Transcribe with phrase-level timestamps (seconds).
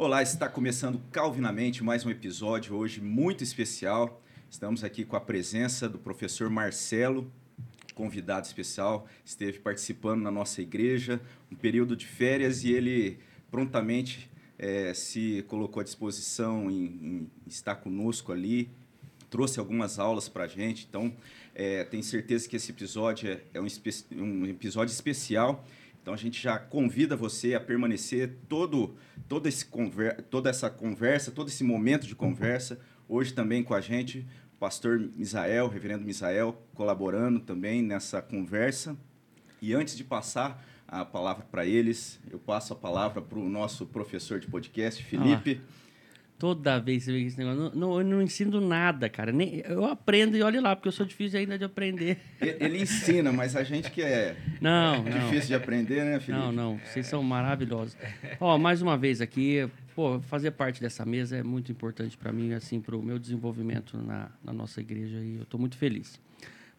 [0.00, 4.22] Olá, está começando calvinamente mais um episódio hoje muito especial.
[4.48, 7.28] Estamos aqui com a presença do professor Marcelo,
[7.96, 13.18] convidado especial, esteve participando na nossa igreja, um período de férias e ele
[13.50, 18.70] prontamente é, se colocou à disposição em, em, estar conosco ali,
[19.28, 20.86] trouxe algumas aulas para a gente.
[20.88, 21.12] Então,
[21.56, 23.66] é, tenho certeza que esse episódio é, é um,
[24.12, 25.66] um episódio especial
[26.00, 28.96] então a gente já convida você a permanecer todo,
[29.28, 32.80] todo esse conver, toda essa conversa, todo esse momento de conversa.
[33.08, 38.96] Hoje também com a gente, o pastor Misael, reverendo Misael, colaborando também nessa conversa.
[39.60, 43.84] E antes de passar a palavra para eles, eu passo a palavra para o nosso
[43.84, 45.60] professor de podcast, Felipe.
[45.62, 45.87] Ah.
[46.38, 47.58] Toda vez você vê esse negócio.
[47.58, 49.32] Não, não, eu não ensino nada, cara.
[49.32, 52.18] Nem, eu aprendo e olhe lá, porque eu sou difícil ainda de aprender.
[52.40, 55.46] Ele ensina, mas a gente que é não, difícil não.
[55.46, 56.44] de aprender, né, Felipe?
[56.44, 56.80] Não, não.
[56.84, 57.96] Vocês são maravilhosos.
[58.38, 62.52] Ó, mais uma vez aqui, pô, fazer parte dessa mesa é muito importante para mim,
[62.52, 65.18] assim, para o meu desenvolvimento na, na nossa igreja.
[65.18, 66.20] E eu estou muito feliz.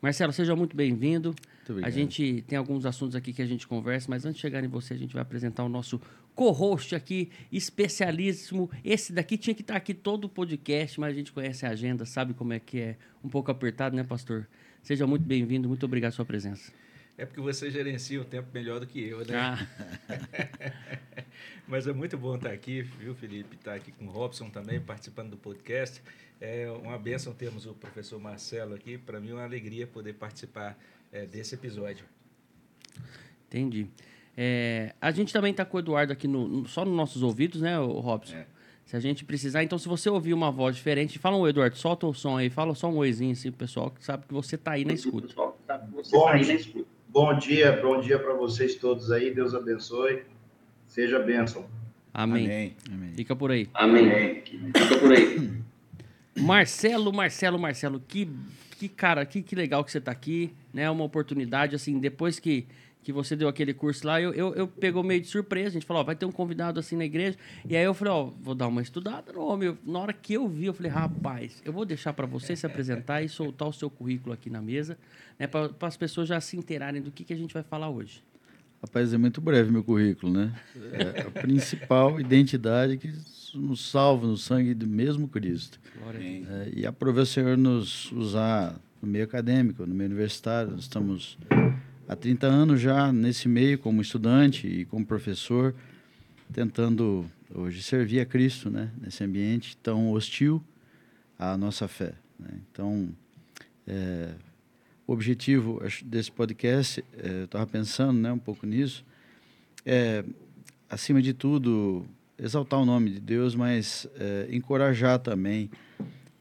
[0.01, 1.35] Marcelo, seja muito bem-vindo.
[1.83, 4.67] A gente tem alguns assuntos aqui que a gente conversa, mas antes de chegar em
[4.67, 5.99] você, a gente vai apresentar o nosso
[6.35, 8.69] co-host aqui, especialíssimo.
[8.83, 12.05] Esse daqui tinha que estar aqui todo o podcast, mas a gente conhece a agenda,
[12.05, 14.47] sabe como é que é um pouco apertado, né, pastor?
[14.81, 16.71] Seja muito bem-vindo, muito obrigado pela sua presença.
[17.17, 19.35] É porque você gerencia o tempo melhor do que eu, né?
[19.35, 19.67] Ah.
[21.67, 23.55] Mas é muito bom estar aqui, viu, Felipe?
[23.57, 26.01] Estar aqui com o Robson também, participando do podcast.
[26.39, 28.97] É uma bênção termos o professor Marcelo aqui.
[28.97, 30.79] Para mim é uma alegria poder participar
[31.11, 32.05] é, desse episódio.
[33.47, 33.89] Entendi.
[34.37, 37.61] É, a gente também está com o Eduardo aqui no, no, só nos nossos ouvidos,
[37.61, 38.35] né, o Robson?
[38.35, 38.45] É.
[38.85, 42.07] Se a gente precisar, então se você ouvir uma voz diferente, fala um Eduardo, solta
[42.07, 44.83] o som aí, fala só um oizinho assim, pessoal que sabe que você está aí
[44.83, 45.27] na escuta.
[45.35, 45.79] Bom, tá
[46.31, 46.87] aí na escuta.
[47.07, 50.23] Bom dia, bom dia para vocês todos aí, Deus abençoe,
[50.87, 51.65] seja bênção.
[52.13, 52.45] Amém.
[52.45, 52.75] Amém.
[52.91, 53.13] Amém.
[53.13, 53.69] Fica por aí.
[53.73, 54.41] Amém.
[54.43, 55.59] Fica por aí.
[56.39, 58.29] Marcelo, Marcelo, Marcelo, que,
[58.77, 60.89] que cara, que, que legal que você está aqui, né?
[60.89, 62.65] Uma oportunidade, assim, depois que
[63.09, 65.69] que você deu aquele curso lá, eu, eu, eu pegou meio de surpresa.
[65.69, 67.35] A gente falou, ó, vai ter um convidado assim na igreja.
[67.67, 69.75] E aí eu falei, ó, vou dar uma estudada no homem.
[69.83, 73.23] Na hora que eu vi, eu falei, rapaz, eu vou deixar para você se apresentar
[73.23, 74.95] e soltar o seu currículo aqui na mesa,
[75.39, 78.23] né, para as pessoas já se inteirarem do que, que a gente vai falar hoje.
[78.79, 80.53] Rapaz, é muito breve meu currículo, né?
[80.93, 83.11] É a principal identidade que
[83.55, 85.79] nos salva no sangue do mesmo Cristo.
[86.15, 90.71] É, e aprove o Senhor nos usar no meio acadêmico, no meio universitário.
[90.71, 91.37] Nós estamos
[92.09, 95.75] há 30 anos já nesse meio, como estudante e como professor,
[96.51, 98.91] tentando hoje servir a Cristo, né?
[98.99, 100.61] Nesse ambiente tão hostil
[101.37, 102.13] à nossa fé.
[102.39, 102.49] Né?
[102.71, 103.09] Então,
[103.85, 104.33] é,
[105.05, 109.05] o objetivo desse podcast, é, eu estava pensando né, um pouco nisso,
[109.85, 110.25] é,
[110.89, 112.05] acima de tudo,
[112.39, 115.69] exaltar o nome de Deus, mas é, encorajar também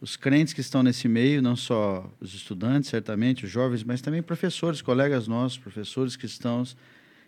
[0.01, 4.23] os crentes que estão nesse meio, não só os estudantes, certamente, os jovens, mas também
[4.23, 6.77] professores, colegas nossos, professores cristãos,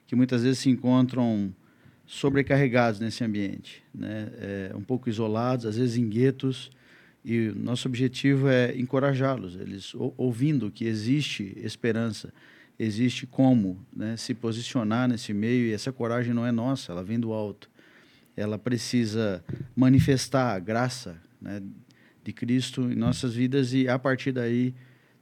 [0.07, 1.53] que muitas vezes se encontram
[2.07, 4.29] sobrecarregados nesse ambiente, né?
[4.39, 6.71] É, um pouco isolados, às vezes em guetos,
[7.25, 12.33] e nosso objetivo é encorajá-los, eles ouvindo que existe esperança,
[12.79, 17.21] existe como né, se posicionar nesse meio, e essa coragem não é nossa, ela vem
[17.21, 17.71] do alto.
[18.35, 19.45] Ela precisa
[19.77, 21.61] manifestar a graça, né,
[22.23, 24.75] de Cristo em nossas vidas e a partir daí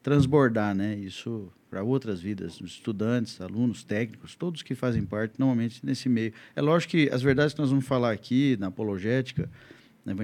[0.02, 0.94] transbordar, né?
[0.96, 6.32] Isso para outras vidas, estudantes, alunos, técnicos, todos que fazem parte normalmente nesse meio.
[6.56, 9.50] É lógico que as verdades que nós vamos falar aqui na apologética,
[10.04, 10.14] na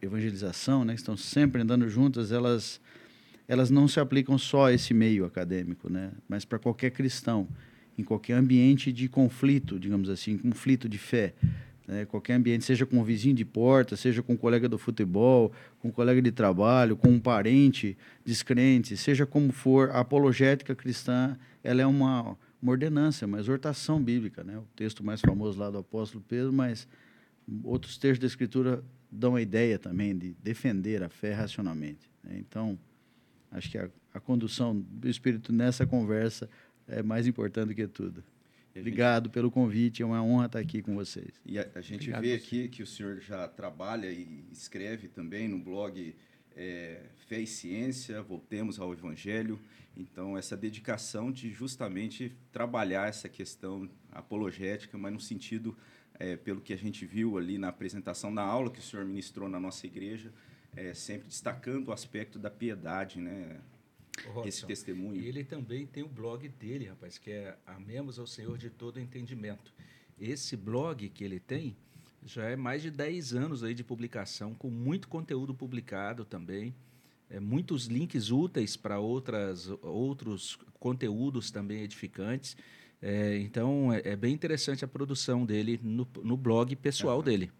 [0.00, 2.80] evangelização, né, que estão sempre andando juntas, elas
[3.48, 7.46] elas não se aplicam só a esse meio acadêmico, né, mas para qualquer cristão,
[7.96, 11.32] em qualquer ambiente de conflito, digamos assim, conflito de fé,
[11.86, 15.52] né, qualquer ambiente, seja com um vizinho de porta, seja com um colega do futebol,
[15.78, 21.38] com um colega de trabalho, com um parente descrente, seja como for, a apologética cristã
[21.62, 24.42] ela é uma, uma ordenança, uma exortação bíblica.
[24.42, 24.58] Né?
[24.58, 26.88] O texto mais famoso lá do apóstolo Pedro, mas
[27.62, 32.10] outros textos da Escritura dão a ideia também de defender a fé racionalmente.
[32.22, 32.36] Né?
[32.38, 32.78] Então,
[33.50, 36.48] acho que a, a condução do Espírito nessa conversa
[36.88, 38.22] é mais importante do que tudo.
[38.80, 41.40] Obrigado pelo convite, é uma honra estar aqui com vocês.
[41.44, 45.48] E a, a gente Obrigado vê aqui que o senhor já trabalha e escreve também
[45.48, 46.14] no blog
[46.56, 49.60] é, Fé e Ciência, Voltemos ao Evangelho.
[49.96, 55.76] Então, essa dedicação de justamente trabalhar essa questão apologética, mas no sentido,
[56.18, 59.48] é, pelo que a gente viu ali na apresentação da aula que o senhor ministrou
[59.48, 60.32] na nossa igreja,
[60.74, 63.58] é, sempre destacando o aspecto da piedade, né?
[64.26, 65.20] Robson, esse testemunho.
[65.20, 69.00] E ele também tem o blog dele, rapaz, que é Amemos ao Senhor de todo
[69.00, 69.72] entendimento.
[70.18, 71.76] Esse blog que ele tem,
[72.24, 76.74] Já é mais de 10 anos aí de publicação, com muito conteúdo publicado também.
[77.30, 82.56] É, muitos links úteis para outras outros conteúdos também edificantes.
[83.00, 87.24] É, então, é, é, bem interessante a produção dele no, no blog pessoal uhum.
[87.24, 87.52] dele.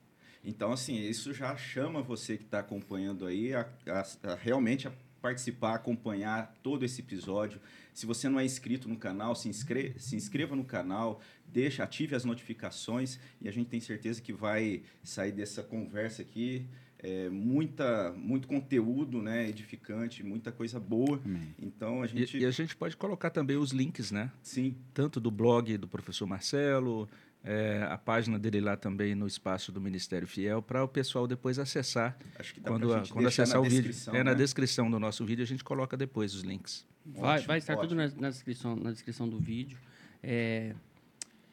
[0.43, 4.93] Então, assim, isso já chama você que está acompanhando aí a, a, a, realmente a
[5.27, 7.61] participar, acompanhar todo esse episódio.
[7.93, 12.15] Se você não é inscrito no canal, se, inscre se inscreva no canal, deixa, ative
[12.15, 16.69] as notificações e a gente tem certeza que vai sair dessa conversa aqui
[16.99, 21.21] é, muita, muito conteúdo né, edificante, muita coisa boa.
[21.25, 21.55] Amém.
[21.61, 22.37] Então a gente.
[22.37, 24.31] E, e, a gente pode colocar também os links, né?
[24.43, 24.77] Sim.
[24.95, 27.09] Tanto do blog do professor Marcelo,
[27.47, 31.61] é, a página dele lá também no espaço do Ministério Fiel, para o pessoal depois
[31.61, 32.19] acessar.
[32.37, 33.95] Acho que dá quando, a, quando acessar o vídeo.
[34.09, 34.23] É né?
[34.25, 36.85] na descrição do nosso vídeo, a gente coloca depois os links.
[37.05, 37.89] Vai, ótimo, vai estar ótimo.
[37.89, 39.79] tudo na, na, descrição, na descrição do vídeo.
[40.21, 40.75] É,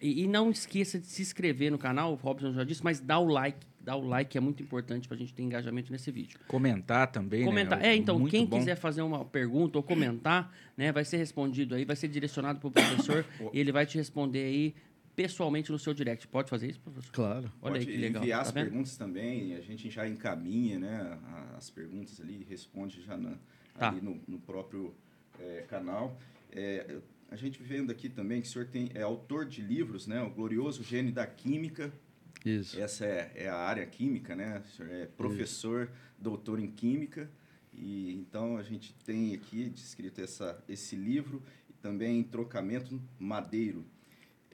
[0.01, 3.19] e, e, não esqueça de se inscrever no canal, o Robson já disse, mas dá
[3.19, 3.59] o like.
[3.79, 6.39] Dá o like, é muito importante para a gente ter engajamento nesse vídeo.
[6.47, 7.45] Comentar também, né?
[7.45, 7.79] Comentar.
[7.79, 7.89] Né?
[7.89, 8.57] É, então, muito quem bom.
[8.57, 12.67] quiser fazer uma pergunta ou comentar, né, vai ser respondido aí, vai ser direcionado para
[12.69, 14.75] o professor e ele vai te responder aí
[15.15, 16.27] pessoalmente no seu direct.
[16.27, 17.11] Pode fazer isso, professor?
[17.11, 17.51] Claro.
[17.61, 18.23] Olha Pode aí que legal.
[18.23, 18.63] enviar tá as vendo?
[18.63, 21.19] perguntas também, a gente já encaminha né,
[21.57, 23.37] as perguntas ali e responde já na,
[23.77, 23.89] tá.
[23.89, 24.93] ali no, no próprio
[25.39, 26.17] é, canal.
[26.51, 26.97] É,
[27.29, 30.21] a gente vendo aqui também que o senhor tem, é autor de livros, né?
[30.21, 31.91] O Glorioso Gênio da Química.
[32.45, 32.79] Isso.
[32.79, 34.61] Essa é, é a área química, né?
[34.63, 35.93] O senhor é professor, Isso.
[36.19, 37.29] doutor em Química.
[37.73, 43.85] E então a gente tem aqui descrito essa, esse livro e também Trocamento Madeiro.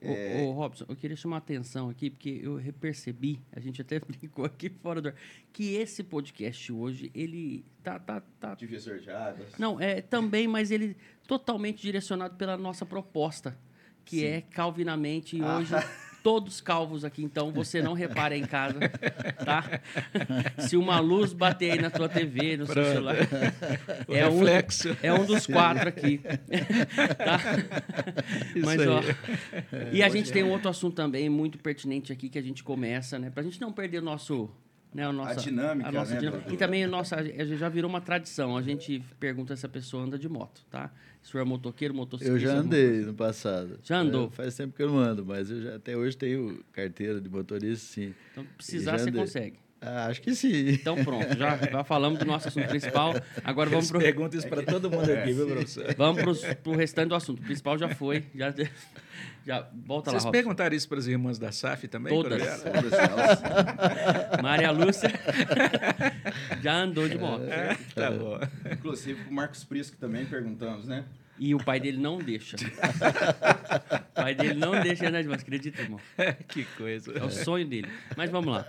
[0.01, 0.41] É...
[0.41, 3.99] Ô, ô, Robson, eu queria chamar a atenção aqui, porque eu percebi, a gente até
[4.05, 5.15] brincou aqui fora do ar,
[5.51, 7.99] que esse podcast hoje, ele tá...
[7.99, 8.55] tá, tá...
[8.55, 9.57] Divisor de águas.
[9.57, 10.95] Não, é também, mas ele
[11.27, 13.57] totalmente direcionado pela nossa proposta,
[14.05, 14.25] que Sim.
[14.25, 15.57] é calvinamente ah.
[15.57, 15.73] hoje
[16.23, 18.79] todos calvos aqui, então você não repara em casa,
[19.43, 19.81] tá?
[20.59, 22.85] Se uma luz bater aí na tua TV, no Pronto.
[22.85, 23.15] seu celular,
[24.07, 24.41] é um,
[25.01, 26.19] é um dos quatro aqui,
[27.17, 27.39] tá?
[28.63, 29.01] Mas, ó,
[29.91, 33.17] e a gente tem um outro assunto também muito pertinente aqui que a gente começa,
[33.17, 33.29] né?
[33.29, 34.49] Pra gente não perder nosso
[34.93, 36.53] né, a, nossa, a dinâmica, a nossa né, dinâmica.
[36.53, 37.17] E também a nossa,
[37.57, 38.57] já virou uma tradição.
[38.57, 40.91] A gente pergunta se a pessoa anda de moto, tá?
[41.21, 42.47] Se for motoqueiro, motociclista...
[42.47, 43.79] Eu já andei no passado.
[43.83, 44.27] Já andou?
[44.27, 47.29] É, faz tempo que eu não ando, mas eu já, até hoje tenho carteira de
[47.29, 48.15] motorista, sim.
[48.31, 49.59] Então, precisar, você consegue.
[49.81, 50.69] Ah, acho que sim.
[50.69, 53.13] Então pronto, já, já falamos do nosso assunto principal.
[53.43, 53.99] Agora vamos para.
[53.99, 55.95] Pergunta isso para todo mundo aqui, viu, professor?
[55.95, 57.39] Vamos para o restante do assunto.
[57.39, 58.25] O principal já foi.
[58.35, 58.53] Já,
[59.45, 60.31] já volta Vocês lá.
[60.31, 62.13] Perguntaram isso para as irmãs da SAF também?
[62.13, 62.61] Todas.
[62.61, 63.41] Todas elas.
[64.43, 65.11] Maria Lúcia
[66.61, 67.43] já andou de moto.
[67.45, 68.39] É, tá bom.
[68.71, 71.05] Inclusive o Marcos Prisco também perguntamos, né?
[71.37, 72.57] E o pai dele não deixa.
[74.11, 75.99] o pai dele não deixa andar de moto, acredita, irmão?
[76.49, 77.13] que coisa.
[77.13, 77.87] É o sonho dele.
[78.17, 78.67] Mas vamos lá.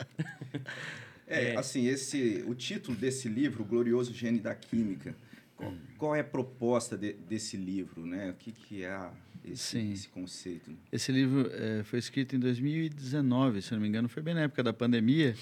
[1.26, 5.16] É, é, assim, esse, o título desse livro, O Glorioso Gênio da Química,
[5.56, 8.30] qual, qual é a proposta de, desse livro, né?
[8.30, 9.10] O que, que é
[9.44, 10.70] esse, esse conceito?
[10.92, 14.62] Esse livro é, foi escrito em 2019, se não me engano, foi bem na época
[14.62, 15.34] da pandemia.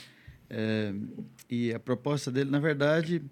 [0.50, 0.94] É,
[1.50, 3.22] e a proposta dele, na verdade,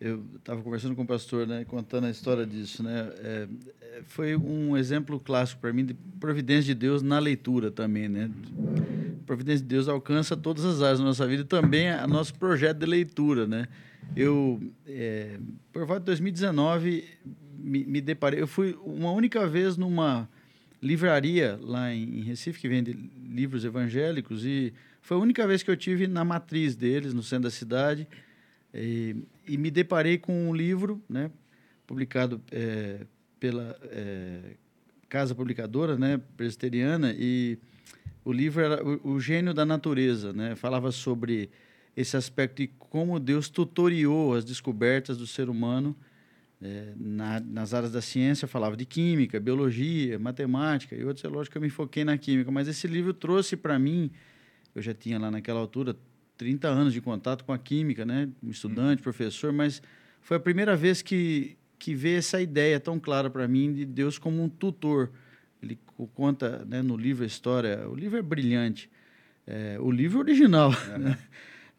[0.00, 3.48] eu estava conversando com o pastor, né, contando a história disso, né, é,
[3.82, 8.30] é foi um exemplo clássico para mim de providência de Deus na leitura também, né.
[9.26, 12.78] Providência de Deus alcança todas as áreas da nossa vida, e também a nosso projeto
[12.78, 13.68] de leitura, né.
[14.16, 15.38] Eu, é,
[15.70, 17.04] por volta de 2019,
[17.62, 20.28] me, me deparei, eu fui uma única vez numa
[20.82, 22.92] livraria lá em Recife que vende
[23.28, 27.44] livros evangélicos e foi a única vez que eu tive na matriz deles, no centro
[27.44, 28.06] da cidade.
[28.72, 31.30] E, e me deparei com um livro, né,
[31.86, 33.00] publicado é,
[33.38, 34.56] pela é,
[35.08, 37.58] casa publicadora, né, presbiteriana, e
[38.24, 41.50] o livro era o, o, Gênio da Natureza, né, falava sobre
[41.96, 45.96] esse aspecto de como Deus tutoriou as descobertas do ser humano
[46.62, 51.24] é, na, nas áreas da ciência, falava de química, biologia, matemática e outros.
[51.24, 54.10] É lógico que eu me foquei na química, mas esse livro trouxe para mim,
[54.74, 55.96] eu já tinha lá naquela altura
[56.36, 58.28] 30 anos de contato com a química, né?
[58.42, 59.82] Um estudante, professor, mas
[60.20, 64.18] foi a primeira vez que, que veio essa ideia tão clara para mim de Deus
[64.18, 65.10] como um tutor.
[65.62, 65.78] Ele
[66.14, 68.90] conta né, no livro a história, o livro é brilhante,
[69.46, 70.98] é, o livro original, é.
[70.98, 71.18] né?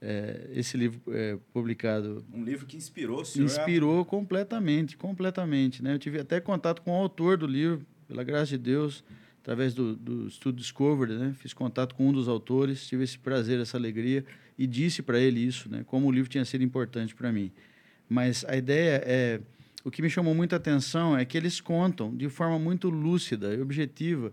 [0.01, 2.25] É, esse livro é, publicado.
[2.33, 3.45] Um livro que inspirou o senhor?
[3.45, 5.83] Inspirou completamente, completamente.
[5.83, 5.93] Né?
[5.93, 9.03] Eu tive até contato com o autor do livro, pela graça de Deus
[9.41, 11.33] através do, do Studio Discovery, né?
[11.39, 14.23] Fiz contato com um dos autores, tive esse prazer, essa alegria
[14.57, 15.83] e disse para ele isso, né?
[15.87, 17.51] Como o livro tinha sido importante para mim.
[18.07, 19.41] Mas a ideia é
[19.83, 23.61] o que me chamou muita atenção é que eles contam de forma muito lúcida e
[23.61, 24.31] objetiva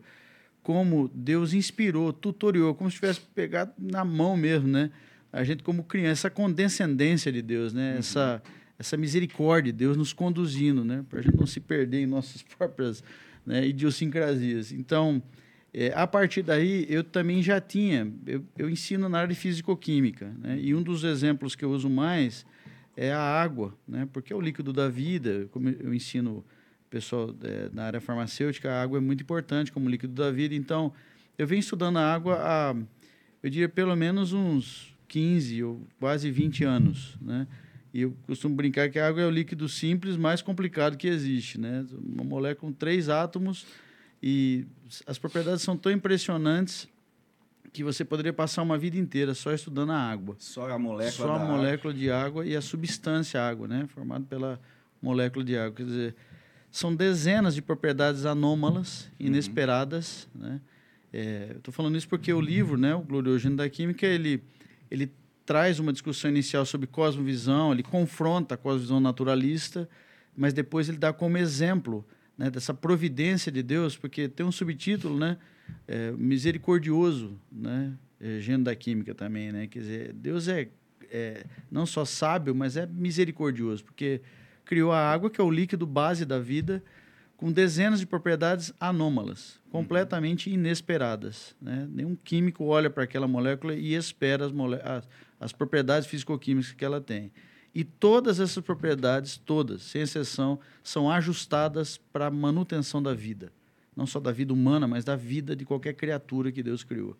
[0.62, 4.90] como Deus inspirou, tutoriou, como se tivesse pegado na mão mesmo, né?
[5.32, 7.92] A gente como criança, essa condescendência de Deus, né?
[7.92, 7.98] Uhum.
[7.98, 8.42] Essa
[8.78, 11.04] essa misericórdia de Deus nos conduzindo, né?
[11.10, 13.02] Para a gente não se perder em nossas próprias
[13.44, 14.70] né, idiosincrasias.
[14.70, 15.20] Então,
[15.74, 20.32] é, a partir daí, eu também já tinha, eu, eu ensino na área de físico-química,
[20.38, 20.58] né?
[20.60, 22.46] E um dos exemplos que eu uso mais
[22.96, 24.08] é a água, né?
[24.12, 26.44] Porque é o líquido da vida, como eu ensino
[26.88, 30.54] pessoal é, na área farmacêutica, a água é muito importante como líquido da vida.
[30.54, 30.92] Então,
[31.36, 32.76] eu venho estudando a água há,
[33.42, 37.46] eu diria, pelo menos uns 15 ou quase 20 anos, né?
[37.92, 41.58] E eu costumo brincar que a água é o líquido simples mais complicado que existe,
[41.58, 41.86] né?
[41.92, 43.66] Uma molécula com três átomos
[44.22, 44.66] e
[45.06, 46.86] as propriedades são tão impressionantes
[47.72, 50.36] que você poderia passar uma vida inteira só estudando a água.
[50.38, 51.94] Só a molécula Só a molécula água.
[51.94, 53.86] de água e a substância água, né?
[53.88, 54.60] Formado pela
[55.00, 55.76] molécula de água.
[55.76, 56.16] Quer dizer,
[56.70, 59.26] são dezenas de propriedades anômalas, uhum.
[59.26, 60.42] inesperadas, uhum.
[60.42, 60.60] né?
[61.12, 64.42] É, Estou falando isso porque o livro, né, o Gloriogênio da Química, ele,
[64.90, 65.12] ele
[65.44, 69.88] traz uma discussão inicial sobre cosmovisão, ele confronta a cosmovisão naturalista,
[70.36, 75.18] mas depois ele dá como exemplo né, dessa providência de Deus, porque tem um subtítulo,
[75.18, 75.38] né,
[75.86, 80.68] é, misericordioso, né, é, gênero da química também, né, quer dizer, Deus é,
[81.10, 84.20] é não só sábio, mas é misericordioso, porque
[84.64, 86.84] criou a água, que é o líquido base da vida,
[87.38, 91.54] com dezenas de propriedades anômalas, completamente inesperadas.
[91.62, 91.88] Né?
[91.88, 94.52] Nenhum químico olha para aquela molécula e espera as,
[94.82, 97.30] as, as propriedades físico-químicas que ela tem.
[97.72, 103.52] E todas essas propriedades, todas, sem exceção, são ajustadas para a manutenção da vida.
[103.94, 107.16] Não só da vida humana, mas da vida de qualquer criatura que Deus criou.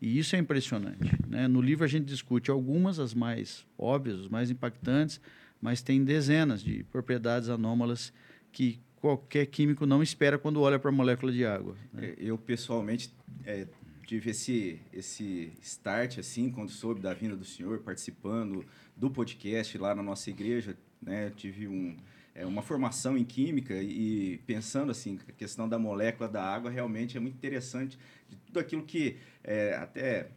[0.00, 1.14] E isso é impressionante.
[1.28, 1.46] Né?
[1.46, 5.20] No livro a gente discute algumas, as mais óbvias, as mais impactantes,
[5.60, 8.14] mas tem dezenas de propriedades anômalas
[8.50, 11.76] que qualquer químico não espera quando olha para a molécula de água.
[11.92, 12.08] Né?
[12.08, 13.12] É, eu, pessoalmente,
[13.44, 13.66] é,
[14.06, 18.64] tive esse, esse start, assim, quando soube da vinda do senhor, participando
[18.96, 21.30] do podcast lá na nossa igreja, né?
[21.36, 21.96] Tive um,
[22.34, 27.16] é, uma formação em química e pensando, assim, a questão da molécula da água realmente
[27.16, 30.30] é muito interessante, de tudo aquilo que é, até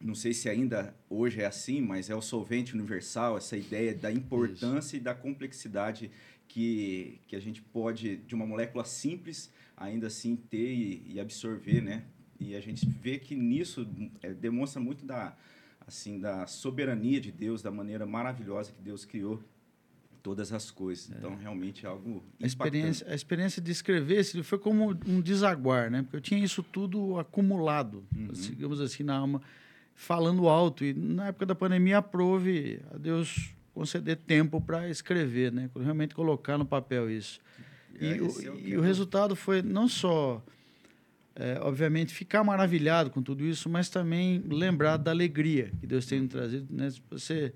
[0.00, 4.12] não sei se ainda hoje é assim, mas é o solvente universal, essa ideia da
[4.12, 4.96] importância Isso.
[4.96, 6.10] e da complexidade
[6.48, 11.82] que, que a gente pode, de uma molécula simples, ainda assim ter e, e absorver,
[11.82, 12.04] né?
[12.40, 13.86] E a gente vê que nisso
[14.22, 15.36] é, demonstra muito da,
[15.86, 19.42] assim, da soberania de Deus, da maneira maravilhosa que Deus criou
[20.22, 21.10] todas as coisas.
[21.10, 21.36] Então, é.
[21.36, 26.02] realmente é algo a experiência, a experiência de escrever foi como um desaguar, né?
[26.02, 28.28] Porque eu tinha isso tudo acumulado, uhum.
[28.32, 29.42] digamos assim, na alma,
[29.94, 30.84] falando alto.
[30.84, 35.70] E na época da pandemia, aprove a Deus conceder tempo para escrever, né?
[35.76, 37.38] Realmente colocar no papel isso.
[38.00, 40.44] E, é, o, é o, e o resultado foi não só,
[41.36, 46.26] é, obviamente, ficar maravilhado com tudo isso, mas também lembrar da alegria que Deus tem
[46.26, 46.66] trazido.
[46.68, 46.90] Né?
[46.90, 47.52] Se você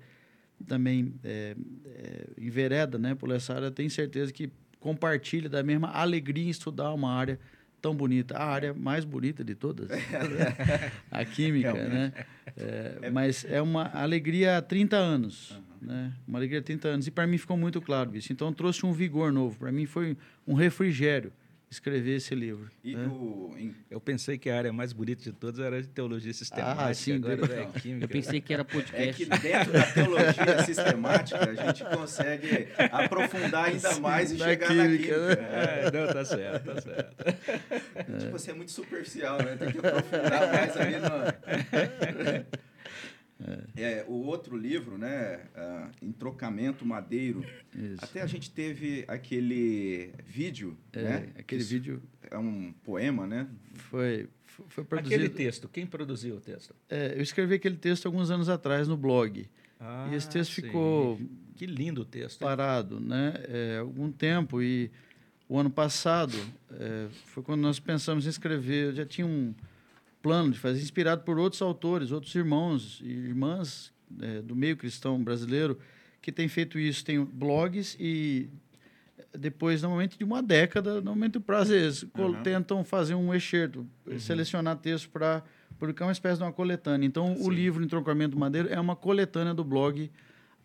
[0.65, 4.49] também é, é, envereda né, por essa área, tenho certeza que
[4.79, 7.37] compartilha da mesma alegria em estudar uma área
[7.81, 9.89] tão bonita, a área mais bonita de todas,
[11.11, 12.13] a química, né?
[12.55, 15.51] É, mas é uma alegria há 30 anos.
[15.51, 16.13] Uhum né?
[16.27, 17.07] Uma alegria de 30 anos.
[17.07, 18.31] E para mim ficou muito claro isso.
[18.31, 19.57] Então trouxe um vigor novo.
[19.57, 21.31] Para mim foi um refrigério
[21.73, 22.69] escrever esse livro.
[22.83, 23.05] E né?
[23.57, 23.75] em...
[23.89, 26.85] Eu pensei que a área mais bonita de todas era de teologia sistemática.
[26.85, 28.05] Ah, sim, agora é química.
[28.05, 29.09] Eu pensei que era podcast.
[29.09, 34.67] É que dentro da teologia sistemática a gente consegue aprofundar ainda sim, mais e chegar
[34.67, 35.17] química, na química.
[35.17, 35.33] Né?
[35.51, 37.15] É, não, tá certo, tá certo.
[37.95, 38.17] É.
[38.17, 39.55] Tipo, você é muito superficial, né?
[39.55, 42.53] Tem que aprofundar mais ali no...
[43.75, 44.05] É.
[44.07, 47.43] o outro livro, né, uh, Em Trocamento Madeiro,
[47.75, 48.03] Isso.
[48.03, 51.29] até a gente teve aquele vídeo, é, né?
[51.37, 52.01] Aquele Isso vídeo...
[52.29, 53.47] É um poema, né?
[53.75, 54.27] Foi,
[54.69, 55.15] foi produzido...
[55.15, 56.75] Aquele texto, quem produziu o texto?
[56.89, 59.47] É, eu escrevi aquele texto alguns anos atrás no blog.
[59.79, 60.61] Ah, e esse texto sim.
[60.61, 61.19] ficou...
[61.55, 62.39] Que lindo o texto.
[62.39, 63.33] Parado, né?
[63.47, 64.89] É, algum tempo e
[65.47, 66.35] o ano passado
[66.71, 69.53] é, foi quando nós pensamos em escrever, já tinha um
[70.23, 75.21] plano de fazer, inspirado por outros autores, outros irmãos e irmãs é, do meio cristão
[75.21, 75.77] brasileiro
[76.21, 77.03] que têm feito isso.
[77.03, 78.49] Tem blogs e
[79.37, 82.41] depois, normalmente, de uma década, normalmente o prazo é esse, uhum.
[82.41, 84.17] tentam fazer um excerto, uhum.
[84.17, 85.43] selecionar texto para
[85.77, 87.05] publicar uma espécie de uma coletânea.
[87.05, 87.45] Então, Sim.
[87.45, 90.09] o livro Entroncamento Madeira é uma coletânea do blog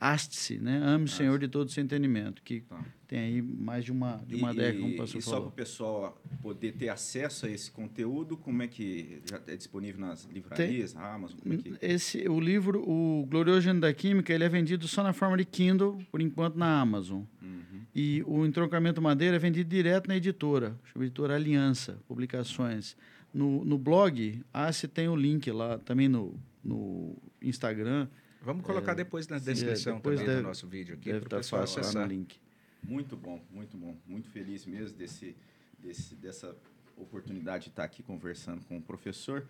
[0.00, 0.80] Aste-se, né?
[0.84, 2.84] Ame o Senhor de todo o seu entendimento, que tá.
[3.08, 5.48] tem aí mais de uma, de uma e, década, como o pastor E só para
[5.48, 10.24] o pessoal poder ter acesso a esse conteúdo, como é que já é disponível nas
[10.26, 11.38] livrarias, tem, Amazon?
[11.40, 11.74] Como é que...
[11.82, 15.98] esse, o livro, o Glorioso da Química, ele é vendido só na forma de Kindle,
[16.12, 17.22] por enquanto na Amazon.
[17.42, 17.82] Uhum.
[17.92, 22.96] E o Entroncamento Madeira é vendido direto na editora, chama editora Aliança Publicações.
[23.34, 28.06] no, no blog, ah, você tem o link lá também no, no Instagram.
[28.42, 31.26] Vamos colocar é, depois na descrição é, depois também deve, do nosso vídeo aqui para
[31.26, 32.02] o pessoal acessar.
[32.02, 32.38] no link.
[32.82, 33.96] Muito bom, muito bom.
[34.06, 35.36] Muito feliz mesmo desse,
[35.78, 36.56] desse, dessa
[36.96, 39.46] oportunidade de estar aqui conversando com o professor.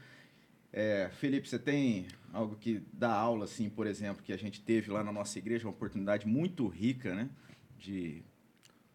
[0.73, 4.91] É, Felipe, você tem algo que dá aula, assim, por exemplo, que a gente teve
[4.91, 7.31] lá na nossa igreja, uma oportunidade muito rica, né?
[7.79, 8.23] De,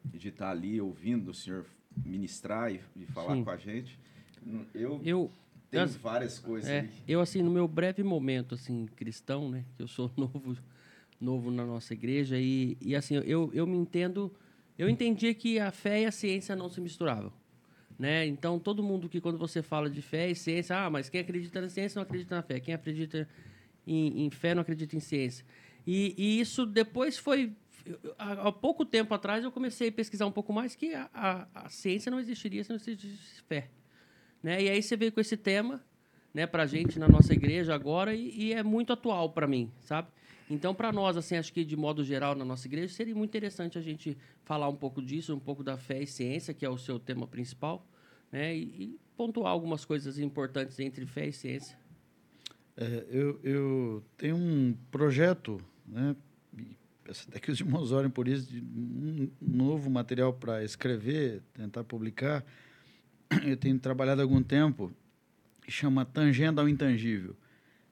[0.06, 1.66] de estar ali ouvindo o senhor
[2.06, 3.44] ministrar e, e falar Sim.
[3.44, 4.00] com a gente.
[4.74, 5.32] Eu, eu
[5.74, 9.66] tenho várias coisas é, Eu, assim, no meu breve momento, assim, cristão, né?
[9.76, 10.58] Que eu sou novo,
[11.20, 14.34] novo na nossa igreja e, e assim, eu, eu me entendo...
[14.78, 17.32] Eu entendia que a fé e a ciência não se misturavam.
[17.98, 18.26] Né?
[18.26, 21.62] Então, todo mundo que, quando você fala de fé e ciência, ah, mas quem acredita
[21.62, 22.60] na ciência não acredita na fé.
[22.60, 23.28] Quem acredita
[23.86, 25.46] em, em fé não acredita em ciência.
[25.86, 27.54] E, e, isso depois foi.
[28.18, 31.70] Há, pouco tempo atrás eu comecei a pesquisar um pouco mais que a, a, a
[31.70, 33.70] ciência não existiria se não existisse fé.
[34.44, 34.64] Né?
[34.64, 35.82] E aí você veio com esse tema
[36.34, 39.72] né, para a gente na nossa igreja agora e, e é muito atual para mim,
[39.80, 40.10] sabe?
[40.50, 43.78] Então, para nós, assim, acho que de modo geral na nossa igreja seria muito interessante
[43.78, 46.78] a gente falar um pouco disso, um pouco da fé e ciência, que é o
[46.78, 47.88] seu tema principal,
[48.32, 48.56] né?
[48.56, 51.78] E, e pontuar algumas coisas importantes entre fé e ciência.
[52.76, 56.16] É, eu, eu tenho um projeto, né?
[57.28, 62.46] Até que os irmãos orem por isso, de um novo material para escrever, tentar publicar.
[63.46, 64.92] Eu tenho trabalhado há algum tempo,
[65.68, 67.36] chama Tangenda ao Intangível.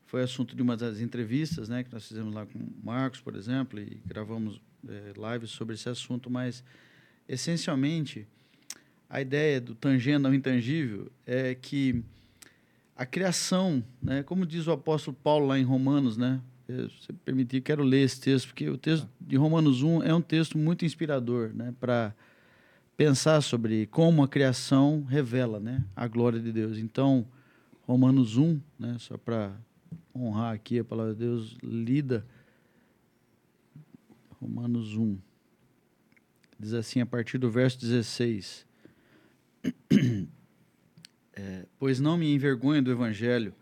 [0.05, 3.35] Foi assunto de uma das entrevistas né, que nós fizemos lá com o Marcos, por
[3.35, 6.63] exemplo, e gravamos é, lives sobre esse assunto, mas,
[7.27, 8.27] essencialmente,
[9.09, 12.03] a ideia do tangendo ao intangível é que
[12.95, 17.83] a criação, né, como diz o apóstolo Paulo lá em Romanos, né, se permitir, quero
[17.83, 21.73] ler esse texto, porque o texto de Romanos 1 é um texto muito inspirador né,
[21.79, 22.13] para
[23.01, 26.77] pensar sobre como a criação revela né, a glória de Deus.
[26.77, 27.27] Então,
[27.81, 29.59] Romanos 1, né, só para
[30.15, 32.23] honrar aqui a palavra de Deus lida.
[34.39, 35.17] Romanos 1.
[36.59, 38.67] Diz assim, a partir do verso 16.
[41.33, 43.55] É, pois não me envergonho do evangelho,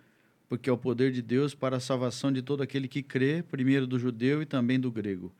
[0.50, 3.86] porque é o poder de Deus para a salvação de todo aquele que crê, primeiro
[3.86, 5.32] do judeu e também do grego,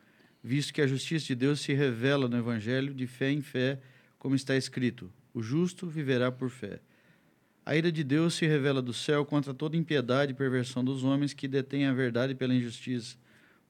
[0.42, 3.80] visto que a justiça de Deus se revela no evangelho de fé em fé,
[4.20, 6.80] como está escrito: o justo viverá por fé.
[7.66, 11.34] A ira de Deus se revela do céu contra toda impiedade e perversão dos homens
[11.34, 13.18] que detêm a verdade pela injustiça.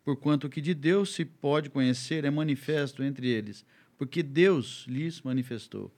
[0.03, 3.65] Porquanto o que de Deus se pode conhecer é manifesto entre eles,
[3.97, 5.93] porque Deus lhes manifestou.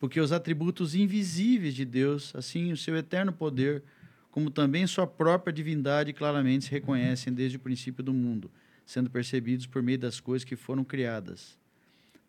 [0.00, 3.84] Porque os atributos invisíveis de Deus, assim o seu eterno poder,
[4.30, 8.50] como também sua própria divindade, claramente se reconhecem desde o princípio do mundo,
[8.84, 11.61] sendo percebidos por meio das coisas que foram criadas.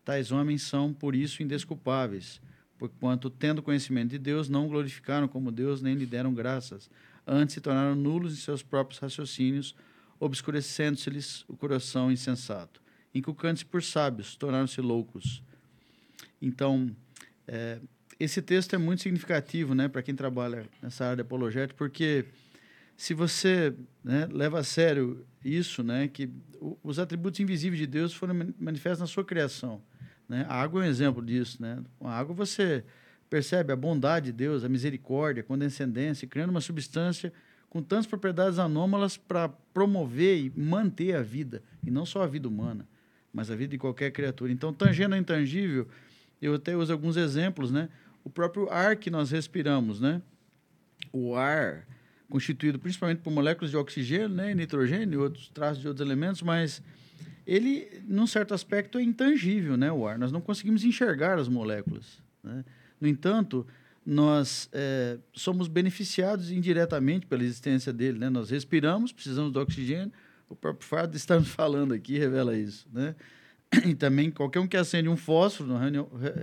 [0.04, 2.42] Tais homens são, por isso, indesculpáveis
[2.84, 6.90] porquanto, tendo conhecimento de Deus, não glorificaram como Deus, nem lhe deram graças.
[7.26, 9.74] Antes se tornaram nulos em seus próprios raciocínios,
[10.20, 12.82] obscurecendo-se-lhes o coração insensato.
[13.16, 15.42] Inculcando-se por sábios, tornaram-se loucos.
[16.42, 16.94] Então,
[17.48, 17.80] é,
[18.20, 22.26] esse texto é muito significativo né, para quem trabalha nessa área de apologética, porque
[22.98, 26.30] se você né, leva a sério isso, né, que
[26.84, 29.82] os atributos invisíveis de Deus foram manifestos na sua criação,
[30.34, 30.46] né?
[30.50, 31.62] A água é um exemplo disso.
[31.62, 31.80] Né?
[32.00, 32.84] Com a água você
[33.30, 37.32] percebe a bondade de Deus, a misericórdia, a condescendência, criando uma substância
[37.70, 42.48] com tantas propriedades anômalas para promover e manter a vida, e não só a vida
[42.48, 42.88] humana,
[43.34, 44.52] mas a vida de qualquer criatura.
[44.52, 45.88] Então, tangendo ao intangível,
[46.42, 47.90] eu até uso alguns exemplos, né?
[48.24, 50.22] O próprio ar que nós respiramos, né?
[51.12, 51.88] O ar
[52.30, 56.82] constituído principalmente por moléculas de oxigênio, né, nitrogênio e outros traços de outros elementos, mas
[57.46, 60.18] ele, num certo aspecto, é intangível, né, o ar.
[60.18, 62.22] Nós não conseguimos enxergar as moléculas.
[62.44, 62.64] Né?
[63.00, 63.68] No entanto,
[64.06, 68.20] nós é, somos beneficiados indiretamente pela existência dele.
[68.20, 68.30] Né?
[68.30, 70.12] Nós respiramos, precisamos do oxigênio.
[70.50, 72.88] O próprio fato de estarmos falando aqui revela isso.
[72.94, 73.16] Né?
[73.86, 75.80] E também, qualquer um que acende um fósforo, na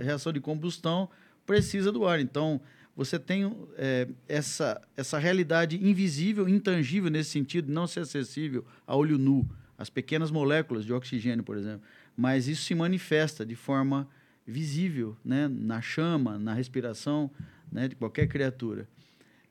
[0.03, 1.09] reação de combustão,
[1.45, 2.19] precisa do ar.
[2.19, 2.61] Então,
[2.95, 9.17] você tem é, essa, essa realidade invisível, intangível nesse sentido, não ser acessível a olho
[9.17, 9.49] nu
[9.81, 11.81] as pequenas moléculas de oxigênio, por exemplo.
[12.15, 14.07] Mas isso se manifesta de forma
[14.45, 17.31] visível, né, na chama, na respiração
[17.71, 18.87] né, de qualquer criatura.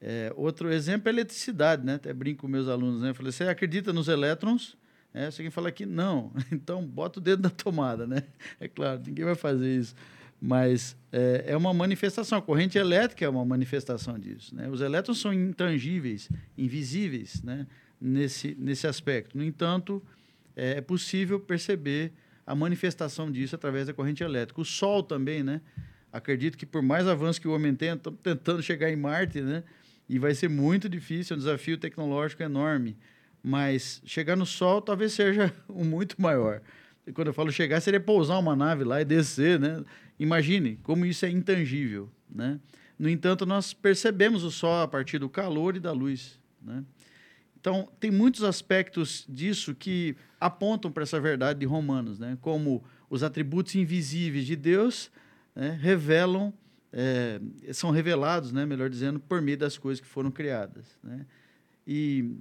[0.01, 1.95] É, outro exemplo é a eletricidade, né?
[1.95, 3.11] Até brinco com meus alunos, né?
[3.11, 4.79] Eu falei, você acredita nos elétrons?
[5.13, 8.23] É, você quem fala que não, então bota o dedo na tomada, né?
[8.59, 9.95] É claro, ninguém vai fazer isso.
[10.41, 14.55] Mas é, é uma manifestação, a corrente elétrica é uma manifestação disso.
[14.55, 14.71] Né?
[14.71, 17.67] Os elétrons são intangíveis, invisíveis né?
[18.01, 19.37] nesse, nesse aspecto.
[19.37, 20.03] No entanto,
[20.61, 22.13] é, é possível perceber
[22.47, 24.61] a manifestação disso através da corrente elétrica.
[24.61, 25.63] O Sol também, né?
[26.13, 29.65] Acredito que por mais avanço que o homem tenha, estamos tentando chegar em Marte, né?
[30.07, 32.97] E vai ser muito difícil, é um desafio tecnológico enorme.
[33.43, 36.61] Mas chegar no Sol talvez seja um muito maior.
[37.07, 39.83] E quando eu falo chegar, seria pousar uma nave lá e descer, né?
[40.19, 42.61] Imagine como isso é intangível, né?
[42.99, 46.85] No entanto, nós percebemos o Sol a partir do calor e da luz, né?
[47.61, 52.39] Então, tem muitos aspectos disso que apontam para essa verdade de Romanos, né?
[52.41, 55.11] como os atributos invisíveis de Deus
[55.55, 55.79] né?
[55.79, 56.55] revelam,
[56.91, 57.39] é,
[57.73, 58.65] são revelados, né?
[58.65, 60.99] melhor dizendo, por meio das coisas que foram criadas.
[61.03, 61.27] Né?
[61.87, 62.35] E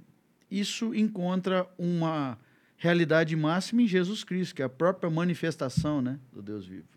[0.50, 2.38] isso encontra uma
[2.78, 6.18] realidade máxima em Jesus Cristo, que é a própria manifestação né?
[6.32, 6.88] do Deus vivo.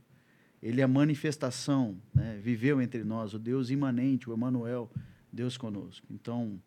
[0.61, 2.39] Ele é a manifestação, né?
[2.41, 4.89] viveu entre nós, o Deus imanente, o Emmanuel,
[5.29, 6.07] Deus conosco.
[6.09, 6.57] Então,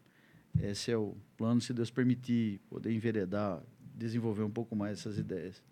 [0.63, 3.63] esse é o plano, se Deus permitir, poder enveredar,
[3.95, 5.63] desenvolver um pouco mais essas ideias.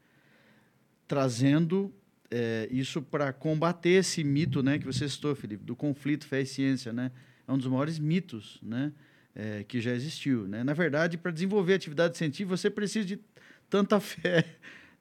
[1.06, 1.92] Trazendo
[2.30, 6.46] é, isso para combater esse mito né, que você citou, Felipe, do conflito fé e
[6.46, 6.92] ciência.
[6.92, 7.10] Né?
[7.46, 8.92] É um dos maiores mitos né,
[9.34, 10.48] é, que já existiu.
[10.48, 10.64] Né?
[10.64, 13.20] Na verdade, para desenvolver atividade científica, você precisa de
[13.68, 14.44] tanta fé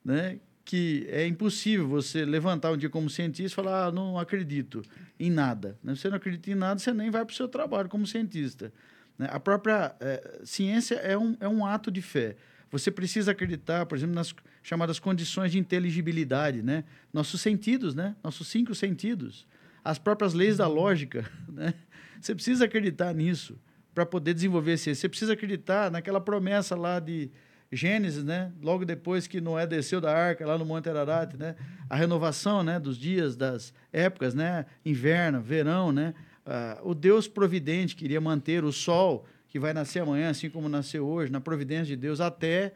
[0.03, 4.81] né, que é impossível você levantar um dia como cientista e falar: ah, não acredito
[5.19, 5.77] em nada.
[5.83, 5.95] Né?
[5.95, 8.71] Você não acredita em nada, você nem vai para o seu trabalho como cientista.
[9.17, 9.27] Né?
[9.31, 12.35] A própria é, ciência é um, é um ato de fé.
[12.71, 16.83] Você precisa acreditar, por exemplo, nas chamadas condições de inteligibilidade, né?
[17.13, 18.15] Nossos sentidos, né?
[18.23, 19.47] Nossos cinco sentidos,
[19.83, 21.75] as próprias leis da lógica, né?
[22.19, 23.59] Você precisa acreditar nisso
[23.93, 25.01] para poder desenvolver ciência.
[25.01, 27.29] Você precisa acreditar naquela promessa lá de
[27.71, 28.51] Gênesis, né?
[28.61, 31.55] Logo depois que Noé desceu da arca lá no Monte Ararat, né?
[31.89, 32.79] A renovação, né?
[32.79, 34.65] Dos dias, das épocas, né?
[34.85, 36.13] Inverno, verão, né?
[36.45, 41.05] Uh, o Deus providente queria manter o sol que vai nascer amanhã, assim como nasceu
[41.05, 42.73] hoje, na providência de Deus, até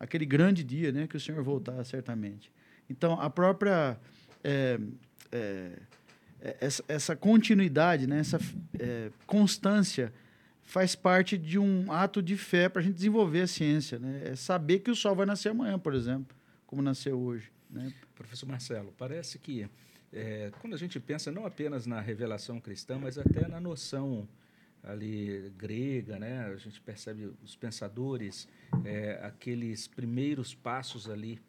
[0.00, 2.50] aquele grande dia né, que o Senhor voltar, certamente.
[2.88, 3.98] Então, a própria.
[4.42, 4.80] É,
[5.30, 5.72] é,
[6.40, 8.38] é essa, essa, continuidade, né, essa
[8.78, 10.12] é, constância,
[10.62, 13.98] faz parte de um ato de fé para a gente desenvolver a ciência.
[13.98, 14.22] Né?
[14.24, 17.50] É saber que o sol vai nascer amanhã, por exemplo, como nasceu hoje.
[17.70, 17.92] Né?
[18.14, 19.68] Professor Marcelo, parece que
[20.12, 24.28] é, quando a gente pensa não apenas na revelação cristã, mas até na noção
[24.82, 26.46] ali grega, né?
[26.46, 28.48] A gente percebe os pensadores,
[28.84, 31.40] é, aqueles primeiros passos ali,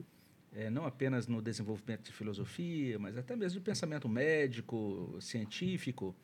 [0.53, 6.15] é, não apenas no desenvolvimento de filosofia, mas até mesmo de pensamento médico, científico.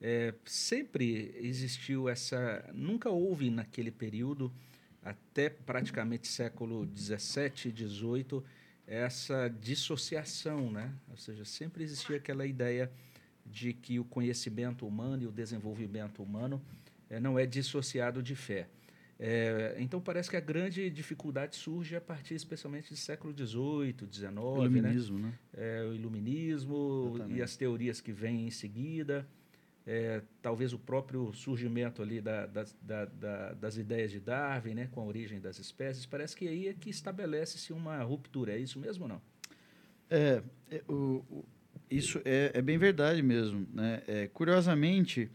[0.00, 4.52] É, sempre existiu essa, nunca houve naquele período
[5.02, 8.44] até praticamente século 17, 18
[8.88, 10.92] essa dissociação, né?
[11.10, 12.90] Ou seja, sempre existia aquela ideia
[13.44, 16.60] de que o conhecimento humano e o desenvolvimento humano
[17.10, 18.68] é, não é dissociado de fé.
[19.20, 24.32] É, então parece que a grande dificuldade surge a partir especialmente do século XVIII, XIX,
[24.36, 25.28] o iluminismo, né?
[25.28, 25.38] né?
[25.54, 27.38] É, o iluminismo Exatamente.
[27.38, 29.26] e as teorias que vêm em seguida
[29.90, 32.64] é, talvez o próprio surgimento ali da, da,
[33.06, 36.74] da, das ideias de Darwin, né, com a origem das espécies, parece que aí é
[36.74, 38.52] que estabelece-se uma ruptura.
[38.52, 39.22] É isso mesmo ou não?
[40.10, 41.44] É, é o, o,
[41.90, 43.66] isso é, é, bem verdade mesmo.
[43.72, 44.02] Né?
[44.06, 45.30] É, curiosamente,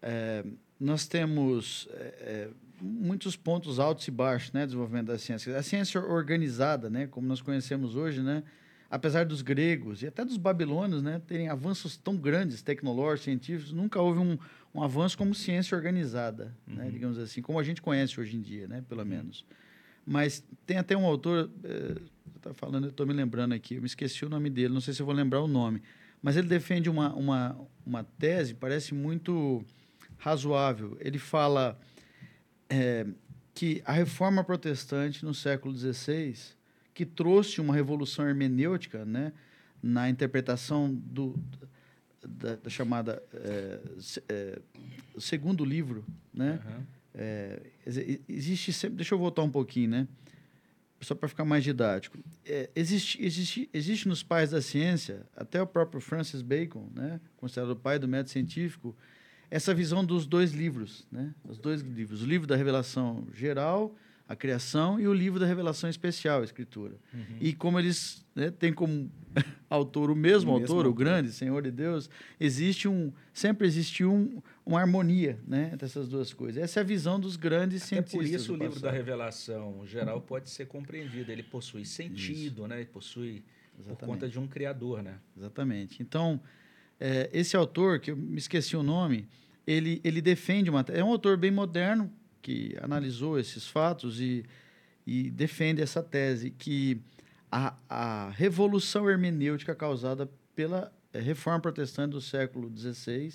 [0.00, 0.42] é,
[0.80, 2.48] nós temos é,
[2.80, 5.54] muitos pontos altos e baixos né, desenvolvimento da ciência.
[5.58, 8.44] A ciência organizada, né, como nós conhecemos hoje, né,
[8.94, 14.00] apesar dos gregos e até dos babilônios né, terem avanços tão grandes, tecnológicos, científicos, nunca
[14.00, 14.38] houve um,
[14.72, 16.84] um avanço como ciência organizada, né, uhum.
[16.84, 19.08] né, digamos assim, como a gente conhece hoje em dia, né, pelo uhum.
[19.08, 19.44] menos.
[20.06, 21.96] Mas tem até um autor, é,
[22.36, 24.94] está falando, eu estou me lembrando aqui, eu me esqueci o nome dele, não sei
[24.94, 25.82] se eu vou lembrar o nome,
[26.22, 29.64] mas ele defende uma, uma, uma tese, parece muito
[30.18, 30.96] razoável.
[31.00, 31.76] Ele fala
[32.70, 33.04] é,
[33.52, 36.54] que a reforma protestante no século XVI
[36.94, 39.32] que trouxe uma revolução hermenêutica né,
[39.82, 41.38] na interpretação do,
[42.24, 43.80] da, da chamada é,
[44.28, 44.62] é,
[45.18, 46.04] segundo livro.
[46.32, 46.60] Né?
[46.64, 46.84] Uhum.
[47.14, 47.62] É,
[48.28, 48.96] existe sempre.
[48.96, 50.08] Deixa eu voltar um pouquinho, né?
[51.00, 52.18] Só para ficar mais didático.
[52.46, 57.72] É, existe, existe, existe nos pais da ciência, até o próprio Francis Bacon, né, considerado
[57.72, 58.96] o pai do método científico,
[59.50, 61.34] essa visão dos dois livros, né?
[61.46, 63.94] Os dois livros, o livro da revelação geral
[64.26, 66.94] a criação e o livro da revelação especial, a escritura.
[67.12, 67.36] Uhum.
[67.40, 69.10] E como eles né, têm como
[69.68, 72.08] autor o mesmo o autor, mesmo o grande Senhor de Deus,
[72.40, 76.62] existe um, sempre existiu um, uma harmonia né, entre essas duas coisas.
[76.62, 78.18] Essa é a visão dos grandes Até cientistas.
[78.18, 81.30] Por isso o livro da revelação geral pode ser compreendido.
[81.30, 82.68] Ele possui sentido, isso.
[82.68, 82.76] né?
[82.76, 83.44] Ele possui
[83.78, 83.98] Exatamente.
[83.98, 85.18] por conta de um criador, né?
[85.36, 86.02] Exatamente.
[86.02, 86.40] Então,
[86.98, 89.28] é, esse autor, que eu me esqueci o nome,
[89.66, 90.82] ele, ele defende uma...
[90.88, 92.10] É um autor bem moderno,
[92.44, 94.44] que analisou esses fatos e,
[95.06, 97.00] e defende essa tese que
[97.50, 103.32] a, a revolução hermenêutica causada pela é, reforma protestante do século XVI,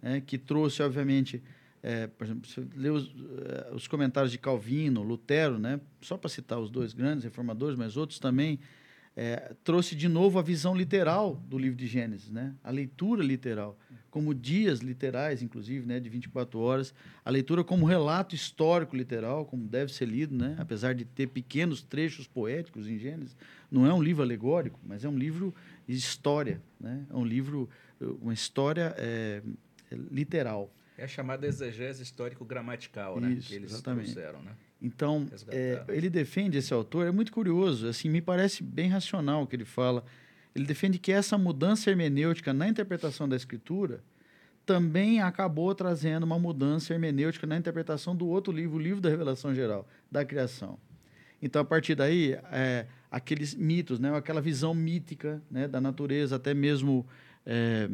[0.00, 1.42] é, que trouxe, obviamente,
[1.82, 6.30] é, por exemplo, você lê os, uh, os, comentários de Calvino, Lutero, né, só para
[6.30, 8.58] citar os dois grandes reformadores, mas outros também,
[9.14, 13.78] é, trouxe de novo a visão literal do livro de Gênesis, né, a leitura literal,
[14.18, 16.92] como dias literais, inclusive, né, de 24 horas,
[17.24, 21.84] a leitura como relato histórico literal, como deve ser lido, né, apesar de ter pequenos
[21.84, 23.36] trechos poéticos em Gênesis,
[23.70, 25.54] não é um livro alegórico, mas é um livro
[25.86, 27.70] de história, né, é um livro,
[28.20, 29.40] uma história é,
[30.10, 30.68] literal.
[30.96, 33.34] É a chamada exegese histórico-gramatical, né?
[33.34, 34.12] Isso, que eles exatamente.
[34.12, 34.50] trouxeram, né?
[34.82, 39.46] Então, é, ele defende esse autor, é muito curioso, assim, me parece bem racional o
[39.46, 40.04] que ele fala.
[40.54, 44.02] Ele defende que essa mudança hermenêutica na interpretação da escritura
[44.64, 49.54] também acabou trazendo uma mudança hermenêutica na interpretação do outro livro, o livro da revelação
[49.54, 50.78] geral, da criação.
[51.40, 56.52] Então, a partir daí, é, aqueles mitos, né, aquela visão mítica né, da natureza, até
[56.52, 57.06] mesmo
[57.46, 57.88] é,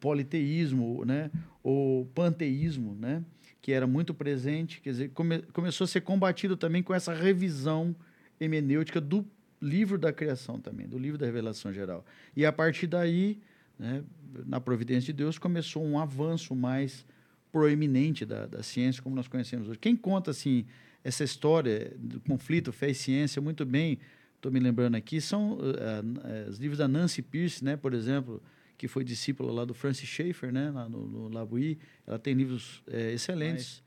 [0.00, 1.30] politeísmo, né,
[1.62, 3.22] o panteísmo, né,
[3.60, 7.94] que era muito presente, quer dizer, come, começou a ser combatido também com essa revisão
[8.40, 9.24] hemenêutica do
[9.66, 12.04] livro da criação também, do livro da revelação geral.
[12.34, 13.40] E a partir daí,
[13.78, 14.02] né,
[14.46, 17.04] na providência de Deus, começou um avanço mais
[17.52, 19.78] proeminente da, da ciência como nós conhecemos hoje.
[19.78, 20.66] Quem conta assim
[21.02, 23.98] essa história do conflito fé e ciência muito bem,
[24.34, 28.42] estou me lembrando aqui, são uh, uh, os livros da Nancy Pierce, né, por exemplo,
[28.76, 31.78] que foi discípula lá do Francis Schaeffer, né, lá no, no Labui.
[32.06, 33.82] Ela tem livros é, excelentes.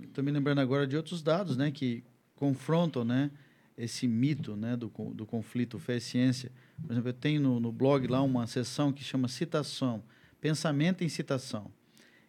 [0.00, 2.02] Estou me lembrando agora de outros dados, né, que
[2.34, 3.30] confrontam, né,
[3.76, 6.52] esse mito, né, do, do conflito fé e ciência.
[6.82, 10.02] Por exemplo, eu tenho no, no blog lá uma seção que chama citação,
[10.40, 11.70] pensamento em citação.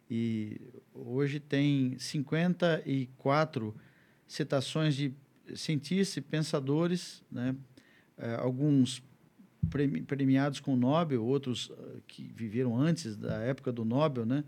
[0.10, 0.62] E
[0.94, 3.76] hoje tem 54
[4.28, 5.14] citações de
[5.56, 7.56] cientistas e pensadores, né,
[8.18, 9.04] é, alguns
[10.08, 14.44] premiados com o Nobel, outros ah, que viveram antes da época do Nobel, né?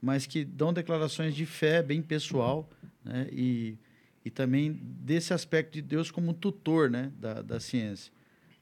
[0.00, 2.68] mas que dão declarações de fé bem pessoal
[3.04, 3.28] né?
[3.32, 3.78] e,
[4.24, 7.12] e também desse aspecto de Deus como tutor né?
[7.18, 8.12] da, da ciência.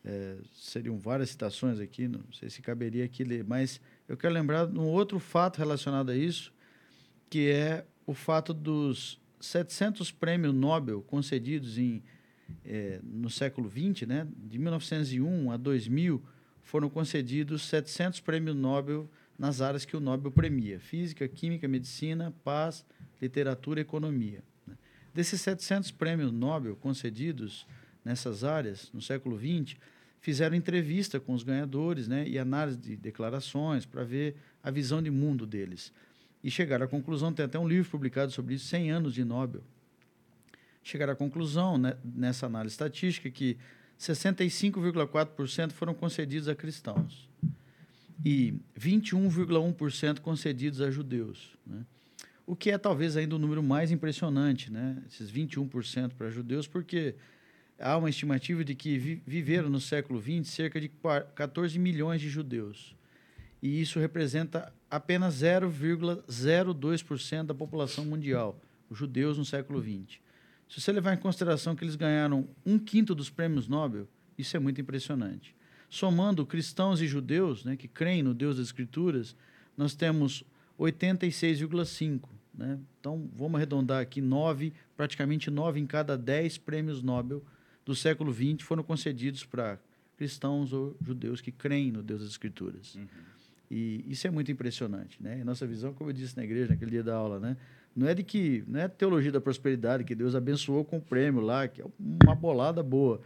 [0.05, 4.67] É, seriam várias citações aqui, não sei se caberia aqui ler, mas eu quero lembrar
[4.67, 6.53] de um outro fato relacionado a isso,
[7.29, 12.03] que é o fato dos 700 prêmios Nobel concedidos em
[12.65, 16.23] é, no século XX, né, de 1901 a 2000,
[16.63, 22.85] foram concedidos 700 prêmios Nobel nas áreas que o Nobel premia: física, química, medicina, paz,
[23.21, 24.43] literatura economia.
[25.17, 27.67] Desses 700 prêmios Nobel concedidos
[28.05, 29.75] nessas áreas no século XX,
[30.21, 35.11] fizeram entrevista com os ganhadores né, e análise de declarações para ver a visão de
[35.11, 35.91] mundo deles.
[36.45, 39.65] E chegaram à conclusão, tem até um livro publicado sobre isso, 100 anos de Nobel,
[40.83, 43.57] chegar à conclusão, né, nessa análise estatística, que
[43.99, 47.27] 65,4% foram concedidos a cristãos
[48.23, 51.57] e 21,1% concedidos a judeus.
[51.67, 51.87] Né?
[52.47, 55.03] O que é talvez ainda o número mais impressionante, né?
[55.09, 57.17] esses 21% para judeus, porque
[57.79, 60.91] há uma estimativa de que vi viveram no século XX cerca de
[61.35, 62.95] 14 milhões de judeus.
[63.61, 70.21] E isso representa apenas 0,02% da população mundial, os judeus no século XX.
[70.69, 74.07] Se você levar em consideração que eles ganharam um quinto dos prêmios Nobel,
[74.39, 75.57] isso é muito impressionante.
[75.89, 79.37] Somando cristãos e judeus, né, que creem no Deus das Escrituras,
[79.77, 80.45] nós temos
[80.79, 82.29] 86,5.
[82.55, 82.79] Né?
[82.99, 87.43] Então, vamos arredondar aqui, nove, praticamente nove em cada dez prêmios Nobel
[87.85, 89.79] do século XX foram concedidos para
[90.17, 92.95] cristãos ou judeus que creem no Deus das Escrituras.
[92.95, 93.07] Uhum.
[93.71, 95.23] E isso é muito impressionante.
[95.23, 95.41] Né?
[95.41, 97.57] E nossa visão, como eu disse na igreja naquele dia da aula, né?
[97.95, 101.41] Não é de que não é teologia da prosperidade que Deus abençoou com o prêmio
[101.41, 103.23] lá, que é uma bolada boa,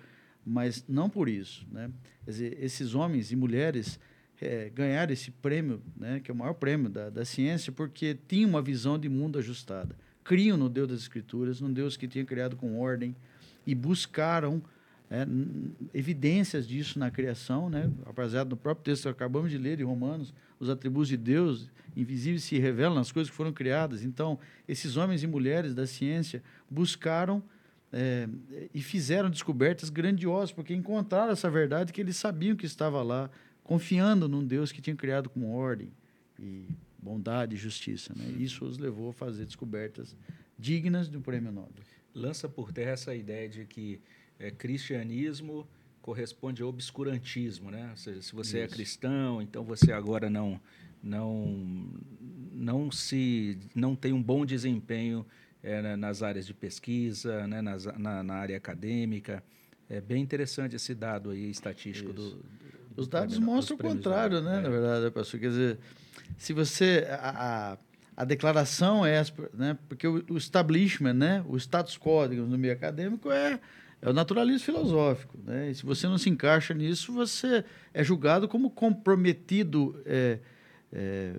[0.46, 1.90] mas não por isso, né?
[2.24, 3.98] Quer dizer, esses homens e mulheres
[4.40, 8.50] é, ganharam esse prêmio, né, que é o maior prêmio da, da ciência, porque tinham
[8.50, 9.94] uma visão de mundo ajustada.
[10.24, 13.14] Criam no Deus das Escrituras, num Deus que tinha criado com ordem,
[13.66, 14.62] e buscaram
[15.10, 15.26] é,
[15.92, 17.90] evidências disso na criação, né?
[18.06, 22.44] apesar do próprio texto que acabamos de ler de Romanos, os atributos de Deus invisíveis
[22.44, 24.04] se revelam nas coisas que foram criadas.
[24.04, 27.42] Então, esses homens e mulheres da ciência buscaram
[27.92, 28.28] é,
[28.72, 33.28] e fizeram descobertas grandiosas, porque encontraram essa verdade que eles sabiam que estava lá,
[33.70, 35.92] confiando num Deus que tinha criado com ordem
[36.40, 36.64] e
[36.98, 38.12] bondade e justiça.
[38.16, 38.34] Né?
[38.36, 40.16] Isso os levou a fazer descobertas
[40.58, 41.84] dignas do prêmio Nobel.
[42.12, 44.00] Lança por terra essa ideia de que
[44.40, 45.68] é, cristianismo
[46.02, 47.90] corresponde ao obscurantismo, né?
[47.92, 48.74] Ou seja, se você é Isso.
[48.74, 50.60] é cristão, então você agora não
[51.00, 51.94] não
[52.52, 55.24] não se não tem um bom desempenho
[55.62, 57.62] é, nas áreas de pesquisa, né?
[57.62, 59.44] Nas, na, na, área acadêmica.
[59.88, 62.42] É bem interessante esse dado aí estatístico do,
[62.96, 64.58] Os dados mostram o contrário, né?
[64.58, 64.60] É.
[64.60, 65.40] Na verdade, pastor.
[65.40, 65.78] Quer dizer,
[66.36, 67.06] se você.
[67.10, 67.78] A, a,
[68.16, 69.22] a declaração é.
[69.54, 69.78] Né?
[69.88, 71.44] Porque o, o, establishment, né?
[71.48, 73.60] o status quo, digamos, no meio acadêmico é.
[74.02, 75.38] É o naturalismo filosófico.
[75.44, 75.70] Né?
[75.70, 80.38] E se você não se encaixa nisso, você é julgado como comprometido, é,
[80.90, 81.34] é,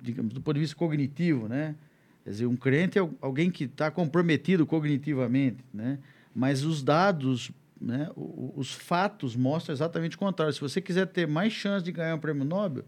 [0.00, 1.48] digamos, do ponto de vista cognitivo.
[1.48, 1.74] Né?
[2.22, 5.64] Quer dizer, um crente é alguém que está comprometido cognitivamente.
[5.74, 5.98] Né?
[6.32, 7.50] Mas os dados
[7.80, 10.52] né, os fatos mostram exatamente o contrário.
[10.52, 12.84] Se você quiser ter mais chance de ganhar um prêmio Nobel,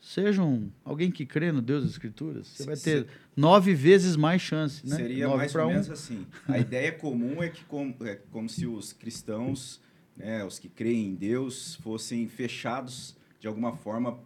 [0.00, 2.48] seja um, alguém que crê no Deus das Escrituras.
[2.48, 4.86] Você vai ter nove vezes mais chance.
[4.86, 4.96] Né?
[4.96, 5.92] Seria nove mais ou menos um.
[5.92, 6.26] assim.
[6.48, 9.80] A ideia comum é que como, é como se os cristãos,
[10.16, 14.18] né, os que creem em Deus, fossem fechados de alguma forma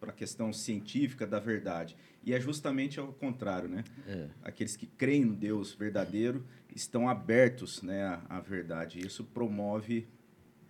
[0.00, 1.96] para a questão científica da verdade.
[2.24, 3.84] E é justamente ao contrário, né?
[4.06, 4.28] É.
[4.42, 9.04] Aqueles que creem no Deus verdadeiro estão abertos né, à, à, verdade.
[9.04, 10.06] Isso promove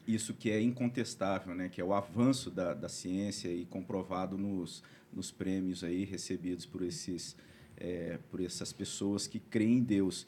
[0.07, 1.69] isso que é incontestável, né?
[1.69, 6.83] Que é o avanço da, da ciência e comprovado nos, nos prêmios aí recebidos por
[6.83, 7.37] esses
[7.77, 10.27] é, por essas pessoas que creem em Deus.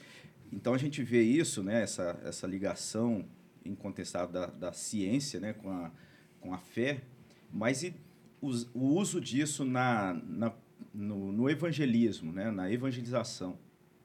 [0.53, 1.83] Então a gente vê isso, né?
[1.83, 3.25] Essa essa ligação
[3.65, 5.53] incontestável da, da ciência, né?
[5.53, 5.91] Com a
[6.41, 7.01] com a fé,
[7.51, 7.95] mas e
[8.41, 10.53] os, o uso disso na, na
[10.93, 13.59] no, no, evangelismo, né, na evangelização,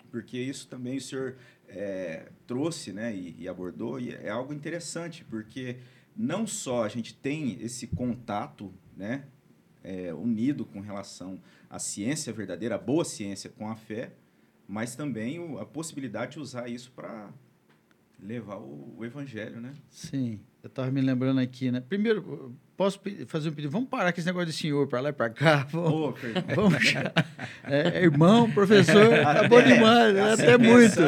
[0.10, 1.36] porque isso também o senhor
[1.70, 5.78] é, trouxe né, e, e, abordou, e é algo interessante, porque
[6.16, 9.26] não só a gente tem esse contato né,
[9.84, 14.14] é, unido com relação à ciência verdadeira, a boa ciência com a fé,
[14.68, 17.32] mas também o, a possibilidade de usar isso para
[18.20, 19.74] levar o, o, evangelho, né?
[19.90, 21.80] Sim, eu estava me lembrando aqui, né?
[21.80, 23.72] Primeiro, posso fazer um pedido?
[23.72, 25.68] Vamos parar com esse negócio de senhor para lá e para cá.
[25.70, 26.94] Vamos, oh, vamos
[27.66, 31.02] é, irmão, professor, tá bom demais, assim, até muito.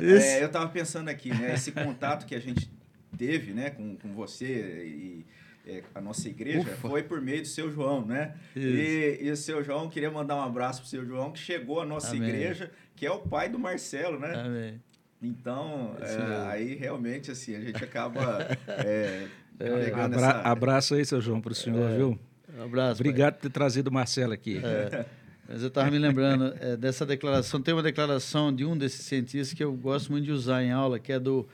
[0.00, 1.54] é, eu estava pensando aqui, né?
[1.54, 2.70] Esse contato que a gente
[3.16, 5.26] teve, né, com, com você e
[5.66, 6.76] é, a nossa igreja Ufa.
[6.76, 8.36] foi por meio do seu João, né?
[8.54, 11.84] E, e, o seu João, queria mandar um abraço pro seu João, que chegou à
[11.84, 12.28] nossa Amém.
[12.28, 14.34] igreja, que é o pai do Marcelo, né?
[14.36, 14.80] Amém.
[15.20, 18.46] Então, é, aí realmente, assim, a gente acaba
[18.86, 19.26] é,
[19.58, 20.28] é, abra.
[20.42, 22.18] Abraço aí, seu João, para o senhor, é, viu?
[22.56, 23.00] Um abraço.
[23.00, 23.40] Obrigado pai.
[23.40, 24.60] por ter trazido o Marcelo aqui.
[24.62, 25.06] É,
[25.48, 27.60] mas eu estava me lembrando é, dessa declaração.
[27.60, 30.98] Tem uma declaração de um desses cientistas que eu gosto muito de usar em aula,
[30.98, 31.48] que é do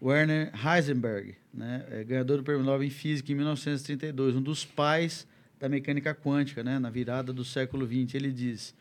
[0.00, 1.84] Werner Heisenberg, né?
[1.90, 5.26] É, ganhador do Prêmio Nobel em Física em 1932, um dos pais
[5.58, 6.78] da mecânica quântica, né?
[6.78, 8.14] na virada do século XX.
[8.14, 8.74] Ele diz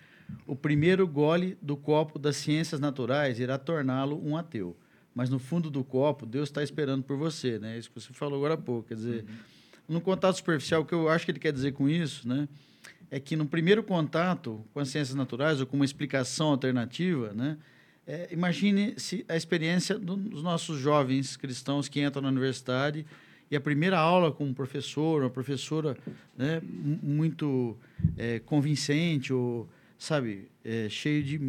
[0.45, 4.75] o primeiro gole do copo das ciências naturais irá torná-lo um ateu.
[5.17, 7.75] Mas no fundo do copo, Deus está esperando por você, né?
[7.75, 8.89] Isso que você falou agora há pouco.
[8.89, 9.95] Quer dizer, uhum.
[9.95, 12.47] no contato superficial, o que eu acho que ele quer dizer com isso, né?
[13.09, 17.57] É que no primeiro contato com as ciências naturais ou com uma explicação alternativa, né?
[18.05, 23.03] É, imagine se a experiência dos nossos jovens cristãos que entram na universidade
[23.49, 25.97] e a primeira aula com um professor, uma professora
[26.37, 27.75] né, muito
[28.15, 31.41] é, convincente ou sabe, é, cheio de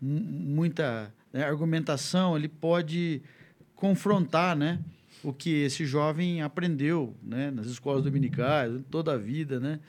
[0.00, 3.20] muita né, argumentação, ele pode
[3.74, 4.78] confrontar, né,
[5.22, 9.80] o que esse jovem aprendeu, né, nas escolas dominicais, toda a vida, né,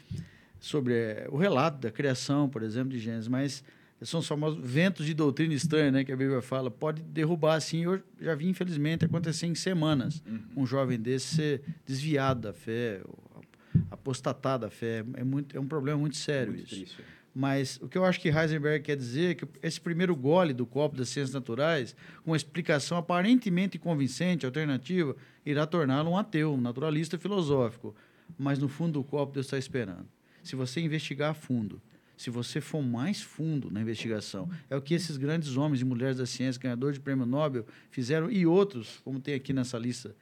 [0.60, 3.64] sobre é, o relato da criação, por exemplo, de Gênesis, mas
[4.02, 7.84] são os famosos ventos de doutrina estranha, né, que a Bíblia fala, pode derrubar assim.
[7.84, 10.64] Eu já vi, infelizmente, acontecer em semanas uhum.
[10.64, 13.02] um jovem desse ser desviado da fé,
[13.90, 15.04] apostatar da fé.
[15.14, 16.76] É, muito, é um problema muito sério muito isso.
[16.76, 17.15] Triste.
[17.38, 20.66] Mas o que eu acho que Heisenberg quer dizer é que esse primeiro gole do
[20.66, 21.94] copo das ciências naturais,
[22.24, 25.14] com uma explicação aparentemente convincente, alternativa,
[25.46, 27.94] irá torná-lo um ateu, um naturalista filosófico.
[28.38, 30.08] Mas no fundo do copo Deus está esperando.
[30.42, 31.82] Se você investigar a fundo,
[32.16, 36.16] se você for mais fundo na investigação, é o que esses grandes homens e mulheres
[36.16, 40.16] da ciência, ganhadores de prêmio Nobel, fizeram e outros, como tem aqui nessa lista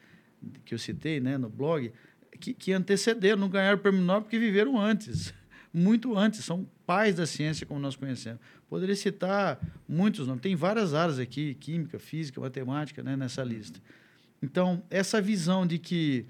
[0.65, 1.93] que eu citei, né, no blog,
[2.39, 5.31] que, que antecederam, não ganharam o prêmio Nobel porque viveram antes
[5.73, 8.39] muito antes, são pais da ciência como nós conhecemos.
[8.69, 13.79] Poderia citar muitos nomes, tem várias áreas aqui, química, física, matemática, né, nessa lista.
[14.41, 16.25] Então, essa visão de que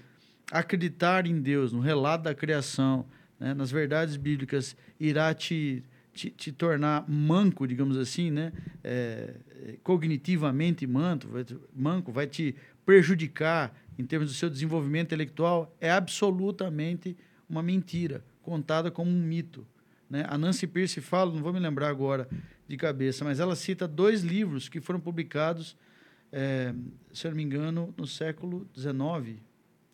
[0.50, 3.04] acreditar em Deus, no relato da criação,
[3.38, 5.82] né, nas verdades bíblicas, irá te,
[6.12, 9.34] te, te, tornar manco, digamos assim, né, é,
[9.82, 11.28] cognitivamente manco,
[11.74, 12.54] manco, vai te
[12.86, 17.16] prejudicar em termos do seu desenvolvimento intelectual, é absolutamente
[17.48, 19.66] uma mentira contada como um mito.
[20.08, 20.24] Né?
[20.28, 22.28] A Nancy Pierce fala, não vou me lembrar agora
[22.68, 25.76] de cabeça, mas ela cita dois livros que foram publicados,
[26.30, 26.74] é,
[27.12, 29.40] se eu não me engano, no século XIX,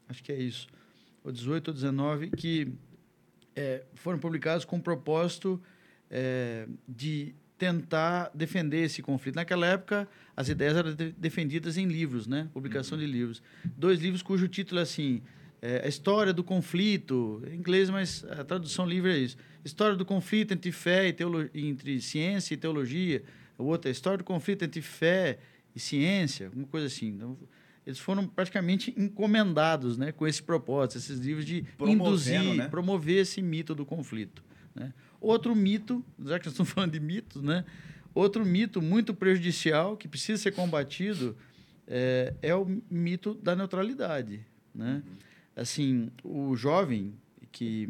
[0.09, 0.69] acho que é isso,
[1.25, 2.73] ou 18 ou 19, que
[3.55, 5.61] é, foram publicados com o propósito
[6.11, 9.37] é, de tentar defender esse conflito.
[9.37, 12.49] Naquela época, as ideias eram de defendidas em livros, né?
[12.55, 13.05] publicação uhum.
[13.05, 13.43] de livros.
[13.77, 15.21] Dois livros cujo título é assim,
[15.63, 19.37] é, a história do conflito, em inglês, mas a tradução livre é isso.
[19.65, 23.23] História do conflito entre fé e teologia, entre ciência e teologia.
[23.59, 25.39] O outro é a história do conflito entre fé
[25.75, 27.09] e ciência, alguma coisa assim.
[27.09, 27.37] Então,
[27.87, 32.69] eles foram praticamente encomendados né, com esse propósito, esses livros de Promovendo, induzir, né?
[32.69, 34.43] promover esse mito do conflito.
[34.75, 34.95] Né?
[35.21, 37.65] Outro mito, já que nós estamos falando de mitos, né?
[38.15, 41.37] outro mito muito prejudicial que precisa ser combatido
[41.87, 44.41] é, é o mito da neutralidade.
[44.75, 45.03] Né?
[45.61, 47.13] Assim, o jovem,
[47.53, 47.87] que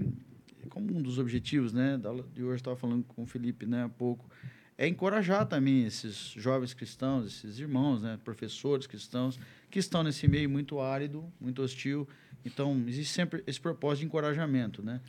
[0.70, 3.88] como um dos objetivos né, da de hoje, estava falando com o Felipe né, há
[3.88, 4.28] pouco,
[4.76, 9.38] é encorajar também esses jovens cristãos, esses irmãos, né, professores cristãos,
[9.70, 12.08] que estão nesse meio muito árido, muito hostil.
[12.44, 14.82] Então, existe sempre esse propósito de encorajamento.
[14.82, 15.00] Né?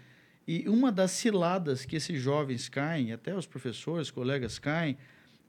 [0.48, 5.00] E uma das ciladas que esses jovens caem, até os professores, colegas caem,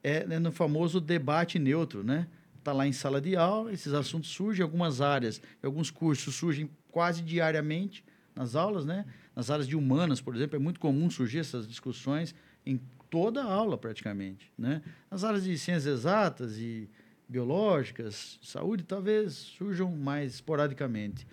[0.03, 2.03] é né, no famoso debate neutro.
[2.03, 2.27] Né?
[2.59, 7.23] Está lá em sala de aula, esses assuntos surgem, algumas áreas, alguns cursos surgem quase
[7.23, 8.05] diariamente
[8.37, 9.05] nas aulas, né?
[9.35, 12.35] Nas áreas de humanas, por exemplo, é muito comum surgir essas discussões
[12.65, 12.81] em
[13.11, 14.83] toda aula praticamente, né?
[15.11, 16.89] Nas áreas de ciências exatas e
[17.29, 21.27] biológicas, saúde, talvez surjam mais esporadicamente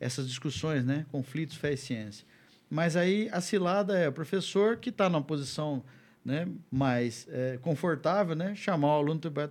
[0.00, 1.06] essas discussões, né?
[1.10, 2.26] Conflitos, fé e ciência.
[2.68, 5.84] Mas aí a cilada é o professor que está numa posição
[6.24, 8.54] né, mais é, confortável, né?
[8.54, 9.50] Chamar o aluno para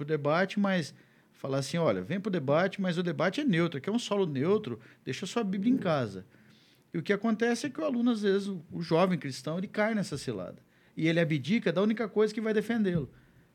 [0.00, 0.94] o debate, mas
[1.44, 3.98] falar assim, olha, vem para o debate, mas o debate é neutro, aqui é um
[3.98, 6.24] solo neutro, deixa a sua Bíblia em casa.
[6.94, 9.68] E o que acontece é que o aluno, às vezes, o, o jovem cristão, ele
[9.68, 10.56] cai nessa cilada.
[10.96, 13.10] E ele abdica da única coisa que vai defendê-lo,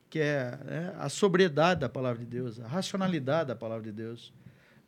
[0.08, 4.32] que é né, a sobriedade da palavra de Deus, a racionalidade da palavra de Deus.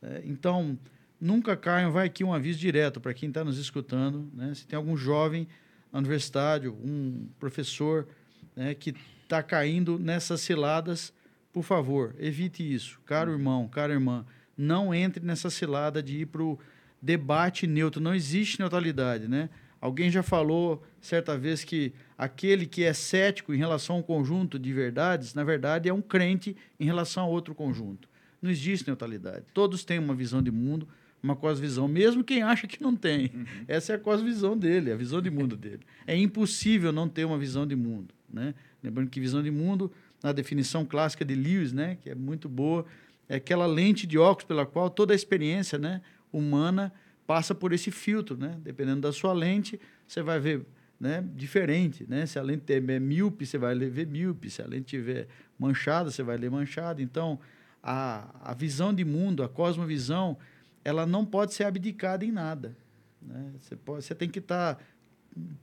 [0.00, 0.78] É, então,
[1.20, 4.76] nunca caiam, vai aqui um aviso direto para quem está nos escutando, né, se tem
[4.76, 5.48] algum jovem
[5.92, 8.06] universitário, um professor
[8.54, 8.94] né, que
[9.24, 11.12] está caindo nessas ciladas,
[11.52, 12.98] por favor, evite isso.
[13.04, 14.24] Caro irmão, cara irmã,
[14.56, 16.58] não entre nessa cilada de ir para o
[17.00, 18.00] debate neutro.
[18.00, 19.50] Não existe neutralidade, né?
[19.80, 24.58] Alguém já falou certa vez que aquele que é cético em relação a um conjunto
[24.58, 28.08] de verdades, na verdade, é um crente em relação a outro conjunto.
[28.40, 29.44] Não existe neutralidade.
[29.52, 30.86] Todos têm uma visão de mundo,
[31.22, 33.30] uma cosvisão, mesmo quem acha que não tem.
[33.34, 33.44] Uhum.
[33.66, 35.80] Essa é a cosvisão dele, a visão de mundo dele.
[36.06, 38.14] É impossível não ter uma visão de mundo.
[38.32, 38.54] Né?
[38.82, 39.92] Lembrando que visão de mundo
[40.22, 42.86] na definição clássica de Lewis, né, que é muito boa,
[43.28, 46.02] é aquela lente de óculos pela qual toda a experiência né,
[46.32, 46.92] humana
[47.26, 48.36] passa por esse filtro.
[48.36, 48.58] Né?
[48.62, 50.66] Dependendo da sua lente, você vai ver
[51.00, 52.04] né, diferente.
[52.08, 52.26] Né?
[52.26, 54.50] Se a lente é míope, você vai ver míope.
[54.50, 57.02] Se a lente estiver manchada, você vai ler manchada.
[57.02, 57.40] Então,
[57.82, 60.36] a, a visão de mundo, a cosmovisão,
[60.84, 62.76] ela não pode ser abdicada em nada.
[63.20, 63.52] Né?
[63.58, 64.78] Você, pode, você tem que estar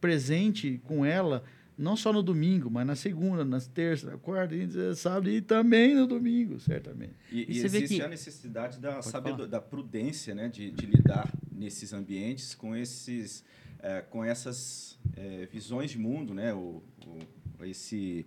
[0.02, 1.44] presente com ela
[1.80, 4.54] não só no domingo, mas na segunda, nas terças, na quarta,
[4.96, 7.14] sábado e também no domingo, certamente.
[7.32, 8.02] E, e, e existe que...
[8.02, 13.46] a necessidade da, sabedor, da prudência, né, de, de, lidar nesses ambientes com esses,
[13.80, 18.26] é, com essas é, visões de mundo, né, o, o esse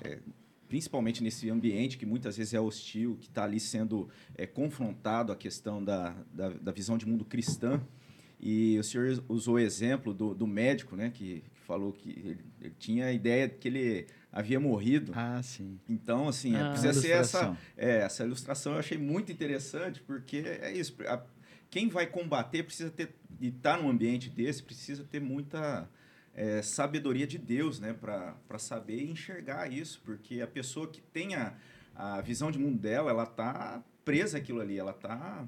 [0.00, 0.20] é,
[0.68, 4.08] principalmente nesse ambiente que muitas vezes é hostil, que está ali sendo
[4.54, 7.80] confrontado a questão da, da, da visão de mundo cristã.
[8.40, 12.74] E o senhor usou o exemplo do, do médico, né, que falou que ele, ele,
[12.78, 15.12] tinha a ideia de que ele havia morrido.
[15.14, 15.78] Ah, sim.
[15.88, 18.74] Então, assim, ah, precisa ser essa, é, essa ilustração.
[18.74, 20.96] Eu achei muito interessante, porque é isso.
[21.06, 21.22] A,
[21.70, 25.88] quem vai combater precisa ter, e estar tá num ambiente desse, precisa ter muita
[26.34, 31.54] é, sabedoria de Deus, né, para saber enxergar isso, porque a pessoa que tem a,
[31.94, 35.46] a visão de mundo dela, ela está presa aquilo ali, ela está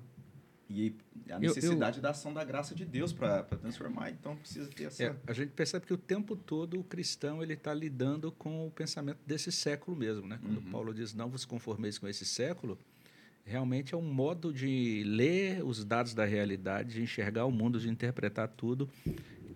[0.74, 0.96] e
[1.30, 2.02] a necessidade eu, eu...
[2.02, 4.10] da ação da graça de Deus para transformar.
[4.10, 5.04] Então precisa ter essa.
[5.04, 8.70] É, a gente percebe que o tempo todo o cristão ele está lidando com o
[8.70, 10.38] pensamento desse século mesmo, né?
[10.42, 10.70] Quando uhum.
[10.70, 12.78] Paulo diz não vos conformeis com esse século,
[13.44, 17.88] realmente é um modo de ler os dados da realidade, de enxergar o mundo, de
[17.88, 18.88] interpretar tudo,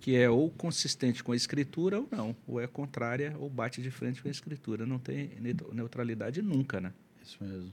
[0.01, 3.91] que é ou consistente com a escritura ou não, ou é contrária ou bate de
[3.91, 4.87] frente com a escritura.
[4.87, 5.33] Não tem
[5.73, 6.93] neutralidade nunca, né?
[7.23, 7.73] Isso mesmo.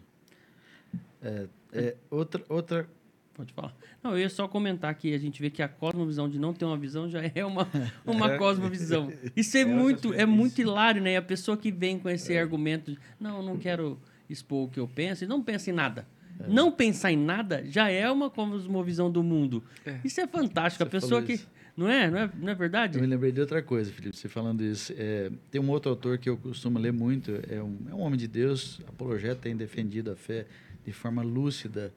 [1.22, 2.90] É, é, outra, outra
[3.36, 3.76] Pode falar.
[4.02, 6.64] Não, eu ia só comentar que a gente vê que a cosmovisão de não ter
[6.64, 7.68] uma visão já é uma,
[8.08, 8.38] uma é.
[8.38, 9.12] cosmovisão.
[9.36, 11.14] Isso é, é muito, é muito hilário, né?
[11.14, 12.40] E a pessoa que vem com esse é.
[12.40, 16.08] argumento de, não, não quero expor o que eu penso, e não pensa em nada.
[16.40, 16.48] É.
[16.48, 19.62] Não pensar em nada já é uma cosmovisão do mundo.
[19.86, 20.00] É.
[20.04, 20.84] Isso é fantástico.
[20.84, 21.42] Você a pessoa que.
[21.76, 22.10] Não é?
[22.10, 22.30] não é?
[22.40, 22.98] Não é verdade?
[22.98, 24.94] Eu me lembrei de outra coisa, Felipe, você falando isso.
[24.98, 28.18] É, tem um outro autor que eu costumo ler muito, é um, é um homem
[28.18, 30.46] de Deus, apologeta, tem defendido a fé
[30.86, 31.92] de forma lúcida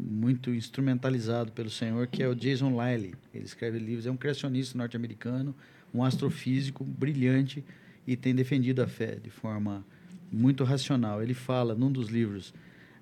[0.00, 3.14] muito instrumentalizado pelo Senhor, que é o Jason Liley.
[3.34, 5.54] Ele escreve livros, é um criacionista norte-americano,
[5.92, 7.64] um astrofísico brilhante
[8.06, 9.84] e tem defendido a fé de forma
[10.30, 11.22] muito racional.
[11.22, 12.52] Ele fala num dos livros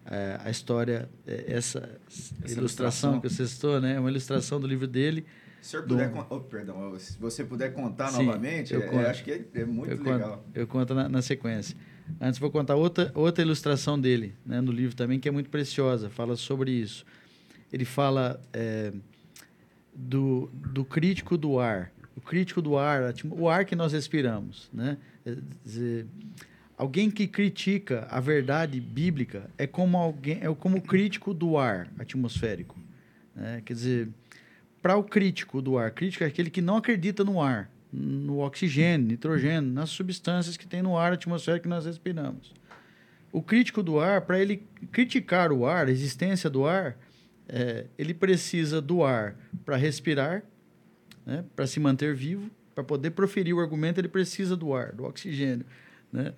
[0.09, 1.78] é, a história, é, essa,
[2.09, 2.59] Essa ilustração,
[3.14, 3.20] ilustração.
[3.20, 3.99] que você citou, né?
[3.99, 5.24] Uma ilustração do livro dele.
[5.61, 9.32] Se senhor puder, oh, perdão, se você puder contar Sim, novamente, eu é- acho que
[9.32, 10.38] é, é muito eu legal.
[10.38, 11.76] Conto, eu conto na, na sequência.
[12.20, 16.09] Antes vou contar outra, outra ilustração dele, né, no livro também, que é muito preciosa,
[16.09, 17.04] fala sobre isso.
[17.72, 18.92] Ele fala é,
[19.94, 21.92] do, do crítico do ar.
[22.16, 24.70] O crítico do ar, o ar que nós respiramos.
[24.72, 24.96] Né?
[25.24, 26.07] É dizer,
[26.76, 32.78] alguém que critica a verdade bíblica é como, alguém, é como crítico do ar atmosférico.
[33.34, 33.62] né?
[33.64, 34.09] Quer dizer,
[34.80, 39.07] para o crítico do ar, crítico é aquele que não acredita no ar, no oxigênio,
[39.07, 42.53] nitrogênio, nas substâncias que tem no ar atmosférico que nós respiramos.
[43.32, 44.62] O crítico do ar, para ele
[44.93, 46.97] criticar o ar, a existência do ar,
[47.49, 50.43] é, ele precisa do ar para respirar,
[51.24, 55.05] né, para se manter vivo, para poder proferir o argumento, ele precisa do ar, do
[55.05, 55.64] oxigênio,
[56.12, 56.32] né,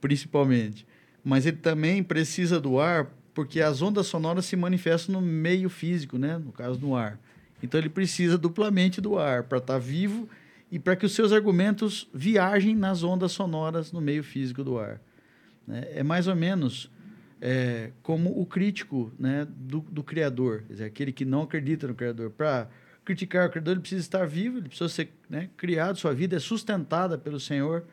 [0.00, 0.86] principalmente.
[1.22, 6.16] Mas ele também precisa do ar porque as ondas sonoras se manifestam no meio físico,
[6.16, 7.18] né, no caso do ar.
[7.62, 10.28] Então ele precisa duplamente do ar para estar vivo
[10.70, 15.00] e para que os seus argumentos viajem nas ondas sonoras no meio físico do ar.
[15.66, 15.86] né?
[15.92, 16.90] É mais ou menos
[17.40, 21.94] é, como o crítico né, do, do Criador, quer dizer, aquele que não acredita no
[21.94, 22.30] Criador.
[22.30, 22.68] Para
[23.04, 26.40] criticar o Criador, ele precisa estar vivo, ele precisa ser né, criado, sua vida é
[26.40, 27.84] sustentada pelo Senhor.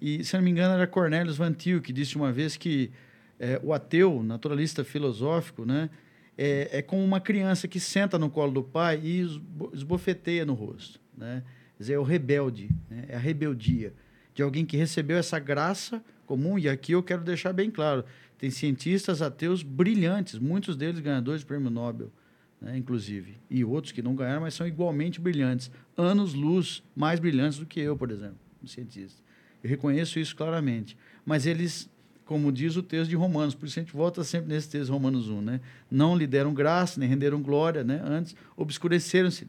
[0.00, 2.90] E, se não me engano, era Cornelius Van Til que disse uma vez que
[3.38, 5.88] é, o ateu, naturalista filosófico, né,
[6.36, 10.54] é, é como uma criança que senta no colo do pai e esbo- esbofeteia no
[10.54, 10.98] rosto.
[11.16, 11.42] Né?
[11.80, 13.06] Quer dizer, é o rebelde, né?
[13.08, 13.94] é a rebeldia
[14.34, 16.58] de alguém que recebeu essa graça comum.
[16.58, 18.04] E aqui eu quero deixar bem claro:
[18.36, 22.12] tem cientistas ateus brilhantes, muitos deles ganhadores do prêmio Nobel,
[22.60, 22.76] né?
[22.76, 27.80] inclusive, e outros que não ganharam, mas são igualmente brilhantes, anos-luz mais brilhantes do que
[27.80, 29.22] eu, por exemplo, um cientista.
[29.64, 30.98] Eu reconheço isso claramente.
[31.24, 31.88] Mas eles
[32.26, 35.30] como diz o texto de Romanos, por isso a gente volta sempre nesse texto Romanos
[35.30, 35.60] 1, né?
[35.90, 38.02] Não lhe deram graça, nem renderam glória, né?
[38.04, 39.48] Antes obscureceram-se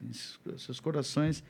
[0.57, 1.43] seus corações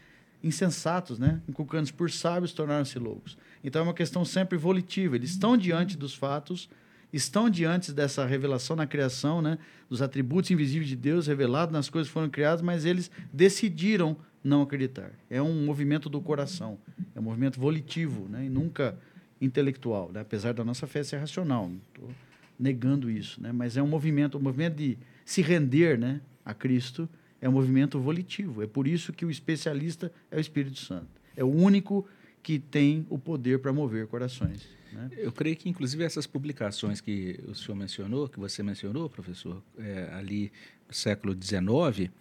[0.44, 1.42] insensatos, né?
[1.48, 3.38] Inculcando-se por sábios, tornaram-se loucos.
[3.64, 5.16] Então é uma questão sempre volitiva.
[5.16, 6.70] Eles estão diante dos fatos,
[7.14, 9.58] estão diante dessa revelação na criação, né?
[9.90, 14.64] Dos atributos invisíveis de Deus revelados nas coisas que foram criadas, mas eles decidiram não
[14.64, 15.12] acreditar.
[15.30, 16.80] É um movimento do coração,
[17.16, 18.46] é um movimento volitivo, né?
[18.46, 18.98] E nunca
[19.42, 20.22] intelectual, né?
[20.22, 22.10] apesar da nossa fé ser racional, não estou
[22.60, 23.52] negando isso, né?
[23.52, 27.10] mas é um movimento, um movimento de se render né, a Cristo,
[27.42, 28.62] é um movimento volitivo.
[28.62, 31.10] É por isso que o especialista é o Espírito Santo.
[31.36, 32.08] É o único
[32.44, 34.68] que tem o poder para mover corações.
[34.94, 35.10] Né?
[35.18, 40.10] Eu creio que, inclusive, essas publicações que o senhor mencionou, que você mencionou, professor, é,
[40.14, 40.52] ali
[40.88, 42.12] no século XIX,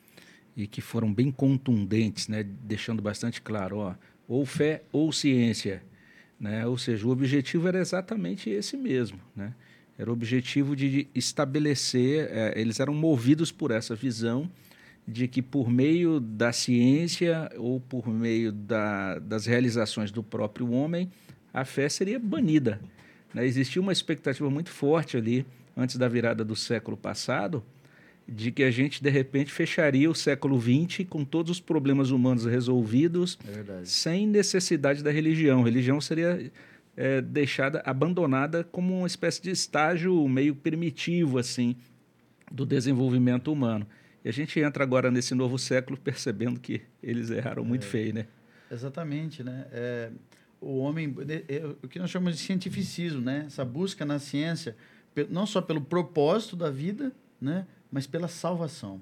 [0.56, 3.94] e que foram bem contundentes, né, deixando bastante claro, ó,
[4.26, 5.82] ou fé ou ciência.
[6.38, 6.66] Né?
[6.66, 9.20] Ou seja, o objetivo era exatamente esse mesmo.
[9.34, 9.54] Né?
[9.98, 14.50] Era o objetivo de estabelecer, é, eles eram movidos por essa visão
[15.10, 21.10] de que por meio da ciência ou por meio da, das realizações do próprio homem,
[21.52, 22.80] a fé seria banida.
[23.34, 23.44] Né?
[23.44, 25.44] Existia uma expectativa muito forte ali,
[25.76, 27.62] antes da virada do século passado,
[28.26, 32.44] de que a gente, de repente, fecharia o século XX com todos os problemas humanos
[32.44, 35.62] resolvidos, É sem necessidade da religião.
[35.62, 36.50] A religião seria
[36.96, 41.74] é, deixada, abandonada como uma espécie de estágio meio primitivo, assim,
[42.52, 43.86] do desenvolvimento humano.
[44.24, 47.88] E a gente entra agora nesse novo século percebendo que eles erraram muito É.
[47.88, 48.26] feio, né?
[48.70, 49.66] Exatamente, né?
[49.72, 50.10] É,
[50.60, 51.14] o homem,
[51.48, 53.44] é, o que nós chamamos de cientificismo, né?
[53.46, 54.76] Essa busca na ciência,
[55.30, 57.66] não só pelo propósito da vida, né?
[57.90, 59.00] Mas pela salvação,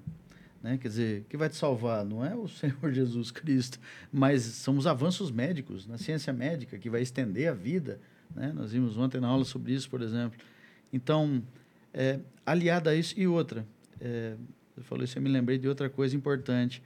[0.63, 0.77] né?
[0.81, 3.77] Quer dizer, que vai te salvar não é o Senhor Jesus Cristo,
[4.11, 7.99] mas são os avanços médicos na ciência médica que vai estender a vida,
[8.33, 8.51] né?
[8.55, 10.39] Nós vimos ontem na aula sobre isso, por exemplo.
[10.91, 11.43] Então,
[11.93, 13.67] é, aliada a isso e outra,
[14.01, 14.35] é,
[14.79, 16.81] eu falei isso, eu me lembrei de outra coisa importante.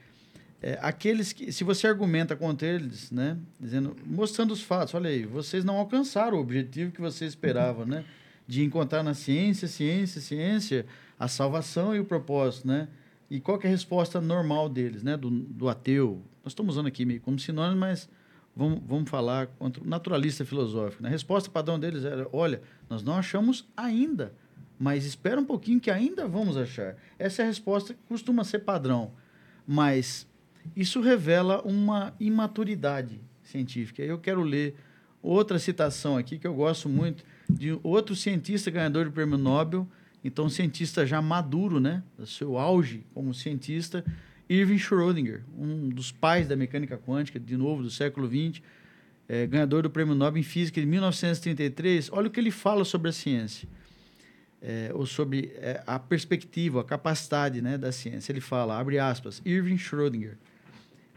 [0.61, 5.25] É, aqueles que, se você argumenta contra eles, né, dizendo, mostrando os fatos, olha aí,
[5.25, 8.05] vocês não alcançaram o objetivo que você esperava, né,
[8.47, 10.85] de encontrar na ciência, ciência, ciência,
[11.19, 12.87] a salvação e o propósito, né?
[13.29, 16.21] E qual é a resposta normal deles, né, do, do ateu?
[16.43, 18.09] Nós estamos usando aqui meio como sinônimo, mas
[18.55, 21.03] vamos, vamos falar contra o naturalista filosófico.
[21.03, 21.09] Né?
[21.09, 24.33] A resposta padrão deles era, olha, nós não achamos ainda,
[24.83, 26.97] mas espera um pouquinho que ainda vamos achar.
[27.17, 29.13] Essa é a resposta que costuma ser padrão,
[29.65, 30.27] mas
[30.75, 34.03] isso revela uma imaturidade científica.
[34.03, 34.75] Eu quero ler
[35.21, 39.87] outra citação aqui que eu gosto muito de outro cientista ganhador do prêmio Nobel,
[40.21, 44.03] então cientista já maduro, né, do seu auge como cientista,
[44.49, 48.61] Irving Schrödinger, um dos pais da mecânica quântica, de novo do século XX,
[49.29, 52.09] é, ganhador do prêmio Nobel em física de 1933.
[52.11, 53.65] Olha o que ele fala sobre a ciência.
[54.63, 58.31] É, ou sobre é, a perspectiva, a capacidade né, da ciência.
[58.31, 60.37] Ele fala, abre aspas, Irving Schrödinger,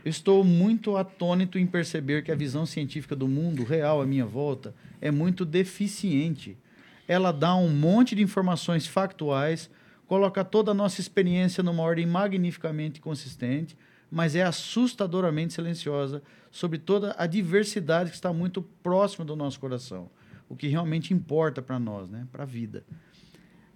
[0.04, 4.74] estou muito atônito em perceber que a visão científica do mundo real à minha volta
[5.00, 6.58] é muito deficiente.
[7.06, 9.70] Ela dá um monte de informações factuais,
[10.08, 13.78] coloca toda a nossa experiência numa ordem magnificamente consistente,
[14.10, 16.20] mas é assustadoramente silenciosa
[16.50, 20.10] sobre toda a diversidade que está muito próxima do nosso coração,
[20.48, 22.84] o que realmente importa para nós, né, para a vida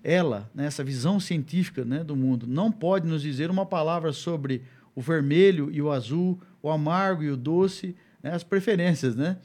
[0.02, 4.62] ela, né, essa visão científica né, do mundo, não pode nos dizer uma palavra sobre
[4.94, 9.38] o vermelho e o azul, o amargo e o doce, né, as preferências, né?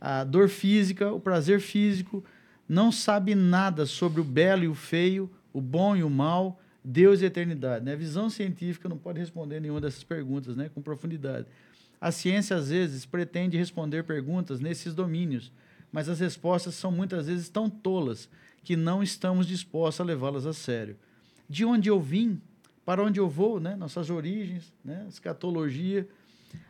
[0.00, 2.24] A dor física, o prazer físico,
[2.68, 7.20] não sabe nada sobre o belo e o feio, o bom e o mal, Deus
[7.20, 7.84] e a eternidade.
[7.84, 7.92] Né?
[7.92, 11.46] A visão científica não pode responder nenhuma dessas perguntas né, com profundidade.
[12.00, 15.52] A ciência, às vezes, pretende responder perguntas nesses domínios,
[15.92, 18.28] mas as respostas são muitas vezes tão tolas
[18.62, 20.96] que não estamos dispostos a levá-las a sério.
[21.48, 22.40] De onde eu vim,
[22.84, 23.76] para onde eu vou, né?
[23.76, 25.06] nossas origens, né?
[25.08, 26.08] escatologia.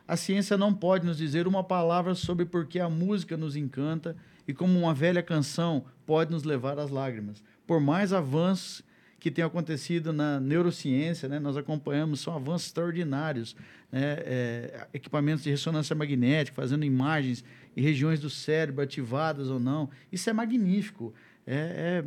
[0.07, 4.15] A ciência não pode nos dizer uma palavra sobre por que a música nos encanta
[4.47, 7.43] e como uma velha canção pode nos levar às lágrimas.
[7.65, 8.83] Por mais avanços
[9.19, 11.39] que tenham acontecido na neurociência, né?
[11.39, 13.55] nós acompanhamos, são avanços extraordinários.
[13.91, 14.01] Né?
[14.01, 17.43] É, equipamentos de ressonância magnética, fazendo imagens
[17.77, 19.89] em regiões do cérebro ativadas ou não.
[20.11, 21.13] Isso é magnífico
[21.45, 22.05] é, é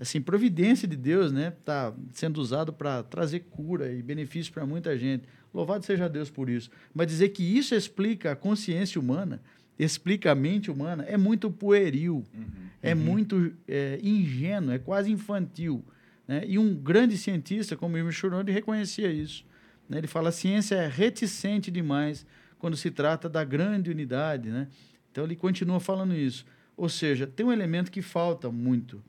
[0.00, 1.52] assim providência de Deus, né?
[1.64, 5.24] Tá sendo usado para trazer cura e benefício para muita gente.
[5.52, 6.70] Louvado seja Deus por isso.
[6.92, 9.40] Mas dizer que isso explica a consciência humana,
[9.78, 12.44] explica a mente humana, é muito pueril, uhum.
[12.82, 13.00] é uhum.
[13.00, 15.84] muito é, ingênuo, é quase infantil.
[16.26, 16.42] Né?
[16.46, 19.44] E um grande cientista como Irving Schrödinger reconhecia isso.
[19.88, 19.98] Né?
[19.98, 22.26] Ele fala a ciência é reticente demais
[22.58, 24.50] quando se trata da grande unidade.
[24.50, 24.68] Né?
[25.12, 26.44] Então ele continua falando isso.
[26.76, 29.02] Ou seja, tem um elemento que falta muito,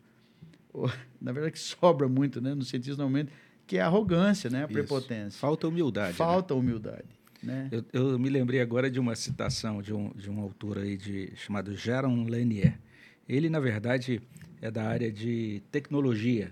[1.22, 3.32] na verdade que sobra muito, né, no cientista normalmente,
[3.66, 4.74] que é a arrogância, né, a Isso.
[4.74, 5.40] prepotência.
[5.40, 6.10] Falta humildade.
[6.10, 6.18] Né?
[6.18, 6.60] Falta né?
[6.60, 7.16] humildade.
[7.42, 7.70] Né?
[7.72, 11.32] Eu, eu, me lembrei agora de uma citação de um, de um autor aí de,
[11.36, 12.80] chamado Jaron Lanier.
[13.28, 14.22] Ele, na verdade,
[14.62, 16.52] é da área de tecnologia.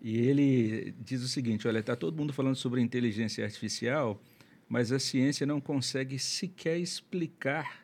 [0.00, 4.20] E ele diz o seguinte: olha, está todo mundo falando sobre inteligência artificial,
[4.68, 7.81] mas a ciência não consegue sequer explicar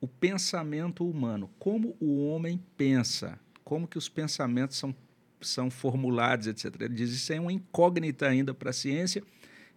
[0.00, 4.94] o pensamento humano, como o homem pensa, como que os pensamentos são,
[5.40, 6.74] são formulados, etc.
[6.80, 9.22] Ele diz isso é uma incógnita ainda para a ciência.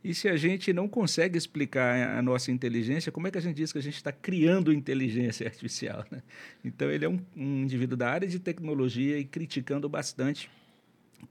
[0.03, 3.57] E se a gente não consegue explicar a nossa inteligência, como é que a gente
[3.57, 6.05] diz que a gente está criando inteligência artificial?
[6.09, 6.21] Né?
[6.63, 10.49] Então, ele é um, um indivíduo da área de tecnologia e criticando bastante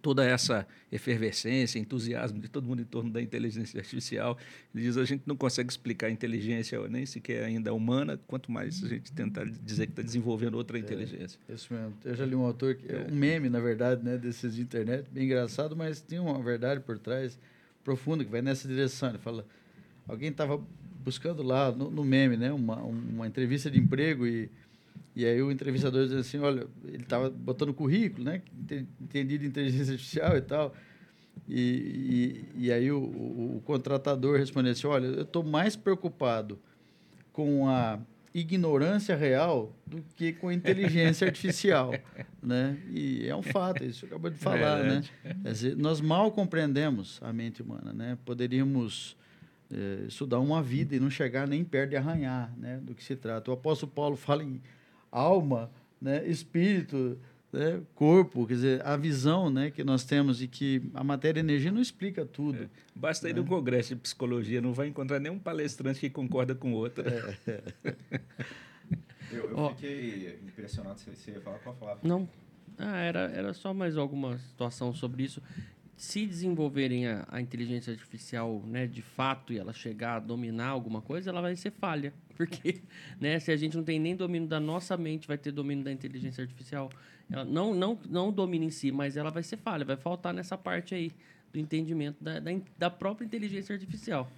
[0.00, 4.38] toda essa efervescência, entusiasmo de todo mundo em torno da inteligência artificial.
[4.74, 8.82] Ele diz a gente não consegue explicar a inteligência nem sequer ainda humana, quanto mais
[8.84, 11.38] a gente tentar dizer que está desenvolvendo outra é, inteligência.
[11.48, 11.94] É, isso mesmo.
[12.04, 13.06] Eu já li um autor, que, é.
[13.10, 16.98] um meme, na verdade, né, desses de internet, bem engraçado, mas tem uma verdade por
[16.98, 17.38] trás
[17.82, 19.10] profunda que vai nessa direção.
[19.10, 19.46] Ele fala,
[20.06, 20.62] alguém estava
[21.04, 24.50] buscando lá no, no, meme, né, uma, uma entrevista de emprego e
[25.14, 28.40] e aí o entrevistador dizia assim, olha, ele estava botando currículo, né?
[29.00, 30.74] Entendido inteligência artificial e tal.
[31.48, 36.58] E, e, e aí o, o, o, contratador respondeu assim, olha, eu estou mais preocupado
[37.32, 37.98] com a
[38.34, 41.92] ignorância real do que com a inteligência artificial,
[42.42, 42.78] né?
[42.90, 45.02] E é um fato, isso acabou de falar, é né?
[45.42, 48.18] Quer dizer, nós mal compreendemos a mente humana, né?
[48.24, 49.16] Poderíamos
[49.72, 52.78] é, estudar uma vida e não chegar nem perto de arranhar, né?
[52.82, 53.50] Do que se trata.
[53.50, 54.60] O apóstolo Paulo fala em
[55.10, 57.18] alma, né, espírito,
[57.52, 61.42] né, corpo, quer dizer, a visão né, que nós temos e que a matéria e
[61.42, 62.64] a energia não explica tudo.
[62.64, 62.68] É.
[62.94, 63.30] Basta né?
[63.30, 67.04] ir no congresso de psicologia, não vai encontrar nenhum palestrante que concorda com o outro.
[67.08, 67.62] É.
[69.32, 69.70] eu, eu oh.
[69.70, 71.98] fiquei impressionado, você ia falar, pode falar.
[72.02, 72.28] Não,
[72.78, 75.42] ah, era, era só mais alguma situação sobre isso
[75.98, 81.02] se desenvolverem a, a, inteligência artificial né, de fato e ela chegar a dominar alguma
[81.02, 82.14] coisa, ela vai ser falha.
[82.36, 82.82] Porque
[83.20, 85.90] né, se a gente não tem nem domínio da nossa mente, vai ter domínio da
[85.90, 86.88] inteligência artificial.
[87.28, 90.56] Ela não, não, não domina em si, mas ela vai ser falha, vai faltar nessa
[90.56, 91.10] parte aí
[91.52, 94.30] do entendimento da, da, da própria inteligência artificial.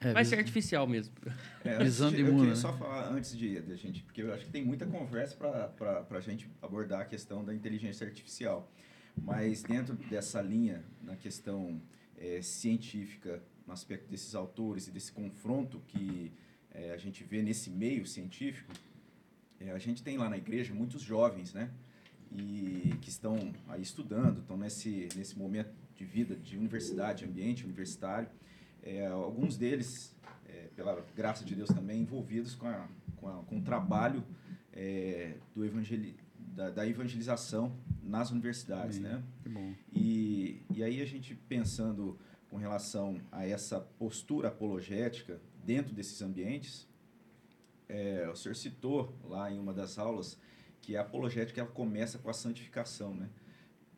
[0.00, 1.14] É, vai ser artificial mesmo.
[1.64, 2.30] É, Visão de mundo.
[2.30, 2.56] Eu queria né?
[2.56, 6.20] só falar antes de, de gente, porque eu acho que tem muita conversa para a
[6.20, 8.68] gente abordar a questão da inteligência artificial.
[9.22, 11.80] Mas dentro dessa linha, na questão
[12.16, 16.32] é, científica, no aspecto desses autores e desse confronto que
[16.72, 18.72] é, a gente vê nesse meio científico,
[19.60, 21.70] é, a gente tem lá na igreja muitos jovens, né?
[22.30, 28.28] E que estão aí estudando, estão nesse, nesse momento de vida de universidade, ambiente universitário.
[29.10, 30.14] Alguns deles,
[30.76, 34.22] pela graça de Deus também, envolvidos com, a, com, a, com o trabalho
[35.54, 37.72] do evangeli da, da evangelização
[38.08, 39.22] nas universidades, né?
[39.42, 39.74] Que bom.
[39.92, 46.88] E, e aí a gente pensando com relação a essa postura apologética dentro desses ambientes,
[47.88, 50.38] é, o senhor citou lá em uma das aulas
[50.80, 53.28] que a apologética ela começa com a santificação, né?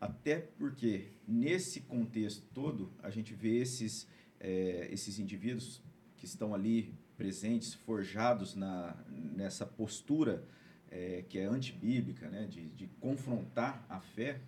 [0.01, 4.09] Até porque nesse contexto todo a gente vê esses
[4.41, 5.83] é, esses indivíduos
[6.17, 10.43] que estão ali presentes, forjados na, nessa postura
[10.91, 12.47] é, que é antibíblica, né?
[12.47, 14.41] de, de confrontar a fé,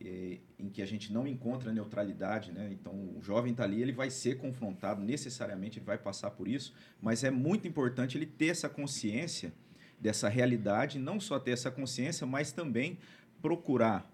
[0.00, 2.68] é, em que a gente não encontra neutralidade, né?
[2.70, 6.74] Então o jovem está ali, ele vai ser confrontado necessariamente, ele vai passar por isso,
[7.00, 9.54] mas é muito importante ele ter essa consciência
[9.98, 12.98] dessa realidade, não só ter essa consciência, mas também
[13.40, 14.10] procurar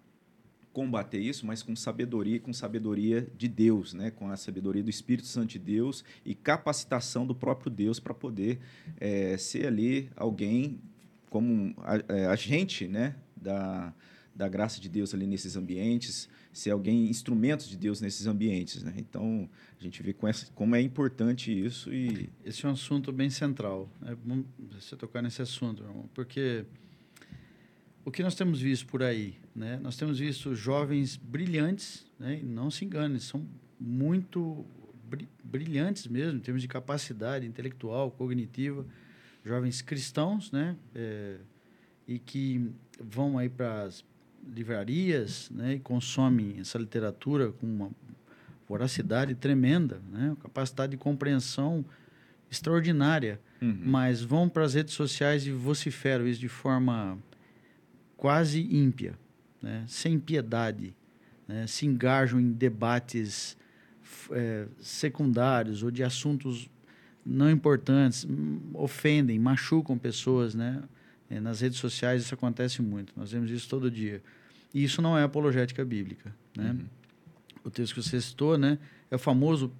[0.72, 4.10] combater isso, mas com sabedoria, com sabedoria de Deus, né?
[4.10, 8.60] Com a sabedoria do Espírito Santo de Deus e capacitação do próprio Deus para poder
[8.98, 10.80] é, ser ali alguém
[11.32, 13.16] como a, a gente, né?
[13.34, 13.94] Da
[14.34, 18.82] da graça de Deus ali nesses ambientes, ser alguém, instrumentos de Deus nesses ambientes.
[18.82, 18.94] Né?
[18.96, 21.92] Então, a gente vê com essa, como é importante isso.
[21.92, 23.90] e Esse é um assunto bem central.
[24.06, 26.64] É bom você tocar nesse assunto, irmão, porque
[28.04, 29.78] o que nós temos visto por aí, né?
[29.82, 32.40] nós temos visto jovens brilhantes, né?
[32.42, 33.46] não se engane, são
[33.78, 34.64] muito
[35.44, 38.86] brilhantes mesmo, em termos de capacidade intelectual, cognitiva,
[39.44, 40.76] jovens cristãos, né?
[40.94, 41.36] É,
[42.06, 42.70] e que
[43.00, 44.04] vão aí para as
[44.46, 47.90] livrarias né, e consomem essa literatura com uma
[48.68, 51.84] voracidade tremenda, né, capacidade de compreensão
[52.50, 53.78] extraordinária, uhum.
[53.84, 57.18] mas vão para as redes sociais e vociferam isso de forma
[58.16, 59.18] quase ímpia,
[59.60, 60.94] né, sem piedade,
[61.46, 63.56] né, se engajam em debates
[64.30, 66.68] é, secundários ou de assuntos
[67.24, 68.26] não importantes,
[68.74, 70.82] ofendem, machucam pessoas, né?
[71.30, 74.22] É, nas redes sociais isso acontece muito, nós vemos isso todo dia.
[74.74, 76.34] E isso não é apologética bíblica.
[76.56, 76.70] Né?
[76.70, 76.86] Uhum.
[77.64, 78.78] O texto que você citou né,
[79.10, 79.72] é o famoso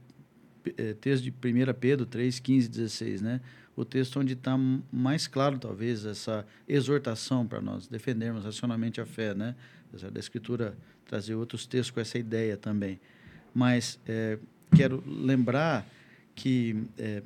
[0.77, 1.35] é, texto de 1
[1.79, 3.23] Pedro 3, 15 16.
[3.23, 3.41] Né?
[3.77, 4.57] O texto onde está
[4.93, 9.35] mais claro, talvez, essa exortação para nós defendermos racionalmente a fé.
[9.35, 9.55] Né?
[9.89, 10.77] Apesar da Escritura
[11.07, 13.01] trazer outros textos com essa ideia também.
[13.55, 14.39] Mas é,
[14.75, 15.87] quero lembrar
[16.35, 17.23] que é,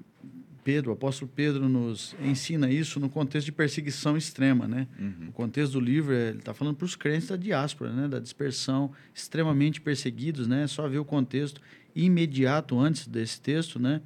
[0.66, 4.88] Pedro, o apóstolo Pedro nos ensina isso no contexto de perseguição extrema, né?
[4.98, 5.28] Uhum.
[5.28, 8.08] O contexto do livro, ele está falando para os crentes da diáspora, né?
[8.08, 10.66] Da dispersão, extremamente perseguidos, né?
[10.66, 11.60] Só ver o contexto
[11.94, 14.02] imediato antes desse texto, né?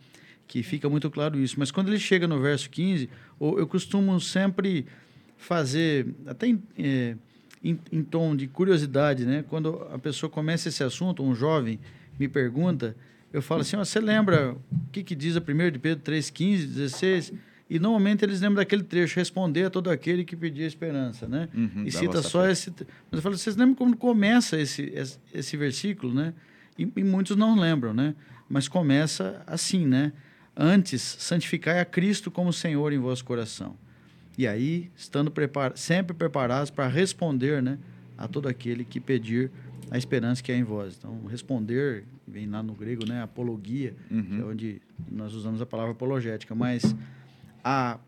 [0.46, 1.56] Que fica muito claro isso.
[1.58, 3.08] Mas quando ele chega no verso 15,
[3.40, 4.84] eu costumo sempre
[5.38, 7.16] fazer, até em, é,
[7.64, 9.42] em, em tom de curiosidade, né?
[9.48, 11.80] Quando a pessoa começa esse assunto, um jovem
[12.18, 12.94] me pergunta
[13.32, 16.66] eu falo assim, você lembra o que, que diz a 1 de Pedro 3, 15,
[16.66, 17.32] 16?
[17.68, 21.48] E normalmente eles lembram daquele trecho, responder a todo aquele que pedia esperança, né?
[21.54, 22.50] Uhum, e cita só fé.
[22.50, 22.70] esse...
[23.08, 26.34] Mas eu falo, vocês lembram como começa esse, esse, esse versículo, né?
[26.76, 28.16] E, e, muitos não lembram, né?
[28.48, 30.12] Mas começa assim, né?
[30.56, 33.76] Antes, santificai a Cristo como Senhor em vosso coração.
[34.36, 37.78] E aí, estando prepar sempre preparados para responder, né?
[38.18, 39.48] A todo aquele que pedir
[39.90, 40.96] a esperança que é em vós.
[40.96, 43.22] Então, responder, vem lá no grego, né?
[43.22, 44.38] Apologia, uhum.
[44.40, 46.54] é onde nós usamos a palavra apologética.
[46.54, 46.94] Mas
[47.64, 47.98] a,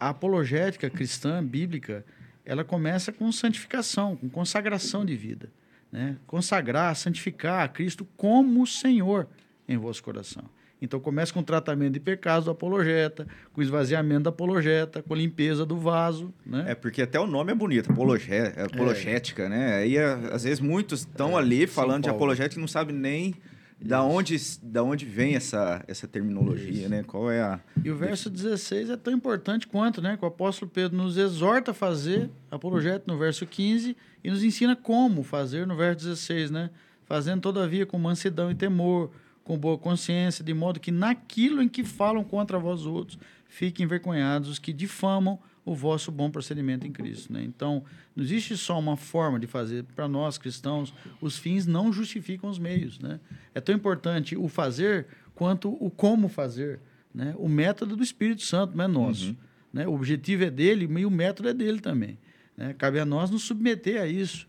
[0.00, 2.04] a apologética cristã, bíblica,
[2.44, 5.50] ela começa com santificação, com consagração de vida.
[5.92, 6.16] Né?
[6.26, 9.28] Consagrar, santificar a Cristo como Senhor
[9.68, 10.44] em vosso coração.
[10.82, 15.14] Então começa com o tratamento de pecados do apologeta, com o esvaziamento da apologeta, com
[15.14, 16.64] a limpeza do vaso, né?
[16.68, 19.48] É porque até o nome é bonito, apologé é apologética, é.
[19.48, 19.74] né?
[19.76, 23.34] Aí às vezes muitos estão é, ali falando de apologética e não sabem nem
[23.80, 26.88] da onde, da onde vem essa, essa terminologia, Isso.
[26.88, 27.02] né?
[27.02, 30.16] Qual é a E o verso 16 é tão importante quanto, né?
[30.16, 34.74] Que o apóstolo Pedro nos exorta a fazer apologética no verso 15 e nos ensina
[34.74, 36.70] como fazer no verso 16, né?
[37.04, 39.10] Fazendo todavia com mansidão e temor,
[39.44, 44.48] com boa consciência, de modo que naquilo em que falam contra vós outros, fiquem envergonhados
[44.48, 47.32] os que difamam o vosso bom procedimento em Cristo.
[47.32, 47.42] Né?
[47.44, 47.84] Então,
[48.16, 49.84] não existe só uma forma de fazer.
[49.94, 52.98] Para nós cristãos, os fins não justificam os meios.
[52.98, 53.20] Né?
[53.54, 56.80] É tão importante o fazer quanto o como fazer.
[57.14, 57.34] Né?
[57.38, 59.28] O método do Espírito Santo não é nosso.
[59.28, 59.36] Uhum.
[59.72, 59.88] Né?
[59.88, 62.18] O objetivo é dele e o método é dele também.
[62.56, 62.74] Né?
[62.74, 64.46] Cabe a nós nos submeter a isso,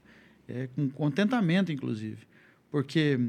[0.47, 2.27] é, com contentamento, inclusive.
[2.69, 3.19] Porque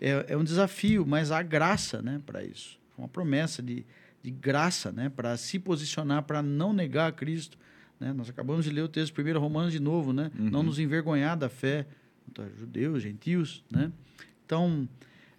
[0.00, 2.78] é, é um desafio, mas há graça né, para isso.
[2.96, 3.84] Uma promessa de,
[4.22, 7.58] de graça né, para se posicionar, para não negar a Cristo.
[7.98, 8.12] Né?
[8.12, 10.30] Nós acabamos de ler o texto primeiro Romanos de novo, né?
[10.38, 10.50] Uhum.
[10.50, 11.86] Não nos envergonhar da fé,
[12.58, 13.90] judeus, gentios, né?
[14.44, 14.88] Então,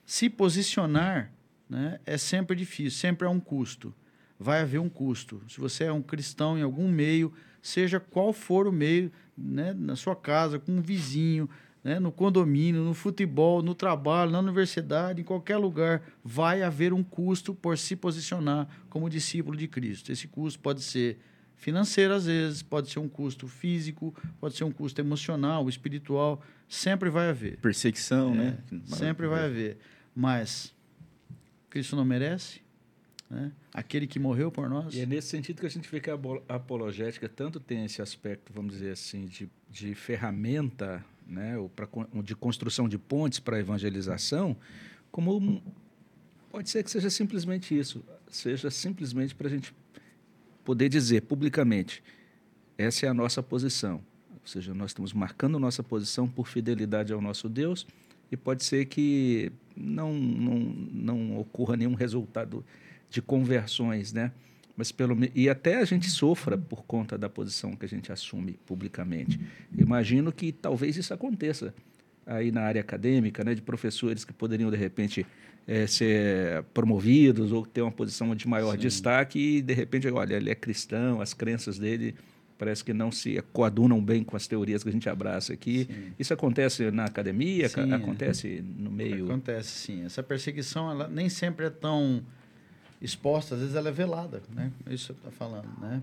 [0.05, 1.31] se posicionar
[1.69, 3.93] né, é sempre difícil, sempre é um custo.
[4.39, 5.41] Vai haver um custo.
[5.47, 9.95] Se você é um cristão em algum meio, seja qual for o meio, né, na
[9.95, 11.49] sua casa, com um vizinho,
[11.87, 17.01] né, no condomínio, no futebol, no trabalho, na universidade, em qualquer lugar, vai haver um
[17.01, 20.11] custo por se posicionar como discípulo de Cristo.
[20.11, 21.17] Esse custo pode ser
[21.55, 27.09] financeiro, às vezes, pode ser um custo físico, pode ser um custo emocional, espiritual, sempre
[27.09, 27.57] vai haver.
[27.59, 28.57] Perseguição, né?
[28.69, 28.81] é, né?
[28.83, 29.77] Sempre vai haver.
[30.13, 30.75] Mas
[31.69, 32.59] Cristo não merece?
[33.29, 33.49] Né?
[33.73, 34.93] Aquele que morreu por nós.
[34.93, 36.19] E é nesse sentido que a gente vê que a
[36.49, 41.87] apologética tanto tem esse aspecto, vamos dizer assim, de, de ferramenta, né, ou pra,
[42.23, 44.55] de construção de pontes para evangelização,
[45.11, 45.61] como
[46.49, 49.73] pode ser que seja simplesmente isso, seja simplesmente para a gente
[50.63, 52.03] poder dizer publicamente,
[52.77, 54.01] essa é a nossa posição.
[54.31, 57.85] Ou seja, nós estamos marcando nossa posição por fidelidade ao nosso Deus
[58.31, 62.65] e pode ser que não, não, não ocorra nenhum resultado
[63.09, 64.31] de conversões, né?
[64.77, 68.59] Mas pelo e até a gente sofra por conta da posição que a gente assume
[68.63, 69.39] publicamente.
[69.75, 71.73] Imagino que talvez isso aconteça
[72.27, 75.25] aí na área acadêmica, né, de professores que poderiam de repente
[75.65, 78.77] é, ser promovidos ou ter uma posição de maior Sim.
[78.79, 82.13] destaque e de repente, olha, ele é cristão, as crenças dele
[82.57, 85.85] parece que não se coadunam bem com as teorias que a gente abraça aqui.
[85.85, 86.13] Sim.
[86.19, 87.69] Isso acontece na academia?
[87.69, 88.81] Sim, acontece é.
[88.81, 89.25] no meio?
[89.25, 90.05] Acontece, sim.
[90.05, 92.23] Essa perseguição ela nem sempre é tão
[93.01, 94.71] exposta, às vezes ela é velada, né?
[94.89, 96.01] Isso está falando, né?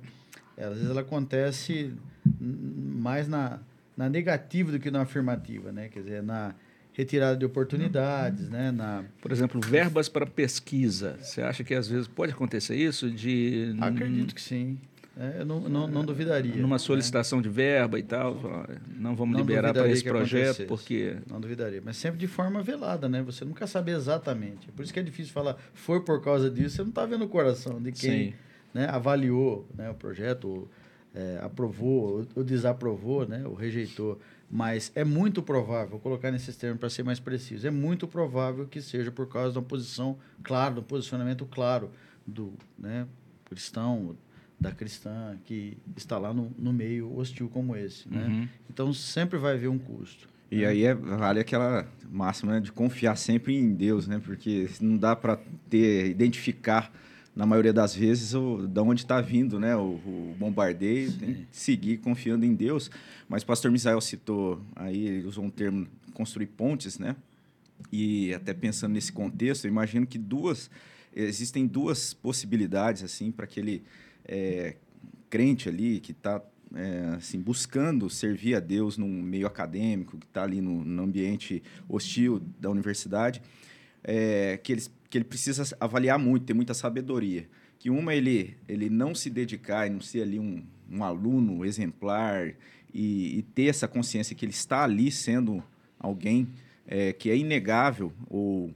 [0.56, 1.92] É, às vezes ela acontece
[2.40, 3.58] mais na,
[3.96, 5.88] na negativa do que na afirmativa, né?
[5.88, 6.54] Quer dizer, na
[6.92, 8.70] retirada de oportunidades, né?
[8.70, 9.04] Na...
[9.20, 11.18] Por exemplo, verbas para pesquisa.
[11.20, 13.10] Você acha que às vezes pode acontecer isso?
[13.10, 13.74] De...
[13.80, 14.78] Acredito que sim.
[15.16, 16.56] É, eu não, não, não, duvidaria.
[16.56, 16.78] Numa né?
[16.78, 17.44] solicitação né?
[17.44, 18.34] de verba e tal,
[18.96, 21.16] não vamos não liberar para esse projeto, porque...
[21.30, 23.22] Não duvidaria, mas sempre de forma velada, né?
[23.22, 24.72] Você nunca sabe exatamente.
[24.72, 27.28] Por isso que é difícil falar, foi por causa disso, você não está vendo o
[27.28, 28.34] coração de quem
[28.72, 30.68] né, avaliou né, o projeto, ou,
[31.14, 34.18] é, aprovou ou desaprovou, né, ou rejeitou.
[34.50, 38.66] Mas é muito provável, vou colocar nesses termos para ser mais preciso, é muito provável
[38.66, 41.90] que seja por causa de uma posição clara, do posicionamento claro
[42.26, 43.06] do né,
[43.44, 44.16] cristão,
[44.64, 48.08] da cristã que está lá no, no meio hostil como esse.
[48.08, 48.24] Né?
[48.26, 48.48] Uhum.
[48.70, 50.28] Então sempre vai haver um custo.
[50.50, 50.66] E né?
[50.66, 54.20] aí é, vale aquela máxima né, de confiar sempre em Deus, né?
[54.24, 55.38] Porque não dá para
[55.68, 56.92] ter identificar
[57.34, 61.12] na maioria das vezes o, de onde está vindo né, o, o bombardeio,
[61.50, 62.90] seguir confiando em Deus.
[63.28, 67.16] Mas o pastor Misael citou aí, ele usou um termo construir pontes, né?
[67.92, 70.70] E até pensando nesse contexto, eu imagino que duas
[71.14, 73.84] existem duas possibilidades assim para que ele
[74.24, 74.76] é,
[75.28, 76.42] crente ali, que está
[76.74, 81.62] é, assim, buscando servir a Deus num meio acadêmico, que está ali no, no, ambiente
[81.88, 83.40] hostil da universidade,
[84.02, 87.48] é, que, ele, que ele precisa avaliar muito, ter muita sabedoria.
[87.78, 92.54] Que uma, ele, ele não se dedicar e não ser ali um, um aluno exemplar
[92.92, 95.62] e, e, ter essa consciência que ele está ali sendo
[95.98, 96.48] alguém
[96.86, 98.72] é, que é inegável ou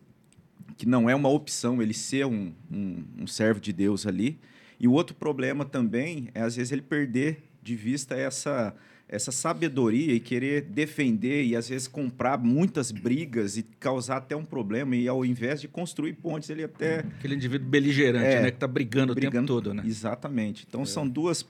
[0.77, 4.39] que não é uma opção ele ser um, um, um servo de Deus ali,
[4.81, 8.75] e o outro problema também é, às vezes, ele perder de vista essa,
[9.09, 14.45] essa sabedoria e querer defender e, às vezes, comprar muitas brigas e causar até um
[14.45, 14.95] problema.
[14.95, 17.01] E, ao invés de construir pontes, ele até...
[17.01, 18.51] Aquele indivíduo beligerante, é, né?
[18.51, 19.83] Que está brigando, brigando o tempo todo, né?
[19.85, 20.65] Exatamente.
[20.69, 20.87] Então, é.
[20.87, 21.45] são duas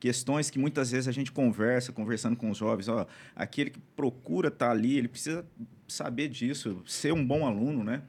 [0.00, 3.06] questões que muitas vezes a gente conversa, conversando com os jovens, ó,
[3.36, 5.44] aquele que procura estar tá ali, ele precisa
[5.86, 8.02] saber disso, ser um bom aluno, né?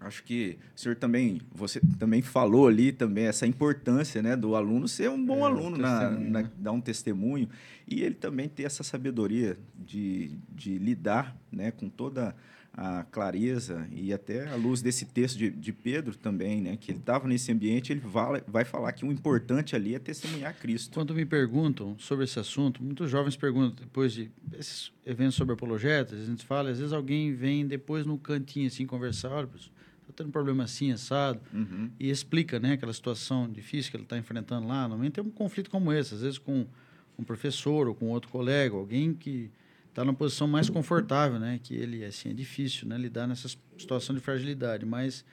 [0.00, 4.86] Acho que o senhor também, você também falou ali também essa importância, né, do aluno
[4.86, 7.48] ser um bom é, aluno, na, na, dar um testemunho
[7.86, 12.34] e ele também ter essa sabedoria de, de lidar, né, com toda
[12.80, 17.00] a clareza e até a luz desse texto de, de Pedro também, né, que ele
[17.00, 20.94] estava nesse ambiente, ele vai, vai falar que o importante ali é testemunhar Cristo.
[20.94, 26.20] Quando me perguntam sobre esse assunto, muitos jovens perguntam depois de esses eventos sobre apologetas,
[26.20, 29.72] a gente fala, às vezes alguém vem depois no cantinho assim conversar, olha, professor,
[30.10, 31.90] está tendo um problema assim, assado, uhum.
[31.98, 34.82] e explica né, aquela situação difícil que ele está enfrentando lá.
[34.82, 36.66] Normalmente tem um conflito como esse, às vezes com
[37.18, 39.50] um professor ou com outro colega, alguém que
[39.88, 41.58] está numa posição mais confortável, né?
[41.62, 42.96] Que ele, assim, é difícil, né?
[42.96, 44.86] Lidar nessa situação de fragilidade.
[44.86, 45.24] Mas,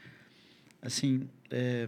[0.82, 1.88] assim, é,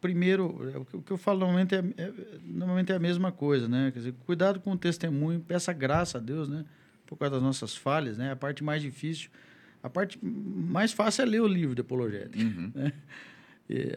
[0.00, 2.12] primeiro, é, o que eu falo normalmente é, é,
[2.42, 3.90] normalmente é a mesma coisa, né?
[3.92, 6.64] Quer dizer, cuidado com o testemunho, peça graça a Deus, né?
[7.04, 8.32] Por causa das nossas falhas, né?
[8.32, 9.30] A parte mais difícil
[9.84, 12.42] a parte mais fácil é ler o livro de apologética.
[12.42, 12.72] Uhum.
[12.74, 12.90] Né?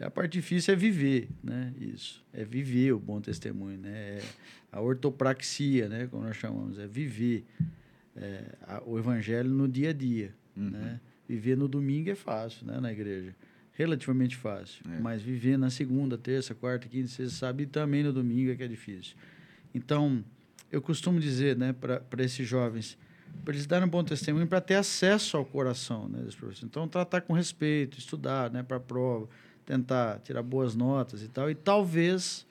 [0.02, 1.72] a parte difícil é viver, né?
[1.80, 2.22] Isso.
[2.30, 3.90] É viver o bom testemunho, né?
[3.90, 4.22] É
[4.70, 6.06] a ortopraxia, né?
[6.06, 7.46] Como nós chamamos, é viver
[8.14, 10.68] é, a, o evangelho no dia a dia, uhum.
[10.68, 11.00] né?
[11.26, 12.78] Viver no domingo é fácil, né?
[12.80, 13.34] Na igreja.
[13.72, 14.84] Relativamente fácil.
[14.90, 15.00] É.
[15.00, 18.62] Mas viver na segunda, terça, quarta, quinta, sexta, sábado e também no domingo é que
[18.62, 19.16] é difícil.
[19.74, 20.22] Então,
[20.70, 22.98] eu costumo dizer né, para esses jovens,
[23.44, 27.22] para eles darem um bom testemunho, para ter acesso ao coração né, desse Então, tratar
[27.22, 29.28] com respeito, estudar né, para a prova,
[29.64, 31.50] tentar tirar boas notas e tal.
[31.50, 32.46] E talvez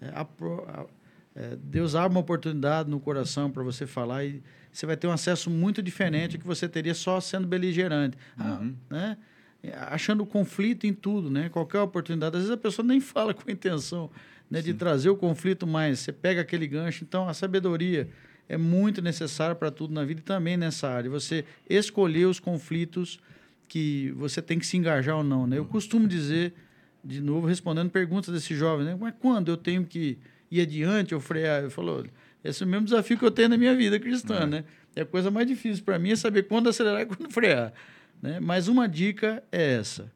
[0.00, 0.86] é, a, a,
[1.34, 5.12] é, Deus abra uma oportunidade no coração para você falar e você vai ter um
[5.12, 8.16] acesso muito diferente que você teria só sendo beligerante.
[8.36, 8.74] Ah, uhum.
[8.90, 9.18] Ah, né?
[9.88, 11.48] Achando conflito em tudo, né?
[11.48, 12.36] Qualquer oportunidade.
[12.36, 14.10] Às vezes a pessoa nem fala com a intenção
[14.50, 17.04] né, de trazer o conflito, mas você pega aquele gancho.
[17.04, 18.08] Então, a sabedoria
[18.48, 21.10] é muito necessária para tudo na vida e também nessa área.
[21.10, 23.18] Você escolher os conflitos
[23.68, 25.46] que você tem que se engajar ou não.
[25.46, 25.58] Né?
[25.58, 26.52] Eu costumo dizer,
[27.02, 28.96] de novo, respondendo perguntas desse jovem, né?
[28.98, 30.18] mas quando eu tenho que
[30.50, 31.62] ir adiante ou frear?
[31.62, 32.04] Eu falo,
[32.44, 34.40] esse é o mesmo desafio que eu tenho na minha vida cristã.
[34.40, 34.46] É.
[34.46, 34.64] Né?
[34.94, 37.72] E a coisa mais difícil para mim é saber quando acelerar e quando frear.
[38.20, 38.38] Né?
[38.40, 40.12] Mas uma dica é essa.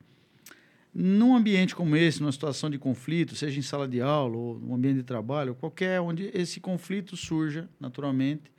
[0.98, 4.74] Num ambiente como esse, numa situação de conflito, seja em sala de aula ou no
[4.74, 8.50] ambiente de trabalho, qualquer onde esse conflito surja naturalmente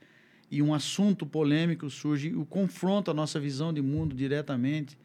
[0.48, 4.96] e um assunto polêmico surge, o confronto a nossa visão de mundo diretamente,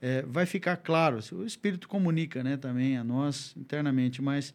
[0.00, 1.18] é, vai ficar claro.
[1.32, 4.54] O Espírito comunica né, também a nós internamente, mas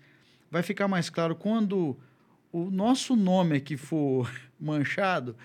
[0.50, 1.96] vai ficar mais claro quando
[2.52, 4.28] o nosso nome aqui for
[4.60, 5.36] manchado,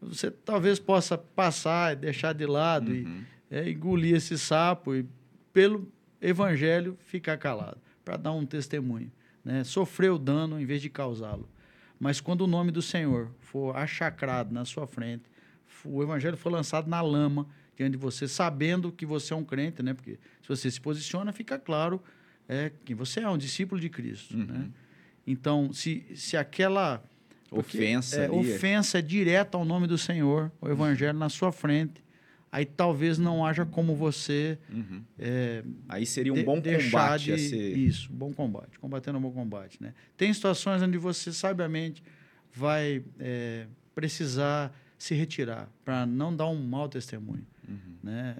[0.00, 3.24] você talvez possa passar, deixar de lado uhum.
[3.50, 5.04] e é, engolir esse sapo e
[5.52, 9.10] pelo evangelho ficar calado, para dar um testemunho,
[9.44, 9.64] né?
[9.64, 11.48] Sofrer o dano em vez de causá-lo.
[11.98, 15.24] Mas quando o nome do Senhor for achacrado na sua frente,
[15.84, 17.46] o evangelho for lançado na lama
[17.76, 19.94] diante de você, sabendo que você é um crente, né?
[19.94, 22.02] Porque se você se posiciona, fica claro
[22.48, 24.44] é, que você é um discípulo de Cristo, uhum.
[24.44, 24.70] né?
[25.26, 27.02] Então, se, se aquela
[27.50, 32.02] ofensa, é, ofensa é direta ao nome do Senhor, o evangelho na sua frente,
[32.50, 34.58] aí talvez não haja como você.
[34.72, 35.02] Uhum.
[35.18, 37.76] É, aí seria um bom combate de, ser...
[37.76, 39.80] Isso, bom combate, combatendo um bom combate.
[39.82, 39.94] Né?
[40.16, 42.02] Tem situações onde você sabiamente
[42.52, 47.46] vai é, precisar se retirar para não dar um mau testemunho.
[47.68, 47.96] Uhum.
[48.02, 48.36] Né?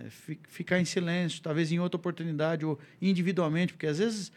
[0.48, 4.32] Ficar em silêncio, talvez em outra oportunidade ou individualmente, porque às vezes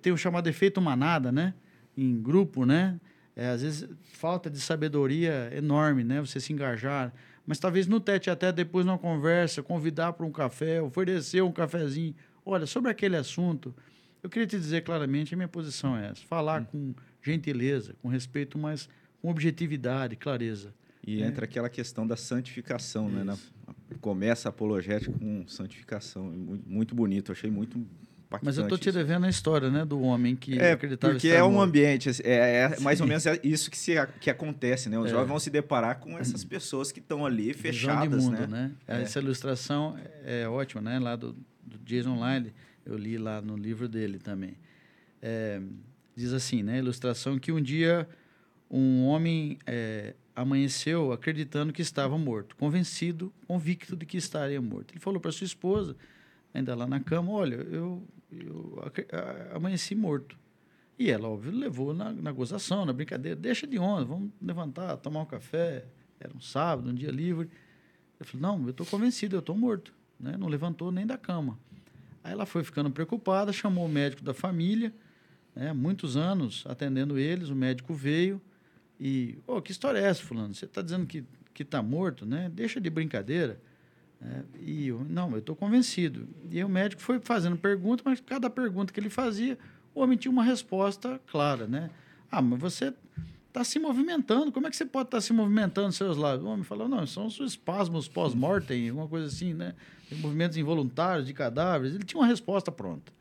[0.00, 1.54] tem o chamado efeito manada, né?
[1.96, 2.98] em grupo, né?
[3.36, 6.20] É, às vezes falta de sabedoria enorme, né?
[6.20, 7.12] Você se engajar.
[7.50, 12.14] Mas talvez no tete até depois numa conversa, convidar para um café, oferecer um cafezinho.
[12.46, 13.74] Olha, sobre aquele assunto,
[14.22, 16.24] eu queria te dizer claramente, a minha posição é essa.
[16.28, 16.66] Falar hum.
[16.66, 18.88] com gentileza, com respeito, mas
[19.20, 20.72] com objetividade, clareza.
[21.04, 21.26] E é.
[21.26, 23.16] entra aquela questão da santificação, Isso.
[23.16, 23.24] né?
[23.24, 23.36] Na,
[24.00, 26.30] começa a apologética com santificação.
[26.64, 27.84] Muito bonito, achei muito
[28.42, 31.42] mas eu estou te devendo a história, né, do homem que é, acreditava porque é
[31.42, 34.98] um ambiente, assim, é, é mais ou menos é isso que, se, que acontece, né?
[34.98, 35.10] Os é.
[35.10, 38.46] jovens vão se deparar com essas pessoas que estão ali fechadas, mundo, né?
[38.46, 38.72] né?
[38.86, 39.02] É.
[39.02, 40.98] Essa ilustração é ótima, né?
[41.00, 41.32] Lá do,
[41.64, 42.52] do Jason Lyle,
[42.86, 44.56] eu li lá no livro dele também.
[45.20, 45.60] É,
[46.14, 46.78] diz assim, né?
[46.78, 48.08] Ilustração que um dia
[48.70, 54.92] um homem é, amanheceu acreditando que estava morto, convencido, convicto de que estaria morto.
[54.92, 55.96] Ele falou para sua esposa
[56.52, 58.82] ainda lá na cama, olha, eu, eu
[59.54, 60.38] amanheci morto.
[60.98, 65.20] E ela, óbvio, levou na, na gozação, na brincadeira, deixa de onda, vamos levantar, tomar
[65.22, 65.86] um café.
[66.18, 67.48] Era um sábado, um dia livre.
[68.18, 69.94] Eu falei, não, eu estou convencido, eu estou morto.
[70.18, 70.36] Né?
[70.36, 71.58] Não levantou nem da cama.
[72.22, 74.92] Aí ela foi ficando preocupada, chamou o médico da família,
[75.56, 75.72] né?
[75.72, 78.40] muitos anos atendendo eles, o médico veio
[78.98, 80.54] e, oh, que história é essa, fulano?
[80.54, 81.24] Você está dizendo que
[81.60, 82.50] que está morto, né?
[82.52, 83.60] Deixa de brincadeira.
[84.22, 86.28] É, e eu, não, eu estou convencido.
[86.50, 89.58] E o médico foi fazendo pergunta, mas cada pergunta que ele fazia,
[89.94, 91.90] o homem tinha uma resposta clara, né?
[92.30, 92.94] Ah, mas você
[93.48, 96.44] está se movimentando, como é que você pode estar tá se movimentando seus lábios?
[96.44, 99.74] O homem falou, não, são os espasmos pós-mortem, alguma coisa assim, né?
[100.12, 101.94] Movimentos involuntários de cadáveres.
[101.94, 103.12] Ele tinha uma resposta pronta.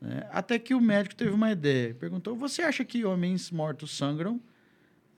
[0.00, 0.26] Né?
[0.30, 1.94] Até que o médico teve uma ideia.
[1.94, 4.40] Perguntou, você acha que homens mortos sangram?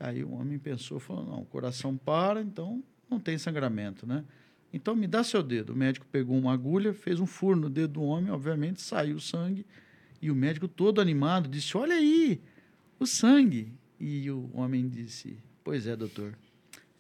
[0.01, 4.25] Aí o homem pensou, falou, não, o coração para, então não tem sangramento, né?
[4.73, 5.73] Então me dá seu dedo.
[5.73, 9.65] O médico pegou uma agulha, fez um furo no dedo do homem, obviamente saiu sangue.
[10.21, 12.41] E o médico, todo animado, disse: Olha aí,
[12.99, 13.73] o sangue.
[13.99, 16.37] E o homem disse: Pois é, doutor.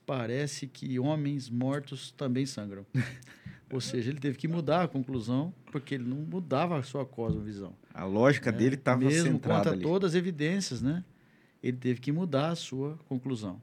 [0.06, 2.86] Parece que homens mortos também sangram.
[3.70, 7.74] Ou seja, ele teve que mudar a conclusão, porque ele não mudava a sua cosmovisão.
[7.92, 9.82] A lógica é, dele estava centrada contra ali.
[9.82, 11.04] todas as evidências, né?
[11.62, 13.60] Ele teve que mudar a sua conclusão.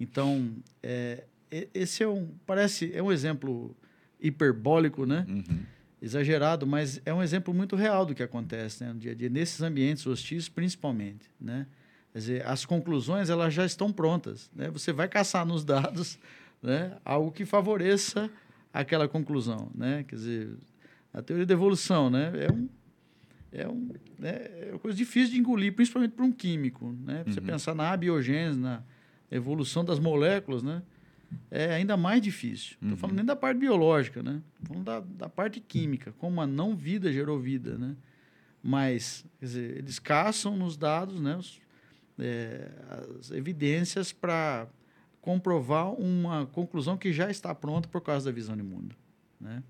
[0.00, 3.76] Então, é, esse é um parece é um exemplo
[4.20, 5.24] hiperbólico, né?
[5.28, 5.60] Uhum.
[6.00, 9.28] Exagerado, mas é um exemplo muito real do que acontece né, no dia a dia
[9.28, 11.66] nesses ambientes hostis, principalmente, né?
[12.12, 14.70] Quer dizer, as conclusões elas já estão prontas, né?
[14.70, 16.18] Você vai caçar nos dados,
[16.62, 16.96] né?
[17.04, 18.30] Algo que favoreça
[18.72, 20.04] aquela conclusão, né?
[20.06, 20.50] Quer dizer,
[21.12, 22.32] a teoria da evolução, né?
[22.46, 22.68] É um
[23.52, 23.88] é, um,
[24.18, 24.30] né,
[24.60, 26.94] é uma coisa difícil de engolir, principalmente para um químico.
[27.04, 27.24] Né?
[27.26, 27.46] Você uhum.
[27.46, 28.82] pensar na abiogênese, na
[29.30, 30.82] evolução das moléculas, né?
[31.50, 32.72] É ainda mais difícil.
[32.74, 32.96] Estou uhum.
[32.96, 34.42] falando nem da parte biológica, né?
[34.62, 37.76] falando da, da parte química, como a não vida gerou vida.
[37.78, 37.96] Né?
[38.62, 41.60] Mas, quer dizer, eles caçam nos dados né, os,
[42.18, 42.70] é,
[43.18, 44.68] as evidências para
[45.20, 48.96] comprovar uma conclusão que já está pronta por causa da visão de mundo.
[49.40, 49.62] Né?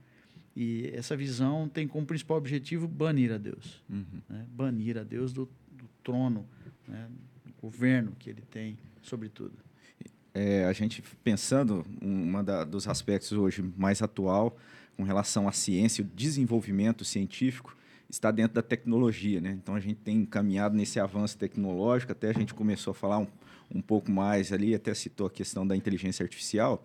[0.55, 3.83] E essa visão tem como principal objetivo banir a Deus.
[3.89, 4.05] Uhum.
[4.29, 4.47] Né?
[4.51, 6.47] Banir a Deus do, do trono,
[6.89, 7.09] né?
[7.45, 9.66] do governo que ele tem sobre tudo.
[10.39, 12.30] É, a gente pensando, um
[12.68, 14.55] dos aspectos hoje mais atual
[14.95, 17.74] com relação à ciência, o desenvolvimento científico,
[18.11, 19.41] está dentro da tecnologia.
[19.41, 19.53] Né?
[19.53, 23.26] Então, a gente tem caminhado nesse avanço tecnológico, até a gente começou a falar um,
[23.74, 26.84] um pouco mais ali, até citou a questão da inteligência artificial,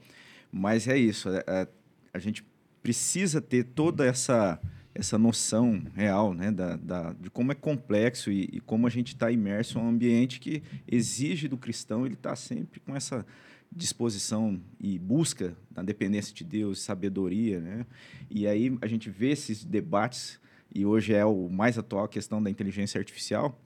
[0.49, 1.67] mas é isso, é, é,
[2.13, 2.45] a gente
[2.81, 4.61] precisa ter toda essa
[4.93, 9.13] essa noção real né, da, da, de como é complexo e, e como a gente
[9.13, 13.25] está imerso em um ambiente que exige do cristão ele estar tá sempre com essa
[13.73, 17.85] disposição e busca da dependência de Deus, sabedoria, né?
[18.29, 20.41] E aí a gente vê esses debates
[20.73, 23.57] e hoje é o mais atual a questão da inteligência artificial,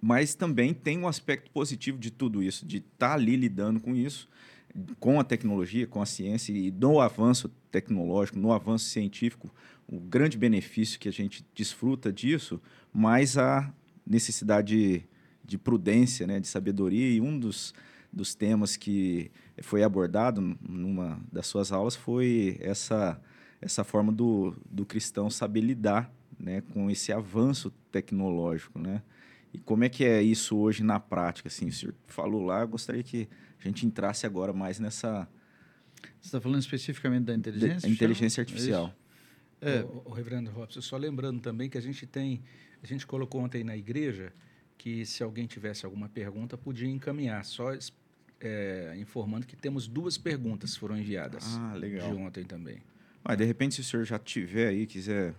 [0.00, 3.96] mas também tem um aspecto positivo de tudo isso, de estar tá ali lidando com
[3.96, 4.28] isso
[4.98, 9.50] com a tecnologia, com a ciência e no avanço tecnológico, no avanço científico,
[9.90, 12.62] o grande benefício que a gente desfruta disso,
[12.92, 13.74] mas a
[14.06, 15.02] necessidade de,
[15.44, 17.10] de prudência, né, de sabedoria.
[17.10, 17.74] E um dos,
[18.12, 23.20] dos temas que foi abordado numa das suas aulas foi essa,
[23.60, 28.78] essa forma do, do cristão saber lidar né, com esse avanço tecnológico.
[28.78, 29.02] Né?
[29.52, 31.48] E como é que é isso hoje na prática?
[31.48, 33.28] Assim, o senhor falou lá, eu gostaria que
[33.58, 35.28] a gente entrasse agora mais nessa.
[36.20, 37.80] Você está falando especificamente da inteligência?
[37.80, 38.94] Da inteligência artificial.
[38.96, 38.99] É.
[39.84, 42.42] O, o, reverendo Robson, só lembrando também que a gente tem,
[42.82, 44.32] a gente colocou ontem na igreja
[44.78, 47.70] que se alguém tivesse alguma pergunta podia encaminhar, só
[48.40, 51.44] é, informando que temos duas perguntas que foram enviadas.
[51.58, 52.10] Ah, legal.
[52.10, 52.82] De ontem também.
[53.22, 55.34] Ah, de repente, se o senhor já tiver aí, quiser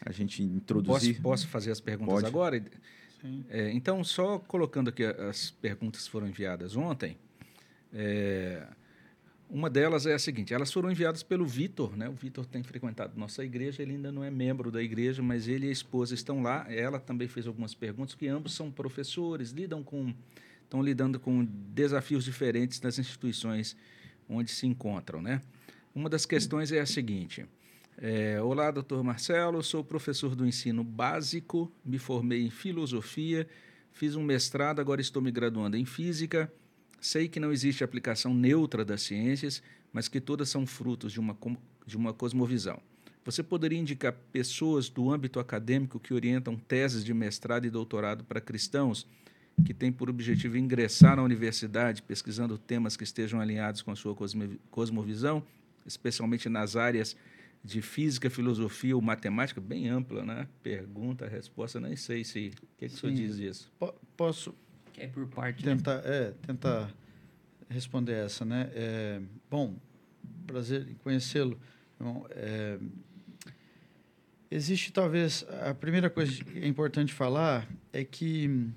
[0.00, 1.14] a gente introduzir.
[1.14, 2.26] Posso, posso fazer as perguntas Pode.
[2.26, 2.64] agora?
[3.48, 7.18] É, então, só colocando aqui as perguntas que foram enviadas ontem.
[7.92, 8.66] É,
[9.48, 12.08] uma delas é a seguinte: elas foram enviadas pelo Vitor, né?
[12.08, 15.66] O Vitor tem frequentado nossa igreja, ele ainda não é membro da igreja, mas ele
[15.66, 16.66] e a esposa estão lá.
[16.68, 20.12] Ela também fez algumas perguntas, que ambos são professores, lidam com,
[20.62, 23.76] estão lidando com desafios diferentes nas instituições
[24.28, 25.40] onde se encontram, né?
[25.94, 27.46] Uma das questões é a seguinte:
[27.98, 33.46] é, Olá, doutor Marcelo, sou professor do ensino básico, me formei em filosofia,
[33.92, 36.52] fiz um mestrado, agora estou me graduando em física
[37.00, 41.36] Sei que não existe aplicação neutra das ciências, mas que todas são frutos de uma,
[41.86, 42.80] de uma cosmovisão.
[43.24, 48.40] Você poderia indicar pessoas do âmbito acadêmico que orientam teses de mestrado e doutorado para
[48.40, 49.06] cristãos
[49.64, 54.14] que têm por objetivo ingressar na universidade pesquisando temas que estejam alinhados com a sua
[54.70, 55.42] cosmovisão,
[55.84, 57.16] especialmente nas áreas
[57.64, 60.46] de física, filosofia ou matemática, bem ampla, né?
[60.62, 62.52] Pergunta, resposta, nem sei se.
[62.62, 63.72] O que, que o senhor diz disso?
[64.16, 64.54] Posso,
[64.96, 65.62] que é por parte.
[65.62, 66.02] Tentar, né?
[66.06, 66.88] é,
[67.68, 68.70] responder essa, né?
[68.74, 69.20] É,
[69.50, 69.76] bom,
[70.46, 71.60] prazer em conhecê-lo.
[72.30, 72.78] É,
[74.50, 78.70] existe talvez a primeira coisa que é importante falar é que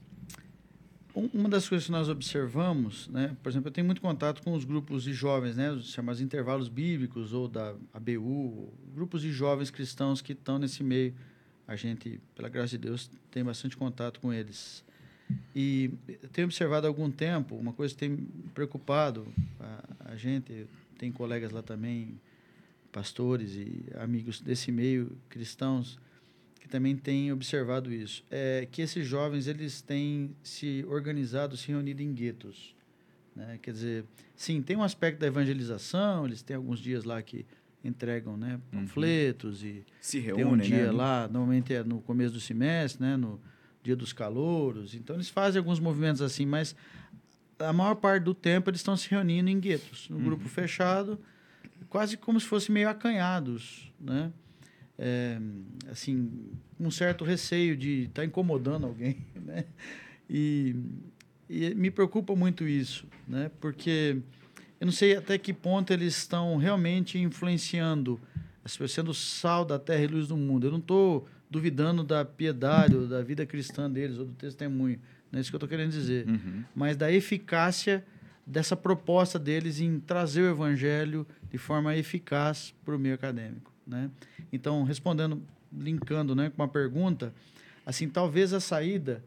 [1.16, 4.64] uma das coisas que nós observamos, né, por exemplo, eu tenho muito contato com os
[4.64, 10.22] grupos de jovens, né, os chamados intervalos bíblicos ou da ABU, grupos de jovens cristãos
[10.22, 11.14] que estão nesse meio.
[11.68, 14.84] A gente, pela graça de Deus, tem bastante contato com eles.
[15.56, 15.92] E
[16.32, 18.18] tenho observado há algum tempo, uma coisa que tem
[18.54, 19.28] preocupado
[19.60, 22.20] a, a gente, tem colegas lá também,
[22.92, 26.00] pastores e amigos desse meio, cristãos,
[26.60, 32.02] que também têm observado isso, é que esses jovens eles têm se organizado, se reunido
[32.02, 32.76] em guetos.
[33.36, 33.60] Né?
[33.62, 37.46] Quer dizer, sim, tem um aspecto da evangelização, eles têm alguns dias lá que
[37.84, 38.82] entregam né, uhum.
[38.82, 39.70] panfletos uhum.
[39.70, 40.92] e se reúnem, tem um dia né?
[40.92, 43.40] lá, normalmente é no começo do semestre, né, no,
[43.84, 44.94] Dia dos Calouros.
[44.94, 46.76] Então, eles fazem alguns movimentos assim, mas
[47.60, 50.24] a maior parte do tempo eles estão se reunindo em guetos, no uhum.
[50.24, 51.20] grupo fechado,
[51.90, 54.32] quase como se fossem meio acanhados, né?
[54.98, 55.40] É,
[55.90, 56.30] assim,
[56.80, 59.66] um certo receio de estar tá incomodando alguém, né?
[60.30, 60.76] E,
[61.50, 63.50] e me preocupa muito isso, né?
[63.60, 64.18] Porque
[64.80, 68.20] eu não sei até que ponto eles estão realmente influenciando,
[68.88, 70.68] sendo sal da terra e luz do mundo.
[70.68, 75.00] Eu não estou duvidando da piedade ou da vida cristã deles ou do testemunho.
[75.32, 76.28] Não é isso que eu estou querendo dizer.
[76.28, 76.64] Uhum.
[76.76, 78.06] Mas da eficácia
[78.46, 83.72] dessa proposta deles em trazer o evangelho de forma eficaz para o meio acadêmico.
[83.86, 84.10] Né?
[84.52, 87.34] Então, respondendo, linkando né, com uma pergunta,
[87.86, 89.24] assim, talvez a saída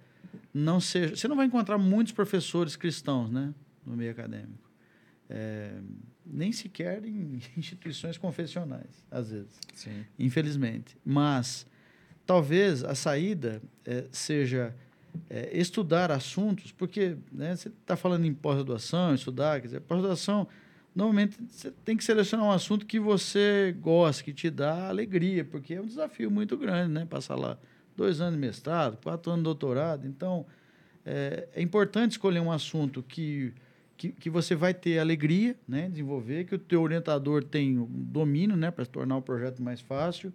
[0.52, 1.16] não seja.
[1.16, 3.52] Você não vai encontrar muitos professores cristãos, né,
[3.86, 4.70] no meio acadêmico.
[5.30, 5.72] É,
[6.26, 9.58] nem sequer em instituições confessionais, às vezes.
[9.74, 10.04] Sim.
[10.18, 10.96] Infelizmente.
[11.04, 11.66] Mas
[12.32, 14.74] talvez a saída é, seja
[15.28, 20.48] é, estudar assuntos, porque né, você está falando em pós-graduação, estudar, quer dizer, pós-graduação,
[20.94, 25.74] normalmente você tem que selecionar um assunto que você gosta, que te dá alegria, porque
[25.74, 27.04] é um desafio muito grande, né?
[27.04, 27.58] Passar lá
[27.94, 30.06] dois anos de mestrado, quatro anos de doutorado.
[30.06, 30.46] Então,
[31.04, 33.52] é, é importante escolher um assunto que,
[33.94, 35.86] que, que, você vai ter alegria, né?
[35.86, 38.70] Desenvolver, que o teu orientador tem domínio, né?
[38.70, 40.32] Para tornar o projeto mais fácil.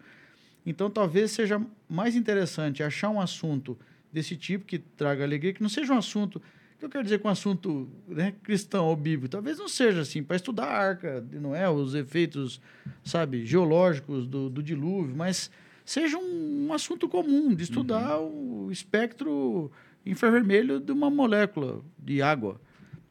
[0.69, 3.79] Então, talvez seja mais interessante achar um assunto
[4.11, 6.41] desse tipo que traga alegria, que não seja um assunto
[6.77, 10.21] que eu quero dizer com um assunto né, cristão ou bíblico, talvez não seja assim,
[10.21, 12.59] para estudar a arca de Noé, os efeitos,
[13.01, 15.49] sabe, geológicos do, do dilúvio, mas
[15.85, 18.65] seja um, um, assunto comum de estudar uhum.
[18.65, 19.71] o espectro
[20.05, 22.59] infravermelho de uma molécula de água,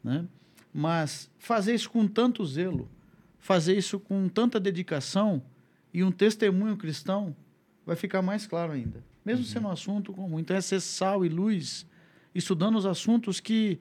[0.03, 0.27] né?
[0.71, 2.87] Mas fazer isso com tanto zelo,
[3.39, 5.41] fazer isso com tanta dedicação
[5.91, 7.35] e um testemunho cristão
[7.87, 9.51] vai ficar mais claro ainda mesmo uhum.
[9.51, 10.39] sendo um assunto comum.
[10.39, 11.85] Então, é ser sal e luz,
[12.33, 13.77] estudando os assuntos que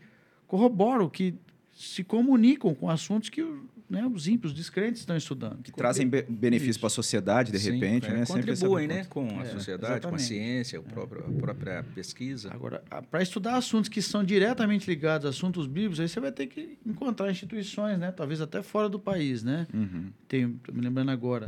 [0.48, 1.34] corroboram, que
[1.72, 3.46] se comunicam com assuntos que
[3.88, 5.62] né, os ímpios, os descrentes estão estudando.
[5.62, 8.08] Que trazem be benefícios para a sociedade, de Sim, repente.
[8.08, 8.26] É, né?
[8.26, 10.08] Contribuem né, com a é, sociedade, exatamente.
[10.08, 12.52] com a ciência, a própria, a própria pesquisa.
[12.52, 16.48] Agora, para estudar assuntos que são diretamente ligados a assuntos bíblicos, aí você vai ter
[16.48, 19.44] que encontrar instituições, né, talvez até fora do país.
[19.44, 19.68] Né?
[19.72, 20.10] Uhum.
[20.26, 21.46] Tenho, me lembrando agora,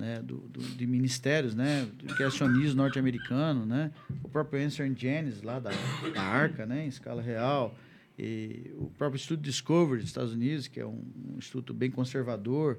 [0.00, 3.92] né, do, do, de ministérios, né, do criacionismo norte-americano, né,
[4.24, 5.70] o próprio Answer Janis lá da,
[6.14, 7.76] da Arca, né, em escala real,
[8.18, 11.02] e o próprio Instituto Discovery dos Estados Unidos, que é um,
[11.32, 12.78] um instituto bem conservador,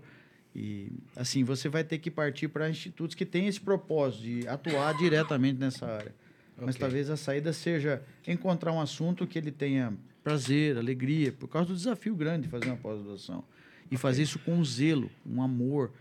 [0.55, 4.97] e assim você vai ter que partir para institutos que têm esse propósito de atuar
[4.97, 6.13] diretamente nessa área.
[6.55, 6.65] Okay.
[6.65, 9.93] Mas talvez a saída seja encontrar um assunto que ele tenha
[10.23, 13.43] prazer, alegria, por causa do desafio grande de fazer uma pós-graduação.
[13.85, 13.97] E okay.
[13.97, 15.91] fazer isso com zelo, um amor,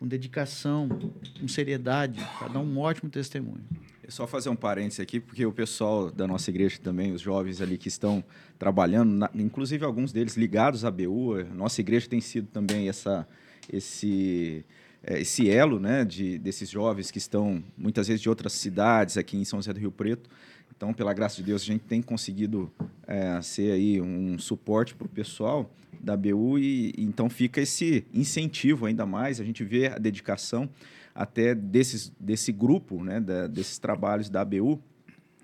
[0.00, 0.88] com dedicação,
[1.38, 3.62] com seriedade, para dar um ótimo testemunho.
[4.02, 7.60] É só fazer um parêntese aqui, porque o pessoal da nossa igreja também, os jovens
[7.60, 8.24] ali que estão
[8.58, 13.28] trabalhando, na, inclusive alguns deles ligados à BU, nossa igreja tem sido também essa,
[13.70, 14.64] esse,
[15.04, 19.36] é, esse elo né, de, desses jovens que estão muitas vezes de outras cidades aqui
[19.36, 20.30] em São José do Rio Preto.
[20.80, 22.72] Então, pela graça de Deus, a gente tem conseguido
[23.06, 25.70] é, ser aí um suporte para o pessoal
[26.00, 30.70] da BU e então fica esse incentivo ainda mais, a gente vê a dedicação
[31.14, 34.82] até desses, desse grupo, né, da, desses trabalhos da ABU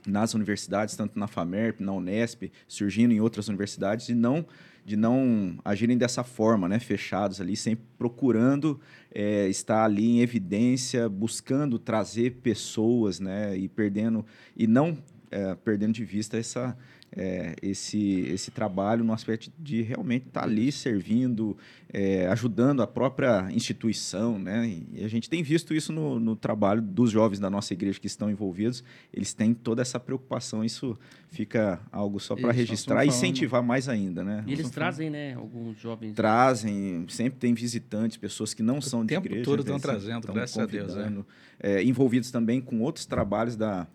[0.06, 4.46] nas universidades, tanto na FAMERP, na Unesp, surgindo em outras universidades, e não
[4.86, 8.80] de não agirem dessa forma, né, fechados ali, sempre procurando
[9.12, 14.24] é, estar ali em evidência, buscando trazer pessoas, né, e perdendo
[14.56, 14.96] e não
[15.30, 16.76] é, perdendo de vista essa
[17.14, 21.56] é, esse, esse trabalho no aspecto de realmente estar tá ali servindo,
[21.92, 24.38] é, ajudando a própria instituição.
[24.38, 24.82] Né?
[24.92, 28.06] E a gente tem visto isso no, no, trabalho dos jovens da nossa igreja que
[28.06, 28.82] estão envolvidos.
[29.12, 30.64] Eles têm toda essa preocupação.
[30.64, 30.98] Isso
[31.28, 34.22] fica algo só para registrar e incentivar mais ainda.
[34.24, 34.44] Né?
[34.46, 35.34] E eles trazem, né?
[35.34, 36.14] Alguns jovens.
[36.14, 39.28] Trazem, sempre tem visitantes, pessoas que não o são de igreja.
[39.28, 40.94] O tempo todo estão trazendo, graças a Deus.
[40.94, 41.24] Né?
[41.58, 43.86] É, envolvidos também com outros trabalhos da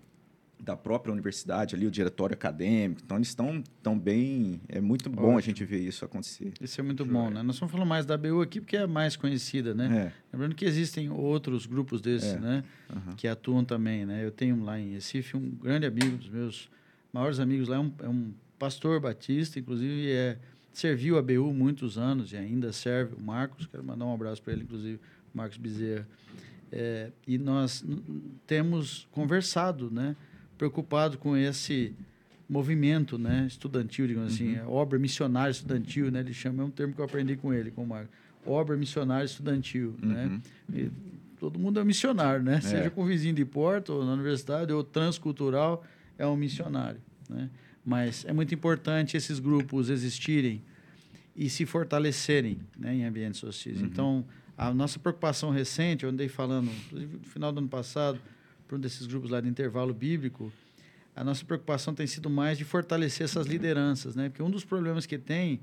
[0.63, 3.01] da própria universidade ali, o diretório acadêmico.
[3.03, 4.61] Então, eles estão tão bem...
[4.67, 5.37] É muito bom Ótimo.
[5.37, 6.53] a gente ver isso acontecer.
[6.61, 7.41] Isso é muito bom, né?
[7.41, 10.13] Nós estamos falando mais da BU aqui porque é mais conhecida, né?
[10.13, 10.13] É.
[10.31, 12.39] Lembrando que existem outros grupos desses, é.
[12.39, 12.63] né?
[12.89, 13.15] Uhum.
[13.15, 14.23] Que atuam também, né?
[14.23, 16.69] Eu tenho lá em Recife um grande amigo dos meus
[17.11, 20.37] maiores amigos lá, é um, é um pastor batista, inclusive é,
[20.71, 24.53] serviu a BU muitos anos e ainda serve, o Marcos, quero mandar um abraço para
[24.53, 24.99] ele, inclusive,
[25.33, 26.07] Marcos Bezerra.
[26.71, 27.83] É, e nós
[28.47, 30.15] temos conversado, né?
[30.61, 31.91] Preocupado com esse
[32.47, 34.69] movimento né, estudantil, digamos assim, uhum.
[34.69, 37.81] obra missionária estudantil, né, ele chama, é um termo que eu aprendi com ele, com
[37.81, 38.11] o Marco,
[38.45, 40.25] obra missionária estudantil, né?
[40.25, 40.41] uhum.
[40.69, 40.81] né?
[40.83, 40.91] E
[41.39, 42.57] todo mundo é missionário, né?
[42.57, 42.61] É.
[42.61, 45.83] Seja com vizinho de porta, ou na universidade, ou transcultural,
[46.15, 47.49] é um missionário, né?
[47.83, 50.61] Mas é muito importante esses grupos existirem
[51.35, 53.81] e se fortalecerem né, em ambientes sociais.
[53.81, 53.87] Uhum.
[53.87, 54.25] Então,
[54.55, 58.19] a nossa preocupação recente, eu andei falando, inclusive no final do ano passado,
[58.71, 60.49] para um desses grupos lá de intervalo bíblico,
[61.13, 64.29] a nossa preocupação tem sido mais de fortalecer essas lideranças, né?
[64.29, 65.59] Porque um dos problemas que tem,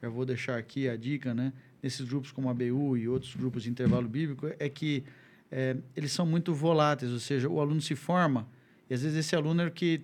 [0.00, 1.52] já vou deixar aqui a dica, né?
[1.82, 5.02] Nesses grupos como a BU e outros grupos de intervalo bíblico, é que
[5.50, 8.46] é, eles são muito voláteis, ou seja, o aluno se forma
[8.88, 10.02] e às vezes esse aluno é o que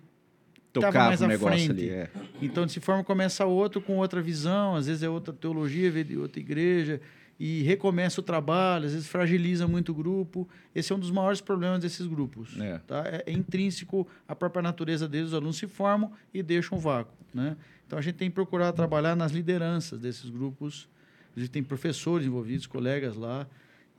[0.74, 1.70] estava mais à frente.
[1.70, 2.10] Ali, é.
[2.42, 6.18] Então, se forma, começa outro com outra visão, às vezes é outra teologia, vem de
[6.18, 7.00] outra igreja.
[7.38, 10.48] E recomeça o trabalho, às vezes fragiliza muito o grupo.
[10.74, 12.58] Esse é um dos maiores problemas desses grupos.
[12.58, 12.78] É.
[12.78, 13.04] Tá?
[13.06, 17.14] É, é intrínseco à própria natureza deles, os alunos se formam e deixam um vácuo.
[17.32, 17.56] Né?
[17.86, 20.88] Então a gente tem que procurar trabalhar nas lideranças desses grupos.
[21.36, 23.46] A gente tem professores envolvidos, colegas lá,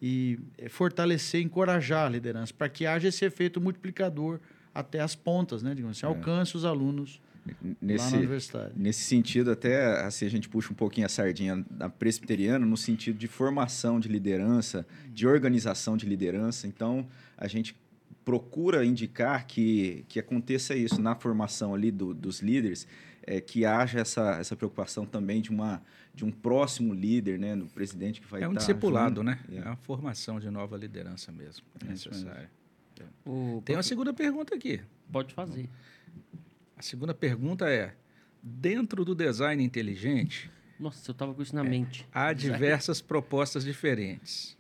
[0.02, 4.40] e é, fortalecer, encorajar a liderança, para que haja esse efeito multiplicador
[4.74, 5.74] até as pontas, né?
[5.74, 6.10] Digamos assim, É.
[6.10, 7.22] alcance os alunos
[7.82, 8.74] Nesse, na universidade.
[8.76, 13.18] nesse sentido, até assim, a gente puxa um pouquinho a sardinha da presbiteriana no sentido
[13.18, 16.68] de formação de liderança, de organização de liderança.
[16.68, 17.08] Então,
[17.38, 17.76] a gente
[18.26, 22.88] procura indicar que, que aconteça isso na formação ali do, dos líderes,
[23.24, 25.82] é, que haja essa, essa preocupação também de, uma,
[26.14, 29.40] de um próximo líder, né, no presidente que vai É um estar discipulado, né?
[29.52, 29.58] É.
[29.58, 31.66] É uma formação de nova liderança mesmo.
[31.84, 32.50] É necessário.
[33.26, 34.82] O- Tem uma segunda pergunta aqui.
[35.12, 35.70] Pode fazer.
[36.80, 37.94] A segunda pergunta é:
[38.42, 40.50] dentro do design inteligente,
[40.80, 42.08] Nossa, eu tava com isso na mente.
[42.10, 44.58] há diversas propostas diferentes.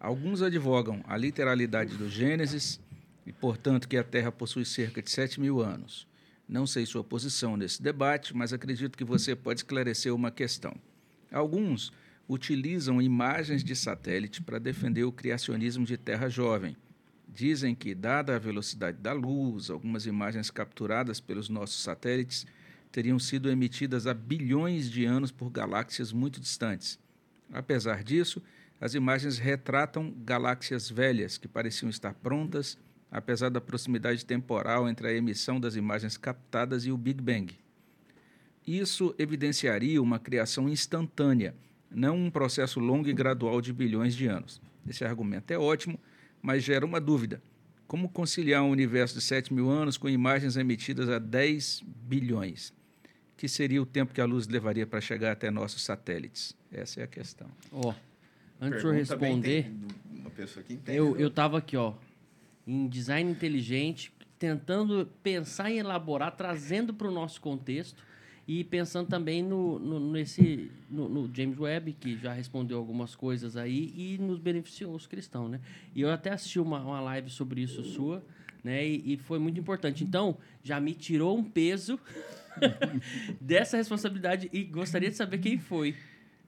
[0.00, 2.80] Alguns advogam a literalidade do Gênesis
[3.24, 6.08] e, portanto, que a Terra possui cerca de 7 mil anos.
[6.48, 10.74] Não sei sua posição nesse debate, mas acredito que você pode esclarecer uma questão.
[11.30, 11.92] Alguns
[12.28, 16.76] utilizam imagens de satélite para defender o criacionismo de Terra jovem.
[17.34, 22.46] Dizem que, dada a velocidade da luz, algumas imagens capturadas pelos nossos satélites
[22.92, 26.96] teriam sido emitidas há bilhões de anos por galáxias muito distantes.
[27.52, 28.40] Apesar disso,
[28.80, 32.78] as imagens retratam galáxias velhas que pareciam estar prontas,
[33.10, 37.52] apesar da proximidade temporal entre a emissão das imagens captadas e o Big Bang.
[38.64, 41.52] Isso evidenciaria uma criação instantânea,
[41.90, 44.60] não um processo longo e gradual de bilhões de anos.
[44.88, 45.98] Esse argumento é ótimo,
[46.44, 47.42] mas gera uma dúvida.
[47.86, 52.70] Como conciliar um universo de 7 mil anos com imagens emitidas a 10 bilhões?
[53.34, 56.54] Que seria o tempo que a luz levaria para chegar até nossos satélites?
[56.70, 57.48] Essa é a questão.
[57.72, 57.94] Ó,
[58.60, 59.72] antes de eu responder,
[60.12, 60.98] uma pessoa que entende.
[60.98, 61.94] eu, eu tava aqui, ó,
[62.66, 68.04] em design inteligente, tentando pensar e elaborar, trazendo para o nosso contexto
[68.46, 73.56] e pensando também no, no, nesse, no, no James Webb, que já respondeu algumas coisas
[73.56, 75.60] aí e nos beneficiou os cristãos, né?
[75.94, 78.22] E eu até assisti uma, uma live sobre isso sua,
[78.62, 78.86] né?
[78.86, 80.04] E, e foi muito importante.
[80.04, 81.98] Então, já me tirou um peso
[83.40, 85.94] dessa responsabilidade e gostaria de saber quem foi.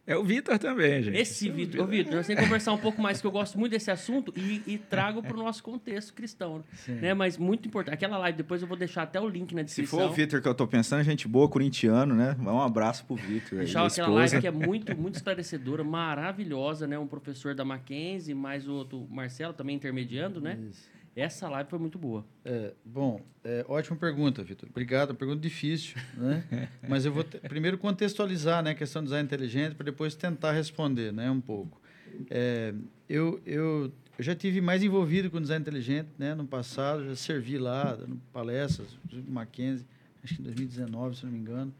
[0.06, 1.18] É o Vitor também, gente.
[1.18, 1.82] Esse Vitor.
[1.82, 4.32] Ô, Vitor, nós temos que conversar um pouco mais, que eu gosto muito desse assunto
[4.36, 6.62] e, e trago para o nosso contexto cristão.
[6.86, 7.12] Né?
[7.12, 7.94] Mas muito importante.
[7.94, 9.98] Aquela live, depois eu vou deixar até o link na Se descrição.
[9.98, 12.36] for o Vitor que eu tô pensando, gente boa, corintiano, né?
[12.38, 13.58] Um abraço pro Vitor.
[13.58, 14.10] Deixar aquela esposa.
[14.12, 16.96] live que é muito, muito esclarecedora, maravilhosa, né?
[16.96, 20.56] Um professor da Mackenzie, mais o outro Marcelo também intermediando, né?
[20.70, 20.88] Isso.
[21.16, 22.26] Essa live foi muito boa.
[22.44, 24.68] É, bom, é, ótima pergunta, Vitor.
[24.68, 25.14] Obrigado.
[25.14, 26.68] Pergunta difícil, né?
[26.86, 31.14] Mas eu vou primeiro contextualizar né, a questão do design inteligente para depois tentar responder,
[31.14, 31.80] né, um pouco.
[32.28, 32.74] É,
[33.08, 37.06] eu, eu, eu já tive mais envolvido com design inteligente, né, no passado.
[37.06, 39.86] Já servi lá, dando palestras, inclusive Mackenzie,
[40.22, 41.74] acho que em 2019, se não me engano.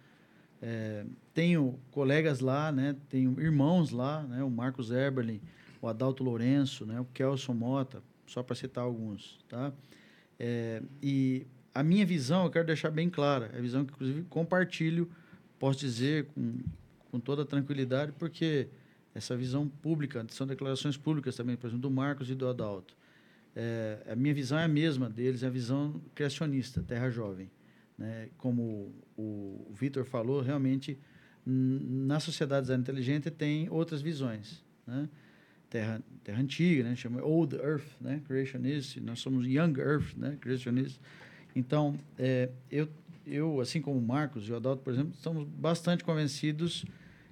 [0.63, 1.05] É,
[1.35, 2.97] tenho colegas lá, né?
[3.11, 4.43] Tenho irmãos lá, né?
[4.43, 5.43] O Marcos Eberlin,
[5.83, 6.99] o Adalto Lourenço, né?
[6.99, 9.73] O Kelson Mota, só para citar alguns, tá?
[10.39, 14.23] É, e a minha visão, eu quero deixar bem clara, é a visão que inclusive
[14.25, 15.11] compartilho,
[15.59, 16.59] posso dizer com,
[17.11, 18.69] com toda tranquilidade, porque
[19.15, 22.95] essa visão pública, são declarações públicas também, por exemplo, do Marcos e do Adalto.
[23.55, 27.51] É, a minha visão é a mesma deles, é a visão criacionista, Terra Jovem.
[27.97, 28.29] Né?
[28.37, 30.99] Como o Vitor falou, realmente
[31.47, 35.09] na sociedade inteligente tem outras visões, né?
[35.69, 36.95] Terra, terra antiga, né?
[36.97, 38.21] Chama Old Earth, né?
[38.27, 39.01] Creationist.
[39.01, 40.37] Nós somos Young Earth, né?
[40.41, 41.01] Creationist.
[41.55, 42.89] Então, é, eu,
[43.27, 46.85] eu, assim como o Marcos e o Adalto, por exemplo, estamos bastante convencidos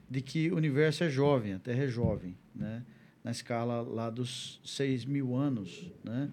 [0.08, 2.82] de que o universo é jovem, a Terra é jovem, né?
[3.22, 6.30] Na escala lá dos 6 mil anos, né?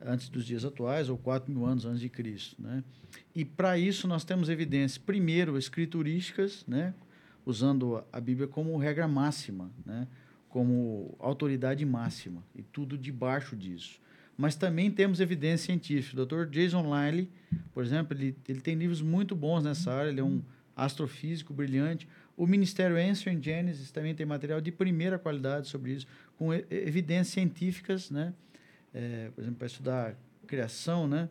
[0.00, 2.82] Antes dos dias atuais, ou 4 mil anos antes de Cristo, né?
[3.34, 6.94] E para isso nós temos evidências, primeiro, escriturísticas, né?
[7.44, 10.06] Usando a Bíblia como regra máxima, né?
[10.56, 14.00] Como autoridade máxima, e tudo debaixo disso.
[14.38, 16.22] Mas também temos evidência científica.
[16.22, 16.46] O Dr.
[16.46, 17.28] Jason Liley,
[17.74, 20.40] por exemplo, ele, ele tem livros muito bons nessa área, ele é um
[20.74, 22.08] astrofísico brilhante.
[22.34, 26.06] O Ministério Answer in Genesis também tem material de primeira qualidade sobre isso,
[26.38, 28.32] com evidências científicas, né?
[28.94, 30.16] É, por exemplo, para estudar
[30.46, 31.28] criação, né?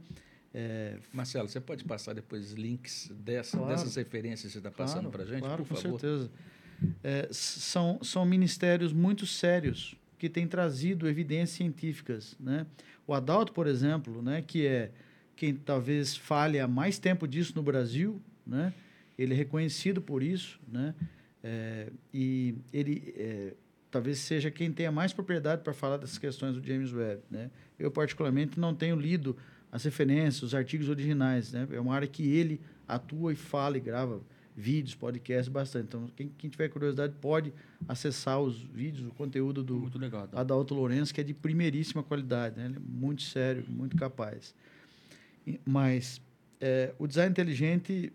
[0.54, 3.74] É, Marcelo, você pode passar depois links dessa, Claro.
[3.74, 6.00] dessas referências que você está passando para a gente, claro, por com favor?
[6.00, 6.30] certeza.
[7.04, 12.36] É, são, são ministérios muito sérios que têm trazido evidências científicas.
[12.40, 12.66] Né?
[13.06, 14.92] O Adalto, por exemplo, né, que é
[15.36, 18.74] quem talvez fale há mais tempo disso no Brasil, né?
[19.18, 20.96] ele é reconhecido por isso, né?
[21.48, 23.14] É, e ele
[23.96, 27.22] talvez seja quem tenha mais propriedade para falar dessas questões do James Webb.
[27.32, 27.50] Né?
[27.80, 29.38] Eu, particularmente, não tenho lido
[29.72, 31.54] as referências, os artigos originais.
[31.54, 31.66] Né?
[31.72, 34.22] É uma área que ele atua e fala e grava
[34.56, 35.88] vídeos, podcasts bastante.
[35.88, 37.54] Então, quem, quem tiver curiosidade pode
[37.88, 40.40] acessar os vídeos, o conteúdo do Muito legal, tá?
[40.40, 42.58] Adalto Lourenço, que é de primeiríssima qualidade.
[42.58, 42.66] Né?
[42.66, 44.56] Ele é muito sério, muito capaz.
[45.66, 46.22] Mas
[46.62, 48.14] é, o design inteligente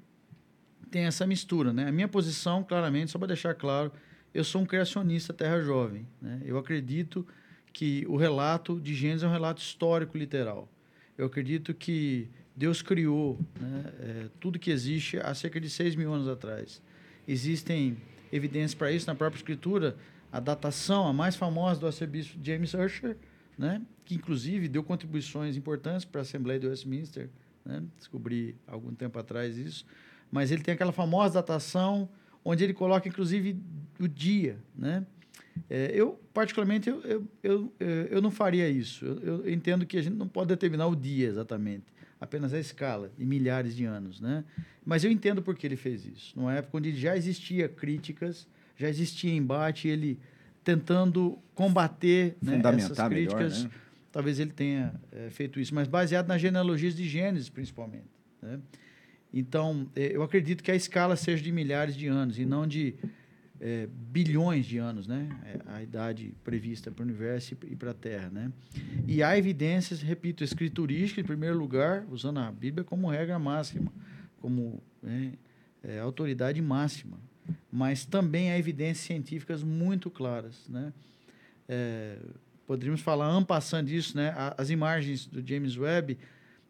[0.91, 1.73] tem essa mistura.
[1.73, 1.87] Né?
[1.87, 3.93] A minha posição, claramente, só para deixar claro,
[4.33, 6.07] eu sou um criacionista terra jovem.
[6.23, 6.41] Né?
[6.45, 7.27] Eu acredito
[7.73, 10.69] que o relato de Gênesis é um relato histórico literal.
[11.19, 16.13] Eu acredito que Deus criou né, é, tudo que existe há cerca de 6 mil
[16.13, 16.83] anos atrás.
[17.27, 17.97] Existem
[18.33, 19.97] evidências para isso na própria Escritura.
[20.33, 23.17] A datação, a mais famosa do arcebispo James Ussher,
[23.59, 27.29] né, que inclusive deu contribuições importantes para a Assembleia de Westminster.
[27.65, 29.85] Né, descobri algum tempo atrás isso.
[30.31, 32.09] Mas ele tem aquela famosa datação
[32.45, 33.61] onde ele coloca, inclusive,
[33.99, 34.59] o dia.
[34.75, 35.05] Né?
[35.69, 37.73] É, eu, particularmente, eu, eu, eu,
[38.11, 39.05] eu não faria isso.
[39.05, 41.85] Eu, eu entendo que a gente não pode determinar o dia exatamente,
[42.21, 44.21] apenas a escala, em milhares de anos.
[44.21, 44.45] Né?
[44.85, 46.33] Mas eu entendo por que ele fez isso.
[46.37, 50.19] Numa época onde já existia críticas, já existia embate, ele
[50.63, 53.71] tentando combater né, essas Fundamentar melhor, críticas, né?
[54.13, 58.11] talvez ele tenha eh, feito isso, mas baseado nas genealogias de Gênesis, principalmente.
[58.43, 58.61] Né?
[59.33, 62.95] Então, eh, eu acredito que a escala seja de milhares de anos e não de
[63.61, 65.29] eh, bilhões de anos, né?
[65.45, 68.51] É a idade prevista para o universo e para a Terra, né?
[69.07, 73.93] E há evidências, repito, escriturísticas, em primeiro lugar, usando a Bíblia como regra máxima,
[74.41, 75.33] como né,
[75.83, 77.19] eh, autoridade máxima.
[77.71, 80.93] Mas também há evidências científicas muito claras, né?
[81.69, 82.19] É,
[82.67, 84.35] poderíamos falar ampassando disso, né?
[84.57, 86.19] As imagens do James Webb,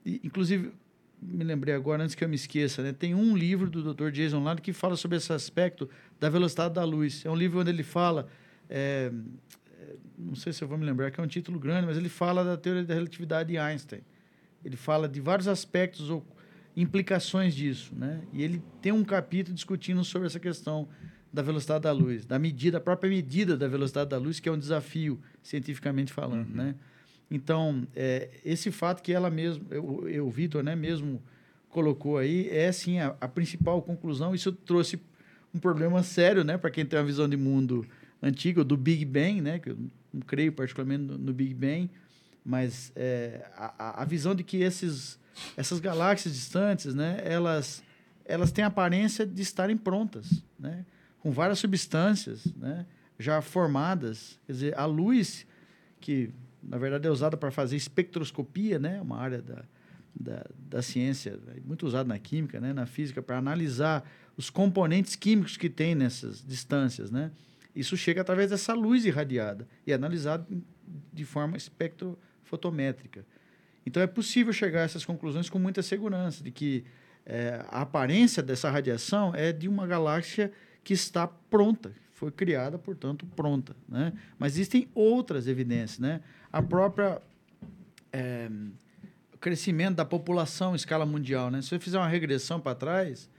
[0.04, 0.72] inclusive
[1.20, 2.92] me lembrei agora antes que eu me esqueça, né?
[2.92, 4.10] Tem um livro do Dr.
[4.10, 5.88] Jason Lado que fala sobre esse aspecto
[6.18, 7.24] da velocidade da luz.
[7.24, 8.26] É um livro onde ele fala,
[8.68, 9.12] é,
[9.80, 12.09] é, não sei se eu vou me lembrar que é um título grande, mas ele
[12.09, 14.01] fala da teoria da relatividade de Einstein.
[14.64, 16.24] Ele fala de vários aspectos ou
[16.76, 18.22] implicações disso, né?
[18.32, 20.88] E ele tem um capítulo discutindo sobre essa questão
[21.32, 24.52] da velocidade da luz, da medida, a própria medida da velocidade da luz, que é
[24.52, 26.74] um desafio cientificamente falando, né?
[27.31, 31.23] Então, é, esse fato que ela mesmo, eu, o Vitor, né, mesmo
[31.69, 34.35] colocou aí, é sim a, a principal conclusão.
[34.35, 35.01] Isso trouxe
[35.55, 37.86] um problema sério, né, para quem tem uma visão de mundo
[38.23, 39.78] antiga, do Big Bang, né, que eu
[40.12, 41.89] não creio particularmente no, no Big Bang,
[42.44, 45.19] mas é, a- a visão de que esses,
[45.57, 47.82] essas galáxias distantes, né, elas,
[48.24, 50.85] elas têm a aparência de estarem prontas, né,
[51.20, 52.85] com várias substâncias, né,
[53.19, 54.39] já formadas.
[54.47, 55.47] Quer dizer, a luz
[56.01, 56.31] que
[56.62, 59.64] na verdade é usada para fazer espectroscopia, né, uma área da,
[60.14, 65.56] da, da ciência muito usada na química, né, na física para analisar os componentes químicos
[65.56, 67.30] que tem nessas distâncias, né.
[67.74, 70.46] Isso chega através dessa luz irradiada e é analisado
[71.12, 73.24] de forma espectrofotométrica.
[73.86, 76.84] Então é possível chegar a essas conclusões com muita segurança de que
[77.24, 83.24] eh, a aparência dessa radiação é de uma galáxia que está pronta, foi criada, portanto,
[83.34, 83.74] pronta.
[83.88, 84.12] Né?
[84.38, 85.98] Mas existem outras evidências.
[85.98, 86.20] Né?
[86.52, 87.18] A própria
[88.12, 88.51] eh,
[89.40, 91.51] crescimento da população em escala mundial.
[91.51, 91.62] Né?
[91.62, 93.30] Se você fizer uma regressão para trás,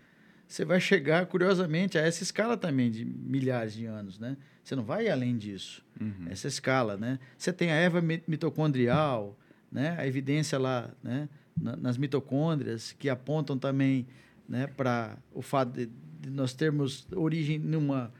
[0.47, 4.17] você vai chegar, curiosamente, a essa escala também de milhares de anos.
[4.17, 4.35] Né?
[4.63, 5.85] Você não vai além disso,
[6.27, 6.97] essa escala.
[6.97, 7.19] Né?
[7.37, 9.37] Você tem a erva mi- mitocondrial,
[9.71, 9.95] né?
[9.99, 11.29] a evidência lá né?
[11.55, 14.07] na- nas mitocôndrias, que apontam também
[14.49, 14.65] né?
[14.65, 15.85] para o fato de,
[16.19, 18.11] de nós termos origem numa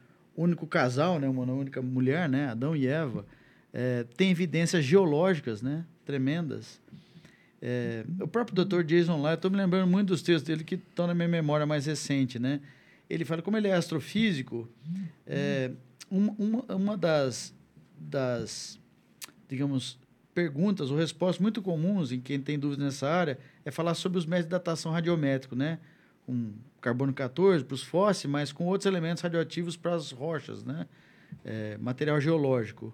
[0.42, 1.28] único casal, né?
[1.28, 2.50] uma única mulher, né?
[2.50, 3.26] Adão e Eva.
[3.74, 5.86] É, tem evidências geológicas né?
[6.06, 6.80] tremendas.
[7.62, 8.84] É, o próprio Dr.
[8.84, 11.86] Jason lá, estou me lembrando muito dos textos dele que estão na minha memória mais
[11.86, 12.60] recente, né?
[13.08, 14.68] Ele fala como ele é astrofísico,
[15.28, 15.72] é,
[16.10, 17.54] uma, uma, uma das,
[18.00, 18.80] das,
[19.48, 20.00] digamos,
[20.34, 24.26] perguntas ou respostas muito comuns em quem tem dúvidas nessa área é falar sobre os
[24.26, 25.80] métodos de datação radiométrico, né?
[26.26, 30.88] Com carbono 14 para os fósseis, mas com outros elementos radioativos para as rochas, né?
[31.46, 32.94] É, material geológico,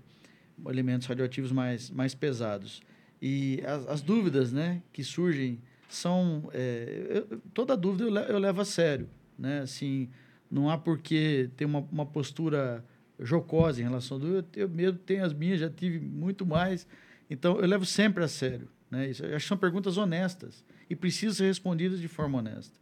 [0.67, 2.81] elementos radioativos mais, mais pesados.
[3.21, 5.59] E as, as dúvidas né, que surgem
[5.89, 6.49] são.
[6.53, 9.09] é, eu- toda dúvida eu, le- eu levo a sério.
[9.37, 9.59] Né?
[9.59, 10.09] Assim,
[10.49, 12.83] não há por que ter uma, uma postura
[13.19, 14.47] jocosa em relação a dúvida.
[14.55, 16.87] Eu, eu mesmo tenho as minhas, já tive muito mais.
[17.29, 18.67] Então, eu levo sempre a sério.
[18.89, 19.09] Né?
[19.09, 22.77] Isso, acho que são perguntas honestas e precisam ser respondidas de forma honesta.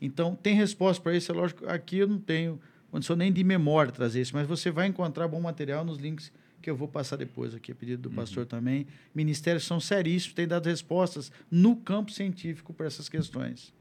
[0.00, 1.68] Então, tem resposta para isso, é lógico.
[1.68, 2.60] Aqui eu não tenho
[2.90, 6.68] condição nem de memória trazer isso, mas você vai encontrar bom material nos links que
[6.68, 8.86] eu vou passar depois aqui, a pedido do pastor também.
[9.14, 13.72] Ministérios são seríssimos, têm dado respostas no campo científico para essas questões.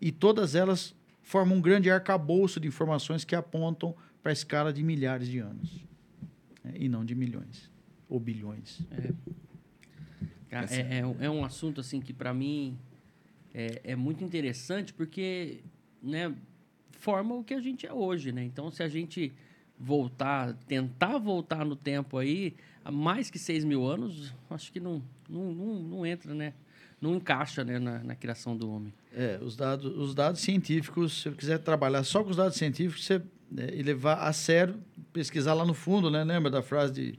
[0.00, 4.82] E todas elas formam um grande arcabouço de informações que apontam para a escala de
[4.82, 5.90] milhares de anos.
[6.64, 6.74] Né?
[6.76, 7.70] e não de milhões
[8.08, 8.80] ou bilhões.
[8.90, 9.12] É.
[10.52, 12.76] É, é, é, um assunto assim que para mim
[13.54, 15.60] é, é, muito interessante porque
[16.02, 16.34] né,
[16.92, 18.44] forma o que a gente é hoje, né?
[18.44, 19.32] Então, se a gente
[19.78, 22.54] voltar, tentar voltar no tempo aí,
[22.84, 26.52] há mais que 6 mil anos, acho que não, não, não, não entra, né?
[27.00, 28.92] Não encaixa né, na, na, criação do homem.
[29.14, 33.06] É, os dados, os dados científicos, se você quiser trabalhar só com os dados científicos,
[33.06, 34.76] você né, e levar a sério,
[35.12, 36.22] pesquisar lá no fundo, né?
[36.22, 37.18] Lembra da frase de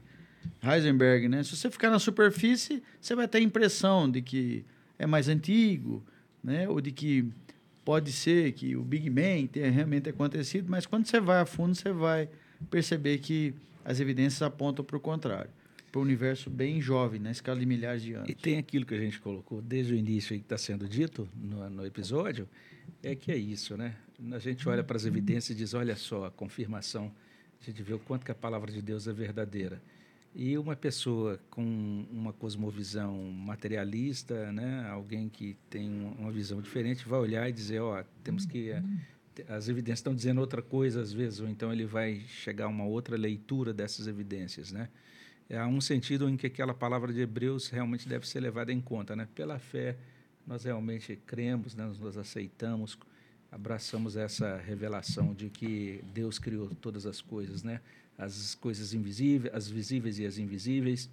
[0.62, 1.42] Heisenberg, né?
[1.42, 4.64] Se você ficar na superfície, você vai ter a impressão de que
[4.98, 6.04] é mais antigo,
[6.42, 6.68] né?
[6.68, 7.30] Ou de que
[7.84, 11.74] pode ser que o Big Bang tenha realmente acontecido, mas quando você vai a fundo,
[11.74, 12.28] você vai
[12.70, 13.54] perceber que
[13.84, 15.50] as evidências apontam para o contrário.
[15.90, 18.28] Para o universo bem jovem, na escala de milhares de anos.
[18.30, 21.68] E tem aquilo que a gente colocou desde o início que está sendo dito no,
[21.68, 22.48] no episódio,
[23.02, 23.94] é que é isso, né?
[24.32, 27.12] A gente olha para as evidências e diz, olha só, a confirmação,
[27.60, 29.82] a gente vê o quanto que a palavra de Deus é verdadeira.
[30.34, 37.20] E uma pessoa com uma cosmovisão materialista, né, alguém que tem uma visão diferente, vai
[37.20, 38.82] olhar e dizer, ó, oh, temos que eh,
[39.48, 42.84] as evidências estão dizendo outra coisa às vezes, ou então ele vai chegar a uma
[42.84, 44.88] outra leitura dessas evidências, né?
[45.50, 49.14] Há um sentido em que aquela palavra de Hebreus realmente deve ser levada em conta,
[49.14, 49.28] né?
[49.34, 49.98] Pela fé,
[50.46, 51.92] nós realmente cremos, né?
[52.00, 52.98] nós aceitamos,
[53.50, 57.80] abraçamos essa revelação de que Deus criou todas as coisas, né?
[58.18, 61.10] As coisas invisíveis, as visíveis e as invisíveis.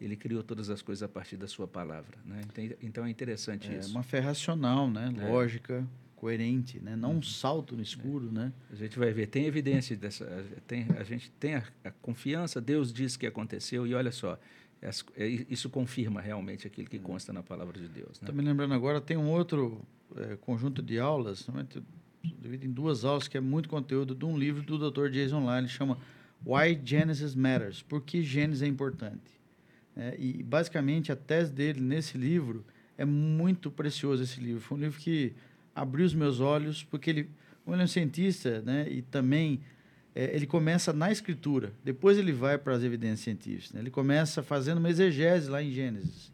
[0.00, 2.40] Ele criou todas as coisas a partir da sua palavra, né?
[2.82, 3.90] Então é interessante é isso.
[3.90, 5.12] É uma fé racional, né?
[5.18, 5.28] É.
[5.28, 5.86] Lógica,
[6.16, 6.96] coerente, né?
[6.96, 8.32] Não um salto no escuro, é.
[8.32, 8.52] né?
[8.70, 10.24] A gente vai ver, tem evidência dessa,
[10.66, 12.62] tem, a gente tem a, a confiança.
[12.62, 14.38] Deus diz que aconteceu e olha só,
[14.82, 18.12] é, isso confirma realmente aquilo que consta na palavra de Deus.
[18.12, 18.42] Estou né?
[18.42, 19.82] me lembrando agora, tem um outro
[20.16, 21.46] é, conjunto de aulas,
[22.22, 25.10] dividido em duas aulas, que é muito conteúdo de um livro do Dr.
[25.10, 25.98] Jason Lyle, chama
[26.44, 29.40] Why Genesis Matters, por que Gênesis é importante.
[29.96, 32.64] É, e basicamente a tese dele nesse livro
[32.96, 34.60] é muito precioso esse livro.
[34.60, 35.32] Foi um livro que
[35.74, 37.30] abriu os meus olhos, porque ele,
[37.64, 39.60] como ele é um cientista, né, e também
[40.14, 43.72] é, ele começa na escritura, depois ele vai para as evidências científicas.
[43.72, 43.80] Né?
[43.80, 46.32] Ele começa fazendo uma exegese lá em Gênesis.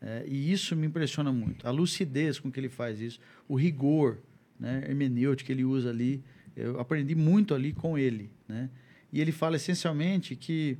[0.00, 1.66] É, e isso me impressiona muito.
[1.66, 3.18] A lucidez com que ele faz isso,
[3.48, 4.18] o rigor
[4.58, 6.22] né, hermenêutico que ele usa ali.
[6.54, 8.30] Eu aprendi muito ali com ele.
[8.48, 8.68] Né?
[9.12, 10.78] E ele fala essencialmente que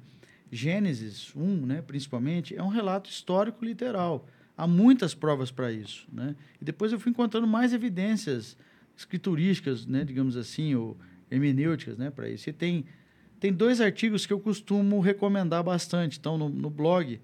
[0.51, 4.27] Gênesis 1, né, principalmente, é um relato histórico literal.
[4.57, 6.07] Há muitas provas para isso.
[6.12, 6.35] Né?
[6.61, 8.57] E depois eu fui encontrando mais evidências
[8.97, 10.97] escriturísticas, né, digamos assim, ou
[11.31, 12.48] hermenêuticas né, para isso.
[12.48, 12.85] E tem,
[13.39, 17.20] tem dois artigos que eu costumo recomendar bastante, estão no, no blog.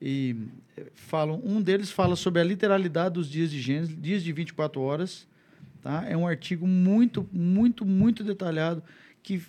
[0.00, 0.36] E
[0.76, 4.80] eh, falam, um deles fala sobre a literalidade dos dias de Gênesis, dias de 24
[4.80, 5.26] horas.
[5.82, 6.04] Tá?
[6.06, 8.82] É um artigo muito, muito, muito detalhado
[9.22, 9.42] que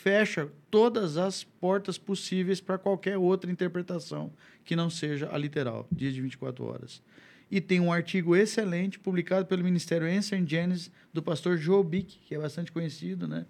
[0.00, 4.32] fecha todas as portas possíveis para qualquer outra interpretação
[4.64, 7.02] que não seja a literal, dias de 24 horas.
[7.50, 12.34] E tem um artigo excelente publicado pelo Ministério Answer Genesis do pastor Joe Bick, que
[12.34, 13.44] é bastante conhecido, né?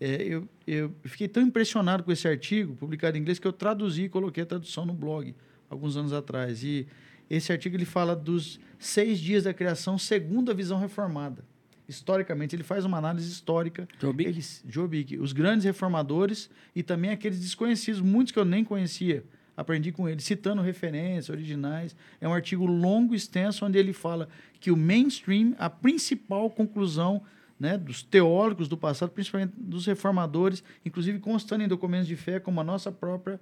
[0.00, 4.04] É, eu, eu fiquei tão impressionado com esse artigo, publicado em inglês, que eu traduzi
[4.04, 5.34] e coloquei a tradução no blog
[5.68, 6.62] alguns anos atrás.
[6.62, 6.86] E
[7.28, 11.44] esse artigo ele fala dos seis dias da criação segundo a visão reformada
[11.90, 13.88] historicamente, ele faz uma análise histórica.
[14.28, 19.24] Eles, Jobic, os grandes reformadores e também aqueles desconhecidos, muitos que eu nem conhecia.
[19.56, 21.94] Aprendi com ele, citando referências originais.
[22.20, 27.22] É um artigo longo, extenso, onde ele fala que o mainstream, a principal conclusão
[27.58, 32.58] né, dos teólogos do passado, principalmente dos reformadores, inclusive constando em documentos de fé, como
[32.58, 33.38] a nossa própria,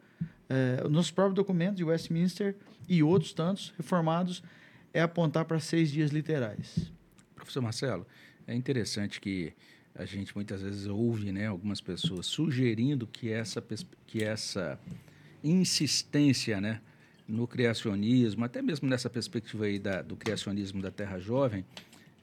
[0.48, 2.56] eh, os nossos próprios documentos de Westminster
[2.88, 4.42] e outros tantos reformados,
[4.92, 6.90] é apontar para seis dias literais.
[7.36, 8.04] Professor Marcelo,
[8.48, 9.52] é interessante que
[9.94, 13.62] a gente muitas vezes ouve né, algumas pessoas sugerindo que essa,
[14.06, 14.80] que essa
[15.44, 16.80] insistência né,
[17.26, 21.64] no criacionismo, até mesmo nessa perspectiva aí da, do criacionismo da Terra Jovem,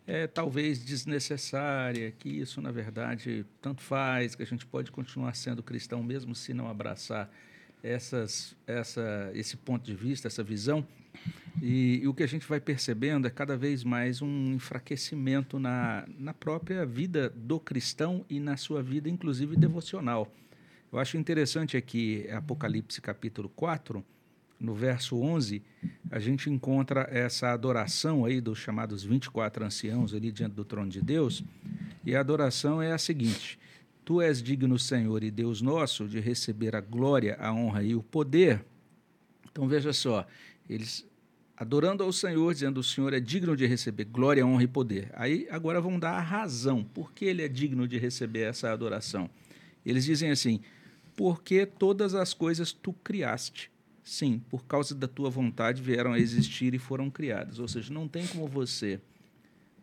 [0.07, 5.61] é talvez desnecessária, que isso, na verdade, tanto faz, que a gente pode continuar sendo
[5.61, 7.31] cristão mesmo se não abraçar
[7.83, 10.85] essas, essa, esse ponto de vista, essa visão.
[11.61, 16.05] E, e, o que a gente vai percebendo é cada vez mais um enfraquecimento na,
[16.19, 20.31] na própria vida do cristão e na sua vida, inclusive devocional.
[20.91, 24.03] Eu acho interessante aqui, Apocalipse capítulo 4,
[24.59, 25.61] no verso 11,
[26.09, 31.01] a gente encontra essa adoração aí dos chamados 24 anciãos ali diante do trono de
[31.01, 31.43] Deus.
[32.05, 33.59] E a adoração é a seguinte:
[34.03, 38.03] Tu és digno, Senhor e Deus nosso, de receber a glória, a honra e o
[38.03, 38.63] poder.
[39.51, 40.25] Então veja só,
[40.69, 41.05] eles
[41.57, 45.09] adorando ao Senhor, dizendo o Senhor é digno de receber glória, honra e poder.
[45.13, 49.29] Aí agora vão dar a razão por que ele é digno de receber essa adoração.
[49.85, 50.59] Eles dizem assim:
[51.15, 53.71] porque todas as coisas tu criaste.
[54.03, 57.57] Sim, por causa da tua vontade vieram a existir e foram criadas.
[57.57, 58.99] Ou seja, não tem como você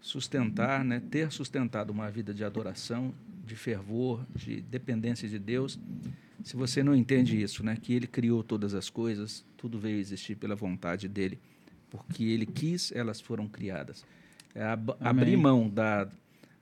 [0.00, 3.12] sustentar, né, ter sustentado uma vida de adoração,
[3.44, 5.78] de fervor, de dependência de Deus,
[6.42, 10.36] se você não entende isso, né, que Ele criou todas as coisas, tudo veio existir
[10.36, 11.38] pela vontade dele,
[11.92, 14.02] porque Ele quis, elas foram criadas.
[14.54, 16.08] É ab abrir mão da,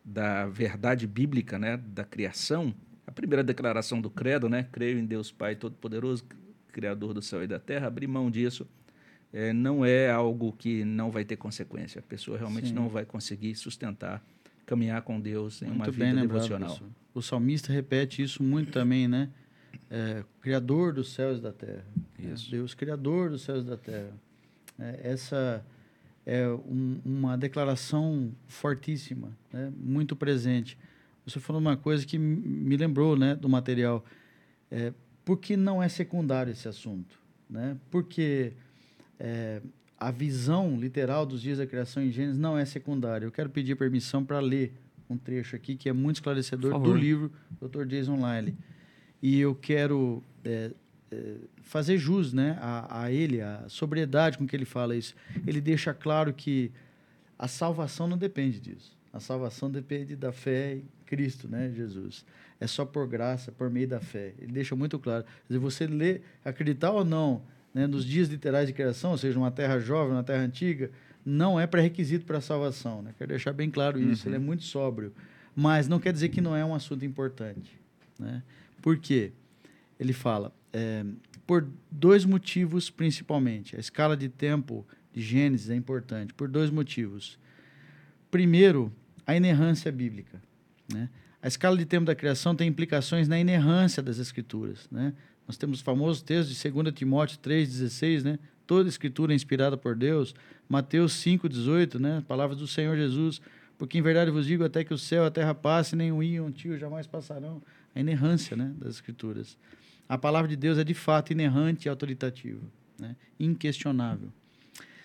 [0.05, 2.75] da verdade bíblica, né, da criação,
[3.07, 6.25] a primeira declaração do credo, né, creio em Deus Pai Todo-Poderoso,
[6.73, 8.67] Criador do céu e da terra, abrir mão disso
[9.33, 12.01] é, não é algo que não vai ter consequência.
[12.01, 12.75] A pessoa realmente Sim.
[12.75, 14.25] não vai conseguir sustentar,
[14.67, 16.73] caminhar com Deus em muito uma vida bem devocional.
[16.73, 19.31] Lembrado, o salmista repete isso muito também, né?
[19.89, 21.85] É, criador dos céus e da terra.
[22.19, 22.51] Isso.
[22.51, 24.13] Deus, Criador dos céus e da terra.
[24.81, 25.65] É, essa
[26.25, 29.73] é um, uma declaração fortíssima, né?
[29.77, 30.79] muito presente.
[31.27, 34.05] Você falou uma coisa que me lembrou né, do material.
[34.71, 34.93] É,
[35.25, 37.19] por que não é secundário esse assunto?
[37.49, 37.77] Né?
[37.91, 38.53] Porque
[39.19, 39.61] é,
[39.99, 43.27] a visão literal dos dias da criação em Gênesis não é secundária.
[43.27, 44.73] Eu quero pedir permissão para ler
[45.09, 47.31] um trecho aqui que é muito esclarecedor do livro
[47.61, 47.85] do Dr.
[47.85, 48.57] Jason Lyle.
[49.23, 50.71] E eu quero é,
[51.63, 55.15] fazer jus né, a, a ele, a sobriedade com que ele fala isso.
[55.47, 56.71] Ele deixa claro que
[57.39, 58.97] a salvação não depende disso.
[59.13, 62.25] A salvação depende da fé em Cristo, né, Jesus.
[62.61, 64.35] É só por graça, por meio da fé.
[64.39, 65.25] Ele deixa muito claro.
[65.25, 67.43] Quer dizer, você lê, acreditar ou não
[67.75, 70.91] né, nos dias literais de criação, ou seja, uma terra jovem, uma terra antiga,
[71.25, 73.03] não é pré-requisito para a salvação.
[73.03, 73.15] Né?
[73.19, 74.25] Quero deixar bem claro isso.
[74.27, 74.31] Uhum.
[74.31, 75.13] Ele é muito sóbrio.
[75.57, 77.79] Mas não quer dizer que não é um assunto importante.
[78.19, 78.43] Né?
[78.81, 79.33] Por quê?
[79.99, 81.05] Ele fala, é,
[81.47, 83.77] por dois motivos principalmente.
[83.77, 87.39] A escala de tempo de Gênesis é importante, por dois motivos.
[88.31, 88.93] Primeiro,
[89.27, 90.41] a inerrância bíblica.
[90.93, 91.09] Né?
[91.43, 94.89] A escala de tempo da criação tem implicações na inerrância das escrituras.
[94.91, 95.13] Né?
[95.47, 98.39] Nós temos o famoso texto de 2 Timóteo 3,16, né?
[98.67, 100.33] Toda escritura é inspirada por Deus.
[100.69, 102.23] Mateus 5,18, né?
[102.29, 103.41] Palavras do Senhor Jesus.
[103.77, 106.23] Porque em verdade vos digo, até que o céu e a terra passem, nem o
[106.23, 107.61] iam, tio jamais passarão.
[107.93, 108.73] A inerrância né?
[108.79, 109.59] das escrituras.
[110.11, 112.61] A palavra de Deus é de fato inerrante e autoritativa,
[112.99, 113.15] né?
[113.39, 114.33] inquestionável.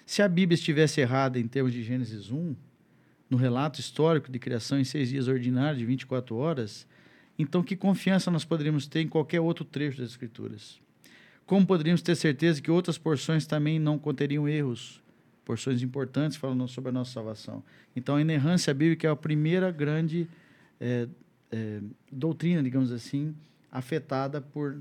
[0.04, 2.56] Se a Bíblia estivesse errada em termos de Gênesis 1,
[3.30, 6.88] no relato histórico de criação em seis dias ordinários de 24 horas,
[7.38, 10.82] então, que confiança nós poderíamos ter em qualquer outro trecho das Escrituras?
[11.46, 15.04] Como poderíamos ter certeza que outras porções também não conteriam erros,
[15.44, 17.64] porções importantes falando sobre a nossa salvação?
[17.96, 20.28] Então, a inerrância bíblica é a primeira grande
[20.82, 21.08] é,
[21.52, 21.80] é,
[22.12, 23.36] doutrina, digamos assim,
[23.72, 24.78] afetada por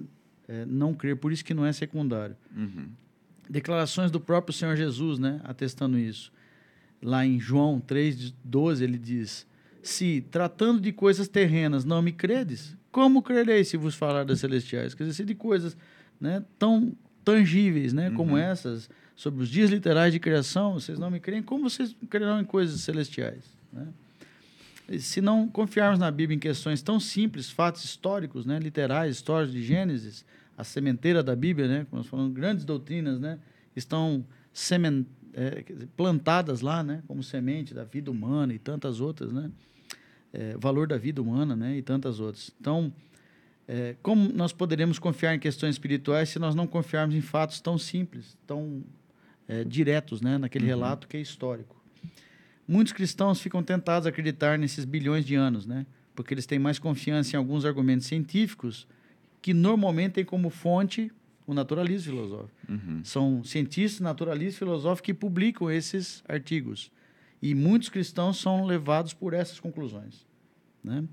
[0.48, 2.36] é, não crer, por isso que não é secundário.
[2.54, 2.88] Uhum.
[3.48, 6.32] Declarações do próprio Senhor Jesus, né, atestando isso.
[7.02, 9.46] Lá em João 3,12, ele diz
[9.82, 14.94] se, tratando de coisas terrenas, não me credes, como crerei se vos falar das celestiais?
[14.94, 15.76] Quer dizer, se de coisas
[16.18, 18.14] né, tão tangíveis né, uhum.
[18.14, 22.40] como essas, sobre os dias literais de criação, vocês não me creem, como vocês crerão
[22.40, 23.44] em coisas celestiais?
[23.72, 23.88] Né?
[24.98, 29.62] Se não confiarmos na Bíblia em questões tão simples, fatos históricos, né, literais, histórias de
[29.62, 30.24] Gênesis,
[30.56, 33.38] a sementeira da Bíblia, né, como nós falamos, grandes doutrinas, né,
[33.74, 35.64] estão semen, é,
[35.96, 39.50] plantadas lá, né, como semente da vida humana e tantas outras, né?
[40.34, 42.50] é, valor da vida humana né, e tantas outras.
[42.60, 42.92] Então,
[43.68, 47.78] é, como nós poderemos confiar em questões espirituais se nós não confiarmos em fatos tão
[47.78, 48.82] simples, tão
[49.46, 50.70] é, diretos, né, naquele uhum.
[50.70, 51.76] relato que é histórico?
[52.66, 56.78] Muitos cristãos ficam tentados a acreditar nesses bilhões de anos, né, porque eles têm mais
[56.78, 58.86] confiança em alguns argumentos científicos
[59.42, 61.12] que normalmente têm como fonte
[61.46, 62.54] o naturalismo filosófico.
[62.68, 63.04] Uhum.
[63.04, 66.90] São cientistas naturalistas filosóficos que publicam esses artigos.
[67.42, 70.26] E muitos cristãos são levados por essas conclusões.
[70.82, 71.04] Né?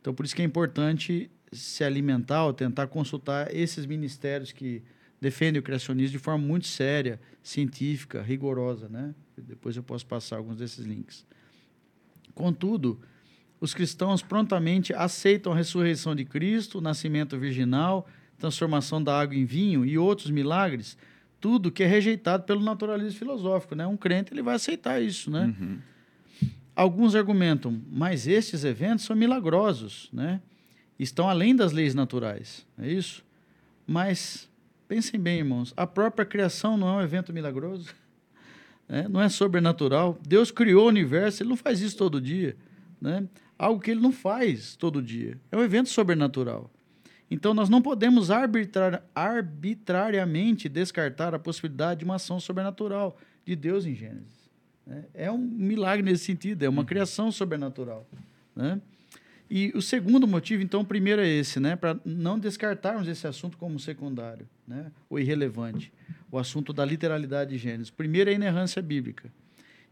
[0.00, 4.82] Então, por isso que é importante se alimentar ou tentar consultar esses ministérios que
[5.22, 8.88] defendem o criacionismo de forma muito séria, científica, rigorosa.
[8.88, 9.14] Né?
[9.38, 11.24] Depois eu posso passar alguns desses links.
[12.34, 13.00] Contudo,
[13.60, 19.44] os cristãos prontamente aceitam a ressurreição de Cristo, o nascimento virginal, transformação da água em
[19.44, 20.98] vinho e outros milagres
[21.42, 23.84] tudo que é rejeitado pelo naturalismo filosófico, né?
[23.84, 25.52] Um crente ele vai aceitar isso, né?
[25.60, 25.78] Uhum.
[26.74, 30.40] Alguns argumentam, mas estes eventos são milagrosos, né?
[30.96, 33.24] Estão além das leis naturais, é isso?
[33.84, 34.48] Mas
[34.92, 37.94] pensem bem, irmãos, a própria criação não é um evento milagroso,
[38.86, 39.08] né?
[39.08, 40.18] não é sobrenatural.
[40.28, 42.54] Deus criou o universo, ele não faz isso todo dia,
[43.00, 43.26] né?
[43.58, 45.40] Algo que ele não faz todo dia.
[45.50, 46.70] É um evento sobrenatural.
[47.30, 53.16] Então, nós não podemos arbitrar, arbitrariamente descartar a possibilidade de uma ação sobrenatural
[53.46, 54.50] de Deus em Gênesis.
[54.86, 55.06] Né?
[55.14, 56.86] É um milagre nesse sentido, é uma uhum.
[56.86, 58.06] criação sobrenatural.
[58.54, 58.78] Né?
[59.54, 61.76] E o segundo motivo, então, o primeiro é esse, né?
[61.76, 64.90] Para não descartarmos esse assunto como secundário, né?
[65.10, 65.92] Ou irrelevante.
[66.30, 67.88] O assunto da literalidade de Gênesis.
[67.88, 69.30] O primeiro é a inerrância bíblica.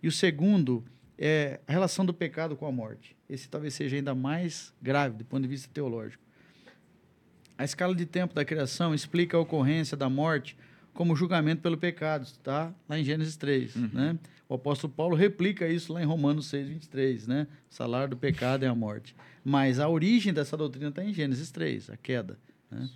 [0.02, 0.82] E o segundo
[1.18, 3.14] é a relação do pecado com a morte.
[3.28, 6.22] Esse talvez seja ainda mais grave do ponto de vista teológico.
[7.58, 10.56] A escala de tempo da criação explica a ocorrência da morte
[10.94, 13.90] como julgamento pelo pecado, está lá em Gênesis 3, uhum.
[13.92, 14.18] né?
[14.48, 17.46] O apóstolo Paulo replica isso lá em Romanos 6, 23, né?
[17.70, 19.14] O salário do pecado é a morte.
[19.44, 22.36] Mas a origem dessa doutrina está em Gênesis 3, a queda.
[22.70, 22.88] Né?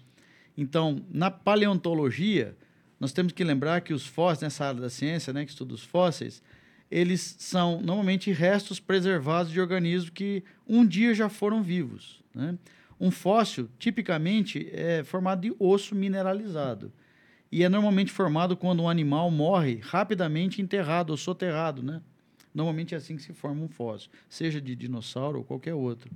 [0.57, 2.57] Então, na paleontologia,
[2.99, 5.83] nós temos que lembrar que os fósseis, nessa área da ciência, né, que estuda os
[5.83, 6.43] fósseis,
[6.91, 12.23] eles são normalmente restos preservados de organismos que um dia já foram vivos.
[12.35, 12.57] Né?
[13.01, 16.93] Um fóssil, tipicamente, é formado de osso mineralizado.
[17.51, 21.83] E é normalmente formado quando um animal morre rapidamente enterrado ou soterrado.
[21.83, 22.01] Né?
[22.55, 26.11] Normalmente é assim que se forma um fóssil, seja de dinossauro ou qualquer outro.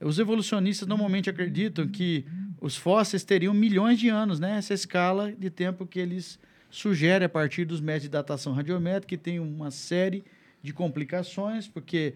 [0.00, 2.24] Os evolucionistas normalmente acreditam que
[2.60, 4.58] os fósseis teriam milhões de anos, né?
[4.58, 9.16] essa escala de tempo que eles sugerem a partir dos métodos de datação radiométrica, que
[9.16, 10.24] tem uma série
[10.62, 12.14] de complicações, porque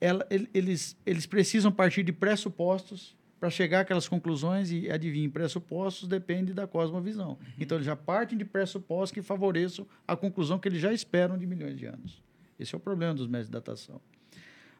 [0.00, 6.52] ela, eles, eles precisam partir de pressupostos para chegar àquelas conclusões e adivinhar pressupostos depende
[6.52, 7.30] da cosmovisão.
[7.30, 7.36] Uhum.
[7.58, 11.46] Então, eles já partem de pressupostos que favoreçam a conclusão que eles já esperam de
[11.46, 12.22] milhões de anos.
[12.58, 14.00] Esse é o problema dos métodos de datação.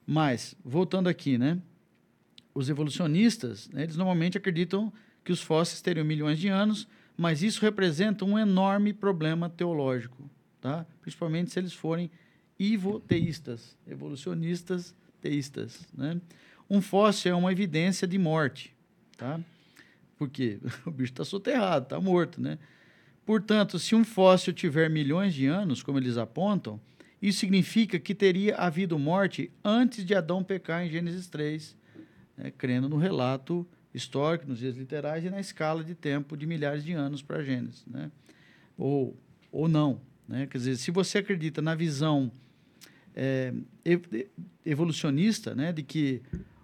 [0.07, 1.59] Mas, voltando aqui, né?
[2.55, 4.93] Os evolucionistas, né, eles normalmente acreditam
[5.25, 10.29] que os fósseis teriam milhões de anos, mas isso representa um enorme problema teológico,
[10.61, 10.87] tá?
[11.03, 12.11] principalmente se eles forem
[12.59, 15.87] ivoteístas, evolucionistas teístas.
[15.95, 16.21] Né?
[16.69, 18.75] Um fóssil é uma evidência de morte,
[19.17, 19.39] tá?
[20.17, 22.41] porque o bicho está soterrado, está morto.
[22.41, 22.59] Né?
[23.25, 26.81] Portanto, se um fóssil tiver milhões de anos, como eles apontam,
[27.21, 31.77] isso significa que teria havido morte antes de Adão pecar em Gênesis 3,
[32.41, 36.83] né, crendo no relato histórico, nos dias literais e na escala de tempo de milhares
[36.83, 37.85] de anos para Gênesis.
[37.87, 38.11] Né?
[38.79, 39.17] Ou,
[39.53, 40.01] ou não.
[40.27, 40.47] Né?
[40.47, 42.33] Quer dizer, se você acredita na visão
[43.15, 43.53] é,
[44.65, 46.23] evolucionista, né, de que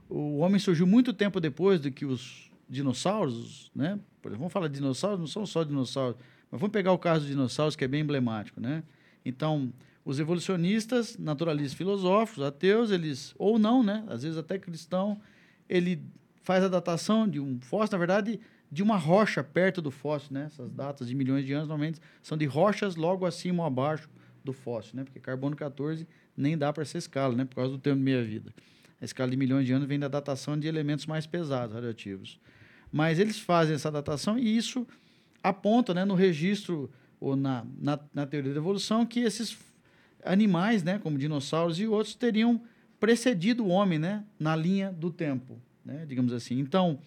[0.09, 3.99] o homem surgiu muito tempo depois do que os dinossauros, né?
[4.25, 6.17] Exemplo, vamos falar de dinossauros, não são só dinossauros,
[6.51, 8.83] mas vamos pegar o caso dos dinossauros, que é bem emblemático, né?
[9.25, 9.73] Então,
[10.05, 14.05] os evolucionistas, naturalistas filosóficos, ateus, eles, ou não, né?
[14.09, 15.21] Às vezes até cristão,
[15.69, 16.03] ele
[16.43, 18.41] faz a datação de um fóssil, na verdade,
[18.71, 20.45] de uma rocha perto do fóssil, né?
[20.47, 24.09] Essas datas de milhões de anos normalmente são de rochas logo acima ou abaixo
[24.45, 25.05] do fóssil, né?
[25.05, 26.07] Porque carbono 14
[26.37, 27.45] nem dá para essa escala, né?
[27.45, 28.53] Por causa do tempo de meia-vida.
[29.01, 32.41] A escala de milhões de anos vem da datação de elementos mais pesados, radioativos.
[32.91, 34.87] Mas eles fazem essa datação e isso
[35.43, 36.91] aponta, né, no registro
[37.21, 39.57] ou na, na, na teoria da evolução que esses
[40.25, 42.61] animais, né, como dinossauros e outros, teriam
[42.99, 46.59] precedido o homem, né, na linha do tempo, né, digamos assim.
[46.59, 46.99] Então,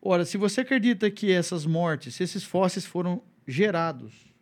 [0.00, 4.32] ora, se você acredita que essas mortes, se esses fósseis foram gerados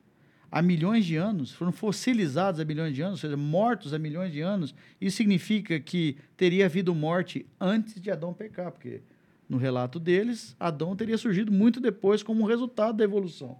[0.51, 4.32] há milhões de anos, foram fossilizados há milhões de anos, ou seja, mortos há milhões
[4.32, 9.01] de anos, isso significa que teria havido morte antes de Adão pecar, porque
[9.48, 13.59] no relato deles, Adão teria surgido muito depois como resultado da evolução.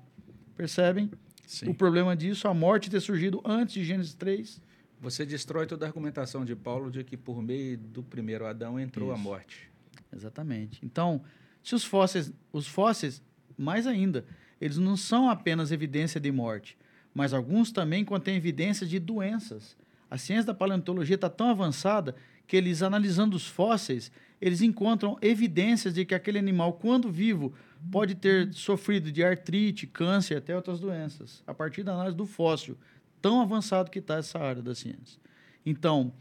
[0.57, 1.11] Percebem?
[1.47, 1.69] Sim.
[1.69, 4.61] O problema disso, a morte ter surgido antes de Gênesis 3
[5.03, 9.11] você destrói toda a argumentação de Paulo de que por meio do primeiro Adão entrou
[9.11, 9.21] Isso.
[9.21, 9.71] a morte.
[10.15, 10.79] Exatamente.
[10.81, 11.21] Então,
[11.61, 13.21] se os fósseis, os fósseis,
[13.59, 14.25] mais ainda,
[14.61, 16.79] eles não são apenas evidência de morte,
[17.13, 19.77] mas alguns também contêm evidências de doenças.
[20.09, 22.15] A ciência da paleontologia está tão avançada
[22.47, 27.53] que eles, analisando os fósseis, eles encontram evidências de que aquele animal, quando vivo,
[27.91, 32.77] pode ter sofrido de artrite, câncer, até outras doenças, a partir da análise do fóssil
[33.23, 35.19] tão avançado que está essa área da ciência.
[35.65, 36.13] Então,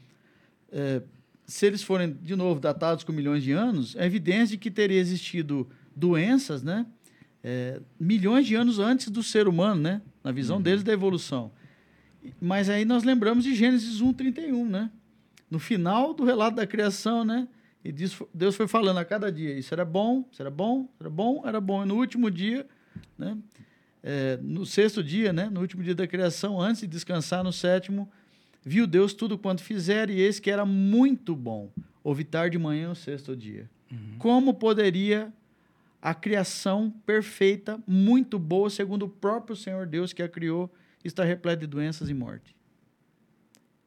[0.71, 1.01] é,
[1.45, 4.99] se eles forem, de novo, datados com milhões de anos, é evidência de que teria
[4.99, 6.85] existido doenças, né?
[7.43, 10.01] É, milhões de anos antes do ser humano, né?
[10.23, 10.61] Na visão uhum.
[10.61, 11.51] deles da evolução.
[12.39, 14.91] Mas aí nós lembramos de Gênesis 1:31, né?
[15.49, 17.47] No final do relato da criação, né?
[17.83, 21.41] E Deus foi falando a cada dia, isso era bom, isso era bom, era bom,
[21.43, 21.83] era bom.
[21.83, 22.67] E no último dia,
[23.17, 23.35] né?
[24.03, 28.09] É, no sexto dia, né, no último dia da criação, antes de descansar no sétimo,
[28.63, 31.71] viu Deus tudo quanto fizeram, e eis que era muito bom.
[32.03, 33.69] Houve tarde de manhã o sexto dia.
[33.91, 34.15] Uhum.
[34.17, 35.31] Como poderia
[36.01, 40.71] a criação perfeita, muito boa, segundo o próprio Senhor Deus que a criou,
[41.03, 42.55] estar repleta de doenças e morte?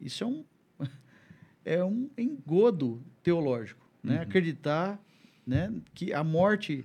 [0.00, 0.44] Isso é um,
[1.64, 3.84] é um engodo teológico.
[4.02, 4.16] Né?
[4.16, 4.22] Uhum.
[4.22, 5.00] Acreditar
[5.44, 6.84] né, que a morte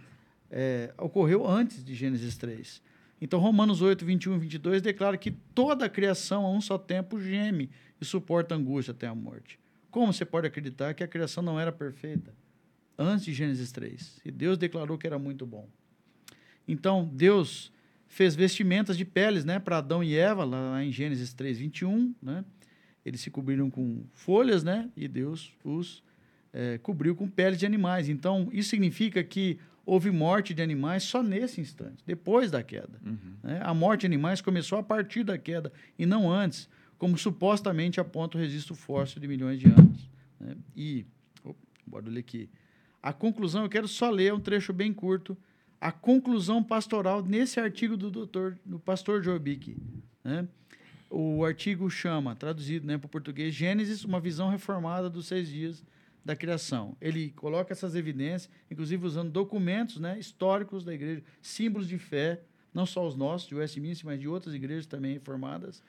[0.50, 2.82] é, ocorreu antes de Gênesis 3.
[3.22, 7.20] Então, Romanos 8, 21 e 22 declara que toda a criação a um só tempo
[7.20, 7.70] geme
[8.00, 9.60] e suporta angústia até a morte.
[9.92, 12.34] Como você pode acreditar que a criação não era perfeita?
[13.00, 14.20] antes de Gênesis 3.
[14.26, 15.68] E Deus declarou que era muito bom.
[16.68, 17.72] Então, Deus
[18.08, 22.14] fez vestimentas de peles né, para Adão e Eva, lá em Gênesis 3, 21.
[22.22, 22.44] Né?
[23.06, 24.90] Eles se cobriram com folhas, né?
[24.98, 26.04] E Deus os
[26.52, 28.10] é, cobriu com peles de animais.
[28.10, 29.58] Então, isso significa que
[29.90, 33.02] houve morte de animais só nesse instante, depois da queda.
[33.04, 33.18] Uhum.
[33.42, 33.60] Né?
[33.64, 38.38] A morte de animais começou a partir da queda e não antes, como supostamente aponta
[38.38, 40.08] o registro fóssil de milhões de anos.
[40.40, 40.56] Né?
[40.76, 41.06] E,
[41.44, 41.56] oh,
[41.88, 42.48] bora ler aqui.
[43.02, 45.36] A conclusão, eu quero só ler um trecho bem curto,
[45.82, 49.76] a conclusão pastoral nesse artigo do doutor, do pastor Jobic.
[50.24, 50.48] Né?
[51.10, 55.84] O artigo chama, traduzido né, para o português, Gênesis, uma visão reformada dos seis dias
[56.30, 56.96] da criação.
[57.02, 62.86] Ele coloca essas evidências, inclusive usando documentos né, históricos da igreja, símbolos de fé, não
[62.86, 65.82] só os nossos, de Westminster, mas de outras igrejas também reformadas.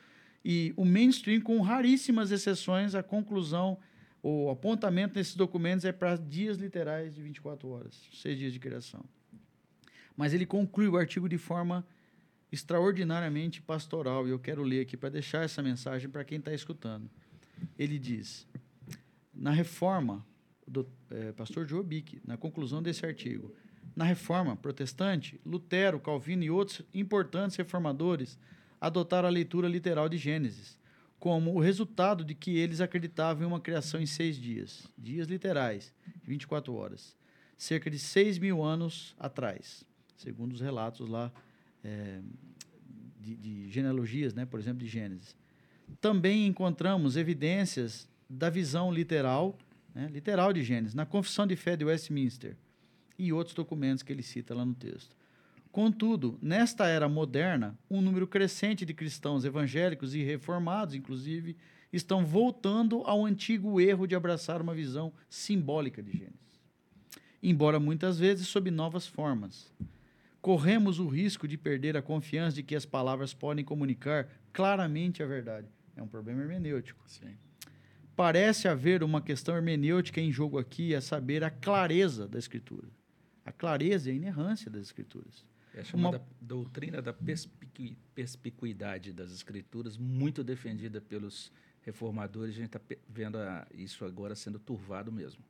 [0.43, 3.77] E o mainstream, com raríssimas exceções, a conclusão,
[4.23, 9.05] o apontamento nesses documentos é para dias literais de 24 horas, seis dias de criação.
[10.17, 11.87] Mas ele conclui o artigo de forma
[12.51, 17.11] extraordinariamente pastoral, e eu quero ler aqui para deixar essa mensagem para quem está escutando.
[17.79, 18.47] Ele diz:
[19.35, 20.27] na reforma,
[20.71, 21.85] do é, pastor Joe
[22.25, 23.53] na conclusão desse artigo,
[23.97, 28.39] na reforma protestante, Lutero, Calvino e outros importantes reformadores
[28.81, 30.79] adotaram a leitura literal de Gênesis,
[31.19, 35.93] como o resultado de que eles acreditavam em uma criação em seis dias, dias literais,
[36.23, 37.17] 24 horas,
[37.57, 39.85] cerca de seis mil anos atrás,
[40.17, 41.31] segundo os relatos lá
[41.85, 42.21] é,
[43.21, 45.37] de, de genealogias, né, por exemplo, de Gênesis.
[46.01, 49.59] Também encontramos evidências da visão literal,
[49.95, 52.57] né, literal de Gênesis, na Confissão de Fé de Westminster
[53.19, 55.15] e outros documentos que ele cita lá no texto.
[55.71, 61.57] Contudo, nesta era moderna, um número crescente de cristãos evangélicos e reformados, inclusive,
[61.93, 66.61] estão voltando ao antigo erro de abraçar uma visão simbólica de Gênesis,
[67.43, 69.73] embora muitas vezes sob novas formas.
[70.41, 75.27] Corremos o risco de perder a confiança de que as palavras podem comunicar claramente a
[75.27, 75.69] verdade.
[75.95, 77.03] É um problema hermenêutico.
[77.07, 77.37] Sim
[78.21, 82.87] parece haver uma questão hermenêutica em jogo aqui, a saber, a clareza da Escritura.
[83.47, 85.43] A clareza e a inerrância das Escrituras.
[85.75, 86.27] É a chamada uma...
[86.39, 87.97] doutrina da perspicu...
[88.15, 92.57] perspicuidade das Escrituras, muito defendida pelos reformadores.
[92.57, 93.67] A gente está vendo a...
[93.73, 95.43] isso agora sendo turvado mesmo.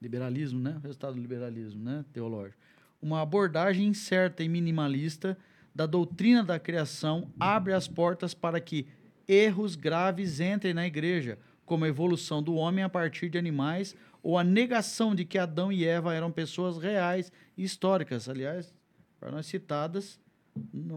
[0.00, 0.76] Liberalismo, né?
[0.76, 2.04] O resultado do liberalismo né?
[2.12, 2.62] teológico.
[3.02, 5.36] Uma abordagem incerta e minimalista
[5.74, 8.86] da doutrina da criação abre as portas para que
[9.26, 11.36] erros graves entrem na igreja,
[11.66, 15.70] como a evolução do homem a partir de animais ou a negação de que Adão
[15.70, 18.72] e Eva eram pessoas reais e históricas, aliás,
[19.20, 20.18] para nós citadas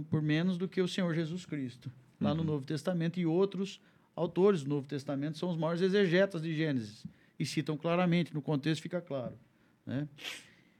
[0.09, 1.91] por menos do que o Senhor Jesus Cristo,
[2.21, 2.37] lá uhum.
[2.37, 3.81] no Novo Testamento, e outros
[4.15, 7.05] autores do Novo Testamento são os maiores exegetas de Gênesis,
[7.37, 9.37] e citam claramente, no contexto fica claro.
[9.85, 10.07] Né?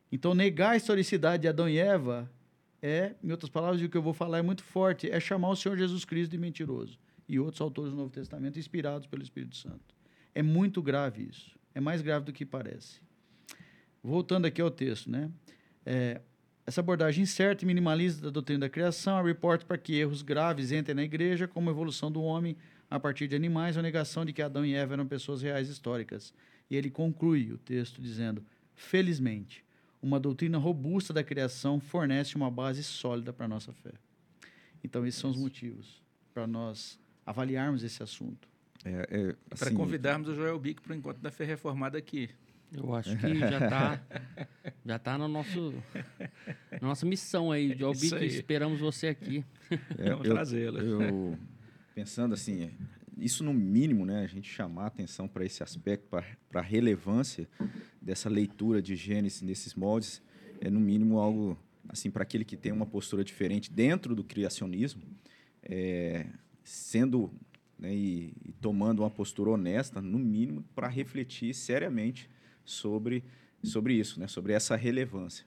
[0.10, 2.32] Então, negar a historicidade de Adão e Eva
[2.82, 5.56] é, em outras palavras, o que eu vou falar é muito forte, é chamar o
[5.56, 6.98] Senhor Jesus Cristo de mentiroso
[7.30, 9.96] e outros autores do Novo Testamento inspirados pelo Espírito Santo.
[10.34, 11.52] É muito grave isso.
[11.76, 13.00] É mais grave do que parece.
[14.04, 15.30] Voltando aqui ao texto, né?
[15.86, 16.22] É,
[16.66, 20.72] essa abordagem incerta e minimalista da doutrina da criação abre portas para que erros graves
[20.72, 22.58] entrem na igreja, como a evolução do homem
[22.90, 25.70] a partir de animais ou a negação de que Adão e Eva eram pessoas reais
[25.70, 26.34] históricas.
[26.70, 28.44] E ele conclui o texto dizendo:
[28.76, 29.64] Felizmente,
[30.02, 33.94] uma doutrina robusta da criação fornece uma base sólida para a nossa fé.
[34.84, 36.02] Então, esses são os motivos
[36.34, 36.98] para nós
[37.30, 38.48] avaliarmos esse assunto.
[38.84, 42.30] É, é, assim, para convidarmos o Joel Bic para o encontro da Fé Reformada aqui.
[42.72, 44.02] Eu acho que já está
[44.86, 45.74] já tá no nosso
[46.82, 49.44] na nossa missão aí, Joel Bic, esperamos você aqui.
[49.98, 51.38] É, Vamos trazê-lo.
[51.94, 52.72] Pensando assim,
[53.18, 57.48] isso no mínimo, né, a gente chamar atenção para esse aspecto, para a relevância
[58.02, 60.22] dessa leitura de Gênesis nesses moldes,
[60.62, 61.58] é no mínimo algo
[61.88, 65.02] assim para aquele que tem uma postura diferente dentro do criacionismo,
[65.64, 66.28] é,
[66.64, 67.32] sendo
[67.78, 72.30] né, e, e, tomando uma postura honesta, no mínimo, para refletir seriamente
[72.66, 73.24] sobre,
[73.64, 75.46] sobre isso, né, sobre essa relevância.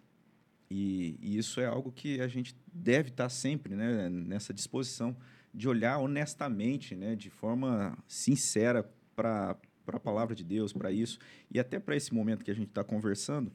[0.70, 5.14] E, e, isso é algo que a gente deve estar sempre né, nessa disposição
[5.52, 9.56] de olhar honestamente, né, de forma sincera para
[9.86, 11.18] a palavra de Deus, para isso,
[11.50, 13.52] e até para esse momento que a gente está conversando,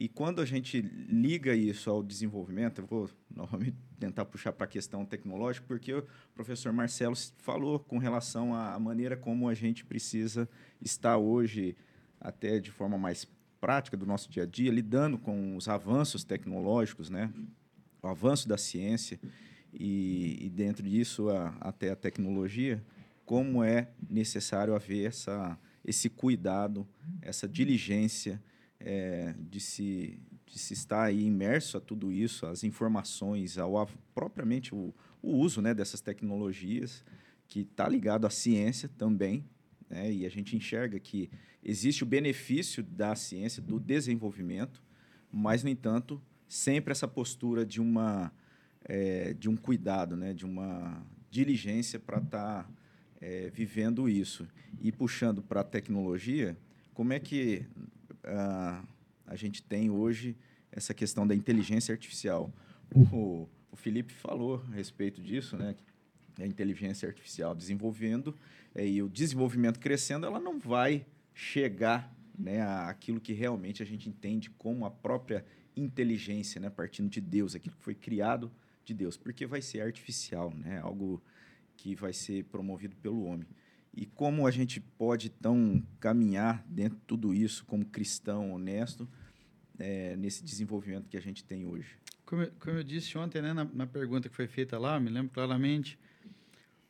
[0.00, 4.66] e quando a gente liga isso ao desenvolvimento, eu vou novamente tentar puxar para a
[4.66, 10.48] questão tecnológica, porque o professor Marcelo falou com relação à maneira como a gente precisa
[10.80, 11.76] estar hoje,
[12.18, 13.28] até de forma mais
[13.60, 17.30] prática do nosso dia a dia, lidando com os avanços tecnológicos, né?
[18.02, 19.20] o avanço da ciência
[19.70, 22.82] e, e dentro disso a, até a tecnologia,
[23.26, 26.88] como é necessário haver essa, esse cuidado,
[27.20, 28.42] essa diligência
[28.80, 34.74] é, de, se, de se estar aí imerso a tudo isso, as informações, ao propriamente
[34.74, 37.04] o, o uso né, dessas tecnologias,
[37.46, 39.44] que está ligado à ciência também,
[39.88, 41.30] né, e a gente enxerga que
[41.62, 44.82] existe o benefício da ciência, do desenvolvimento,
[45.30, 48.32] mas, no entanto, sempre essa postura de uma
[48.84, 52.70] é, de um cuidado, né, de uma diligência para estar tá,
[53.20, 54.48] é, vivendo isso.
[54.80, 56.56] E puxando para a tecnologia,
[56.94, 57.66] como é que
[58.24, 58.86] uh,
[59.26, 60.36] a gente tem hoje
[60.72, 62.52] essa questão da inteligência artificial?
[63.12, 65.76] O, o Felipe falou a respeito disso, né?
[66.38, 68.36] A inteligência artificial desenvolvendo
[68.74, 74.08] é, e o desenvolvimento crescendo, ela não vai chegar né, àquilo que realmente a gente
[74.08, 75.44] entende como a própria
[75.76, 78.50] inteligência, né, partindo de Deus, aquilo que foi criado
[78.84, 81.22] de Deus, porque vai ser artificial, né, algo
[81.76, 83.46] que vai ser promovido pelo homem.
[83.92, 89.08] E como a gente pode, então, caminhar dentro de tudo isso como cristão honesto
[89.78, 91.96] é, nesse desenvolvimento que a gente tem hoje?
[92.24, 95.32] Como como eu disse ontem, né, na, na, pergunta que foi feita lá, me lembro
[95.32, 95.98] claramente,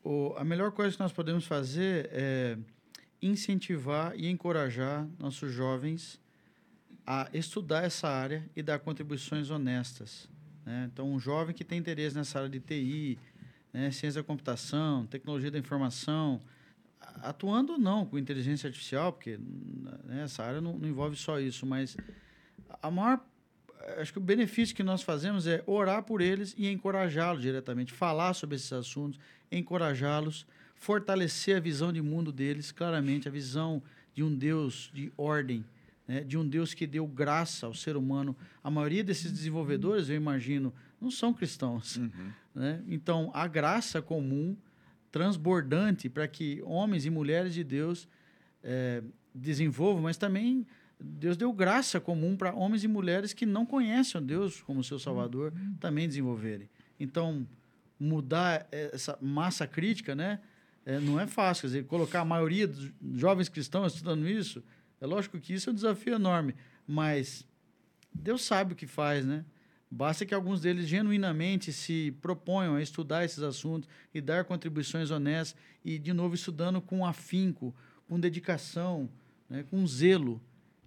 [0.04, 2.58] o, a melhor coisa que nós podemos fazer é
[3.22, 6.20] incentivar e encorajar nossos jovens
[7.06, 10.28] a estudar essa área e dar contribuições honestas.
[10.64, 10.88] Né?
[10.92, 13.18] Então, um jovem que tem interesse nessa área de TI,
[13.72, 16.40] né, ciência da computação, tecnologia da informação,
[17.22, 19.38] atuando não com inteligência artificial, porque
[20.06, 21.96] né, essa área não, não, envolve só isso, mas
[22.82, 23.20] a maior
[23.98, 28.34] acho que o benefício que nós fazemos é orar por eles e encorajá-los diretamente, falar
[28.34, 29.18] sobre esses assuntos,
[29.50, 33.82] encorajá-los, fortalecer a visão de mundo deles, claramente a visão
[34.14, 35.64] de um Deus de ordem,
[36.06, 38.36] né, de um Deus que deu graça ao ser humano.
[38.62, 41.96] A maioria desses desenvolvedores, eu imagino, não são cristãos.
[41.96, 42.32] Uhum.
[42.54, 42.82] Né?
[42.88, 44.56] Então, a graça comum,
[45.10, 48.08] transbordante, para que homens e mulheres de Deus
[48.62, 49.02] é,
[49.34, 50.66] desenvolvam, mas também
[50.98, 55.52] Deus deu graça comum para homens e mulheres que não conhecem Deus como seu Salvador
[55.80, 56.68] também desenvolverem.
[56.98, 57.46] Então,
[57.98, 60.40] mudar essa massa crítica, né,
[60.84, 61.62] é, não é fácil.
[61.62, 64.62] Quer dizer, colocar a maioria dos jovens cristãos estudando isso,
[65.00, 66.54] é lógico que isso é um desafio enorme,
[66.86, 67.46] mas
[68.12, 69.44] Deus sabe o que faz, né?
[69.90, 75.60] Basta que alguns deles genuinamente se proponham a estudar esses assuntos e dar contribuições honestas
[75.84, 77.74] e, de novo, estudando com afinco,
[78.06, 79.10] com dedicação,
[79.48, 80.40] né, com zelo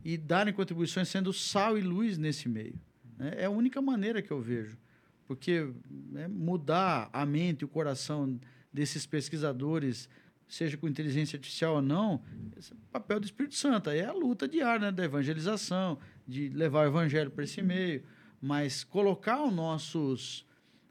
[0.05, 2.79] e darem contribuições sendo sal e luz nesse meio.
[3.17, 3.33] Né?
[3.37, 4.77] É a única maneira que eu vejo.
[5.25, 8.39] Porque né, mudar a mente e o coração
[8.71, 10.09] desses pesquisadores,
[10.47, 12.21] seja com inteligência artificial ou não,
[12.55, 12.61] é
[12.91, 13.89] papel do Espírito Santo.
[13.89, 18.03] Aí é a luta diária né, da evangelização, de levar o evangelho para esse meio.
[18.45, 20.45] Mas colocar os nossos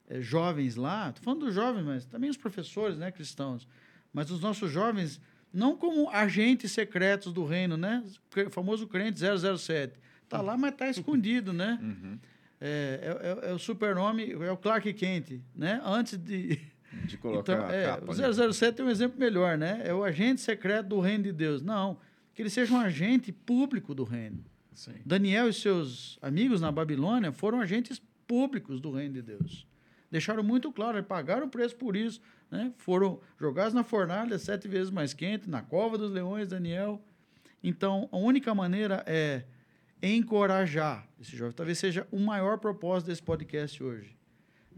[0.08, 3.68] é, jovens lá, estou falando dos jovens, mas também os professores né, cristãos,
[4.10, 5.20] mas os nossos jovens
[5.52, 8.02] não como agentes secretos do reino, né?
[8.46, 10.00] O famoso crente 007.
[10.24, 11.78] Está lá, mas está escondido, né?
[11.84, 12.18] Uhum.
[12.64, 15.78] É, é, é, o supernome, é o Clark Kent, né?
[15.84, 16.58] Antes de...
[17.06, 19.80] De colocar então, é, capa, O 007 é um exemplo melhor, né?
[19.82, 21.60] É o agente secreto do reino de Deus.
[21.60, 21.98] Não,
[22.34, 24.44] que ele seja um agente público do reino.
[24.74, 24.94] Sim.
[25.04, 29.66] Daniel e seus amigos na Babilônia foram agentes públicos do reino de Deus.
[30.10, 32.20] Deixaram muito claro, pagaram o preço por isso
[32.52, 32.70] né?
[32.76, 37.02] Foram jogados na fornalha sete vezes mais quente, na cova dos leões, Daniel.
[37.64, 39.44] Então, a única maneira é
[40.02, 41.54] encorajar esse jovem.
[41.54, 44.14] Talvez seja o maior propósito desse podcast hoje.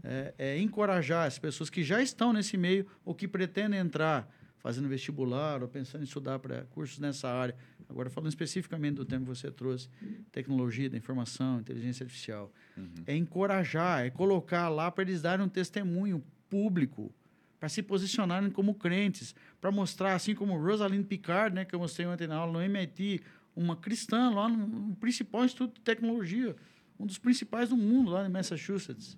[0.01, 4.87] É, é encorajar as pessoas que já estão nesse meio ou que pretendem entrar fazendo
[4.87, 7.55] vestibular ou pensando em estudar para cursos nessa área.
[7.87, 9.89] Agora, falando especificamente do tema que você trouxe,
[10.31, 12.51] tecnologia da informação, inteligência artificial.
[12.75, 13.03] Uhum.
[13.05, 17.13] É encorajar, é colocar lá para eles darem um testemunho público
[17.59, 22.05] para se posicionarem como crentes, para mostrar, assim como Rosalind Picard, né, que eu mostrei
[22.05, 23.21] ontem na aula no MIT,
[23.55, 26.55] uma cristã lá no, no principal instituto de tecnologia,
[26.99, 29.17] um dos principais do mundo lá em Massachusetts.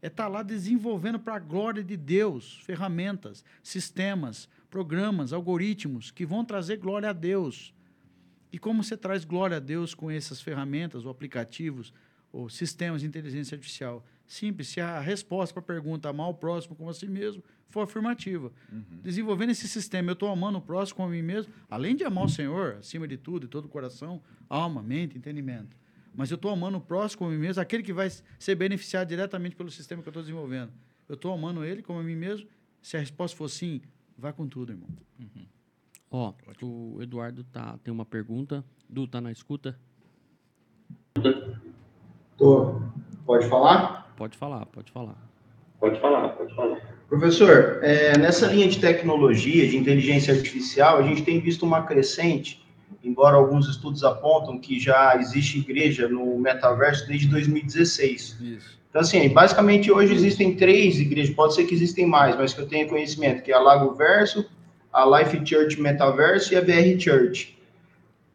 [0.00, 6.24] É estar tá lá desenvolvendo para a glória de Deus ferramentas, sistemas, programas, algoritmos que
[6.24, 7.74] vão trazer glória a Deus.
[8.52, 11.92] E como você traz glória a Deus com essas ferramentas, ou aplicativos,
[12.32, 14.04] ou sistemas de inteligência artificial?
[14.26, 17.82] Simples, se a resposta para a pergunta amar o próximo como a si mesmo for
[17.82, 18.52] afirmativa.
[18.72, 19.00] Uhum.
[19.02, 22.24] Desenvolvendo esse sistema, eu estou amando o próximo como a mim mesmo, além de amar
[22.24, 25.76] o Senhor, acima de tudo, de todo o coração, alma, mente, entendimento.
[26.14, 29.08] Mas eu estou amando o próximo como a mim mesmo, aquele que vai ser beneficiado
[29.08, 30.72] diretamente pelo sistema que eu estou desenvolvendo.
[31.08, 32.48] Eu estou amando ele como a mim mesmo.
[32.82, 33.80] Se a resposta for sim,
[34.16, 34.88] vá com tudo, irmão.
[35.18, 35.46] Uhum.
[36.10, 36.32] Ó,
[36.62, 38.64] o Eduardo tá, tem uma pergunta.
[38.88, 39.78] Du, tá na escuta?
[42.36, 42.80] Tô.
[43.26, 44.12] Pode falar?
[44.16, 45.16] Pode falar, pode falar.
[45.78, 46.80] Pode falar, pode falar.
[47.08, 52.66] Professor, é, nessa linha de tecnologia, de inteligência artificial, a gente tem visto uma crescente
[53.02, 58.36] embora alguns estudos apontam que já existe igreja no metaverso desde 2016.
[58.40, 58.78] Isso.
[58.88, 62.66] Então, assim, basicamente hoje existem três igrejas, pode ser que existem mais, mas que eu
[62.66, 64.46] tenha conhecimento, que é a Lago Verso,
[64.98, 67.56] a Life Church Metaverso e a BR Church.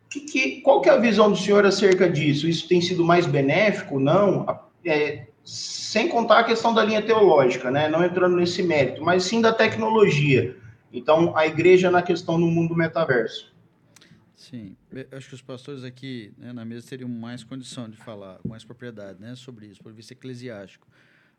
[0.10, 2.48] Que, que, qual que é a visão do senhor acerca disso?
[2.48, 4.00] Isso tem sido mais benéfico?
[4.00, 4.46] Não?
[4.86, 7.90] É, sem contar a questão da linha teológica, né?
[7.90, 10.56] não entrando nesse mérito, mas sim da tecnologia.
[10.92, 13.52] Então, a igreja na questão do mundo metaverso.
[14.36, 18.40] Sim, eu acho que os pastores aqui né, na mesa teriam mais condição de falar
[18.48, 20.88] mais propriedade né, sobre isso, por vista eclesiástico.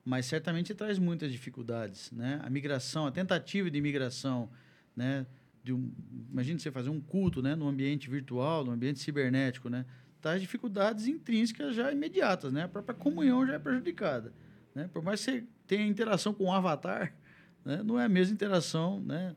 [0.05, 2.11] Mas certamente traz muitas dificuldades.
[2.11, 2.41] Né?
[2.43, 4.51] A migração, a tentativa de migração,
[4.97, 5.27] né,
[5.63, 5.91] de um,
[6.31, 9.85] imagine você fazer um culto né, no ambiente virtual, no ambiente cibernético, né,
[10.21, 12.53] traz dificuldades intrínsecas já imediatas.
[12.53, 12.65] Né?
[12.65, 14.33] A própria comunhão já é prejudicada.
[14.75, 14.89] Né?
[14.93, 17.15] Por mais que você tenha interação com um avatar,
[17.65, 19.35] né, não é a mesma interação né,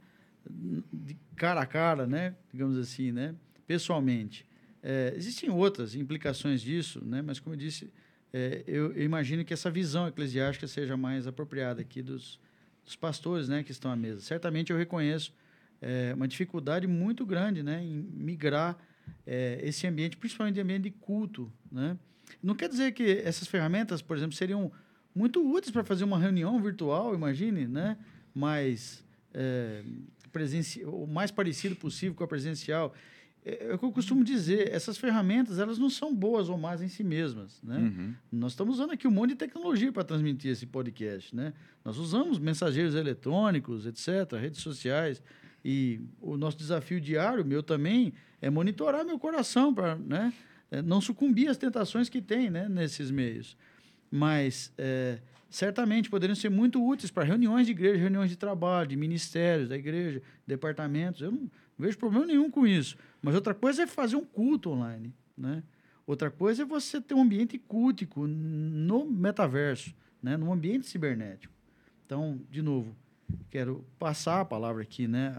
[0.50, 3.36] de cara a cara, né, digamos assim, né?
[3.66, 4.46] pessoalmente.
[4.82, 7.22] É, existem outras implicações disso, né?
[7.22, 7.92] mas, como eu disse,
[8.32, 12.40] é, eu, eu, imagino que essa visão eclesiástica seja mais apropriada aqui dos,
[12.86, 14.22] dos pastores né, que estão à mesa.
[14.22, 15.34] Certamente eu reconheço
[15.82, 18.78] é, uma dificuldade muito grande né, em migrar
[19.26, 21.52] é, esse ambiente, principalmente ambiente de culto.
[21.72, 21.98] Né?
[22.42, 24.72] Não quer dizer que essas ferramentas, por exemplo, seriam
[25.14, 27.98] muito úteis para fazer uma reunião virtual, imagine, né?
[28.34, 29.84] mais, é,
[30.32, 30.84] presenci...
[30.86, 32.94] o mais parecido possível com a presencial.
[33.44, 36.82] É, é, o que eu costumo dizer, essas ferramentas elas não são boas ou más
[36.82, 37.78] em si mesmas, né?
[37.78, 38.14] Uhum.
[38.32, 41.54] Nós estamos usando aqui um monte de tecnologia para transmitir esse podcast, né?
[41.84, 45.24] Nós usamos mensageiros eletrônicos, etc., redes sociais,
[45.70, 50.32] e o nosso desafio diário, meu também, é monitorar meu coração para né,
[50.72, 53.58] é, não sucumbir às tentações que tem né, nesses meios.
[54.10, 55.20] Mas é,
[55.50, 59.76] certamente poderiam ser muito úteis para reuniões de igreja, reuniões de trabalho, de ministérios da
[59.76, 61.20] igreja, departamentos.
[61.20, 62.96] Eu não vejo problema nenhum com isso.
[63.22, 65.62] Mas outra coisa é fazer um culto online, né?
[66.06, 70.38] Outra coisa é você ter um ambiente cultico no metaverso, né?
[70.38, 71.54] no ambiente cibernético.
[72.06, 72.96] Então, de novo,
[73.50, 75.36] quero passar a palavra aqui, né?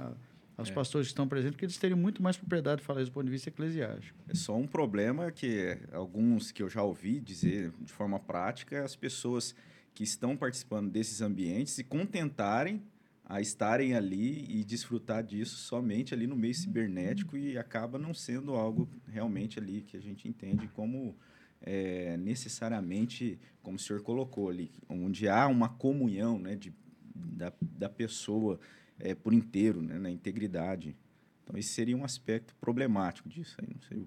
[0.59, 0.73] aos é.
[0.73, 3.27] pastores que estão presentes, porque eles teriam muito mais propriedade de falar isso do ponto
[3.27, 4.19] de vista eclesiástico.
[4.29, 8.97] É só um problema que alguns que eu já ouvi dizer de forma prática, as
[8.97, 9.55] pessoas
[9.95, 12.83] que estão participando desses ambientes se contentarem
[13.25, 18.55] a estarem ali e desfrutar disso somente ali no meio cibernético e acaba não sendo
[18.55, 21.15] algo realmente ali que a gente entende como
[21.61, 26.73] é, necessariamente, como o senhor colocou ali, onde há uma comunhão né, de,
[27.19, 28.59] da, da pessoa
[28.99, 30.97] é, por inteiro, né, na integridade.
[31.43, 34.07] Então, esse seria um aspecto problemático disso aí, não sei.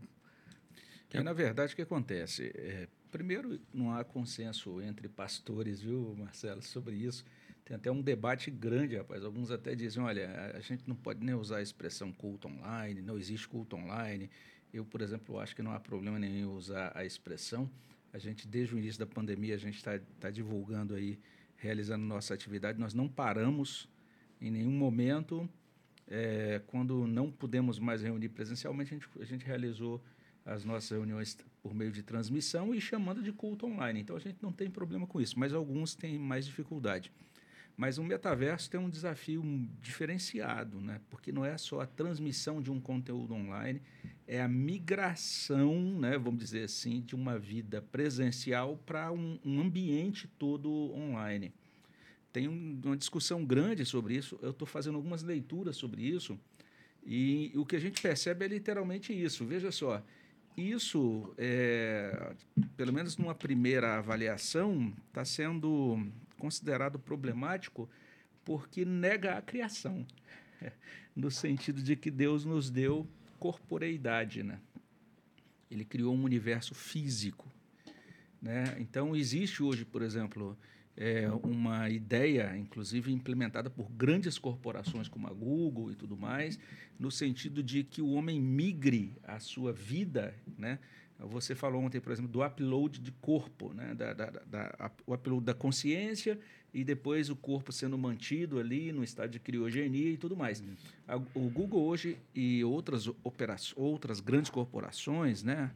[1.23, 2.51] Na verdade, o que acontece?
[2.55, 7.25] É, primeiro, não há consenso entre pastores, viu, Marcelo, sobre isso.
[7.65, 9.23] Tem até um debate grande, rapaz.
[9.23, 13.17] Alguns até dizem, olha, a gente não pode nem usar a expressão culto online, não
[13.17, 14.29] existe culto online.
[14.73, 17.69] Eu, por exemplo, acho que não há problema nenhum usar a expressão.
[18.13, 21.19] A gente, desde o início da pandemia, a gente está tá divulgando aí,
[21.61, 22.79] realizando nossa atividade.
[22.79, 23.87] Nós não paramos
[24.41, 25.47] em nenhum momento.
[26.07, 30.03] É, quando não pudemos mais reunir presencialmente, a gente, a gente realizou
[30.43, 34.01] as nossas reuniões por meio de transmissão e chamando de culto online.
[34.01, 37.11] Então a gente não tem problema com isso, mas alguns têm mais dificuldade.
[37.77, 39.43] Mas o metaverso tem um desafio
[39.81, 40.99] diferenciado, né?
[41.09, 43.81] porque não é só a transmissão de um conteúdo online,
[44.31, 50.25] é a migração, né, vamos dizer assim, de uma vida presencial para um, um, ambiente
[50.39, 51.53] todo online.
[52.31, 56.39] Tem um, uma discussão grande sobre isso, eu estou fazendo algumas leituras sobre isso,
[57.05, 59.45] e o que a gente percebe é literalmente isso.
[59.45, 60.01] Veja só,
[60.55, 62.33] isso, é,
[62.77, 67.89] pelo menos numa primeira avaliação, está sendo considerado problemático
[68.45, 70.07] porque nega a criação,
[71.13, 73.05] no sentido de que Deus nos deu
[73.41, 74.59] corporeidade, né?
[75.69, 77.51] Ele criou um universo físico,
[78.39, 78.75] né?
[78.77, 80.55] Então existe hoje, por exemplo,
[80.95, 86.59] é, uma ideia, inclusive implementada por grandes corporações como a Google e tudo mais,
[86.99, 90.77] no sentido de que o homem migre a sua vida, né?
[91.17, 93.93] Você falou ontem, por exemplo, do upload de corpo, né?
[93.93, 96.39] da, da, da, o upload da consciência
[96.73, 100.61] e depois o corpo sendo mantido ali no estado de criogenia e tudo mais.
[100.61, 101.25] Uhum.
[101.35, 105.71] O Google hoje e outras, operações, outras grandes corporações né,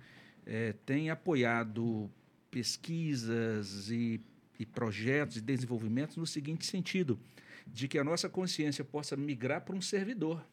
[0.46, 2.10] é, têm apoiado
[2.50, 4.22] pesquisas e,
[4.58, 7.20] e projetos de desenvolvimento no seguinte sentido,
[7.68, 10.46] de que a nossa consciência possa migrar para um servidor.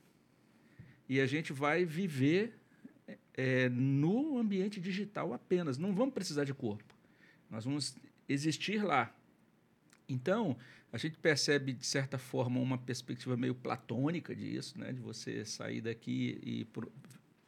[1.09, 2.59] E a gente vai viver
[3.35, 5.79] é, no ambiente digital apenas.
[5.79, 6.95] Não vamos precisar de corpo.
[7.49, 7.97] Nós vamos
[8.29, 9.15] existir lá.
[10.13, 10.57] Então,
[10.93, 14.93] a gente percebe, de certa forma, uma perspectiva meio platônica disso, né?
[14.93, 16.67] de você sair daqui e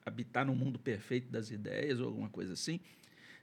[0.05, 2.81] habitar no mundo perfeito das ideias ou alguma coisa assim.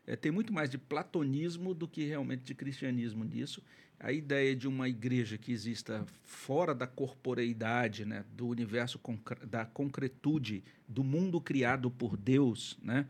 [0.07, 3.61] É, tem muito mais de platonismo do que realmente de cristianismo nisso.
[3.99, 9.63] A ideia de uma igreja que exista fora da corporeidade, né, do universo concre da
[9.63, 13.05] concretude, do mundo criado por Deus, né,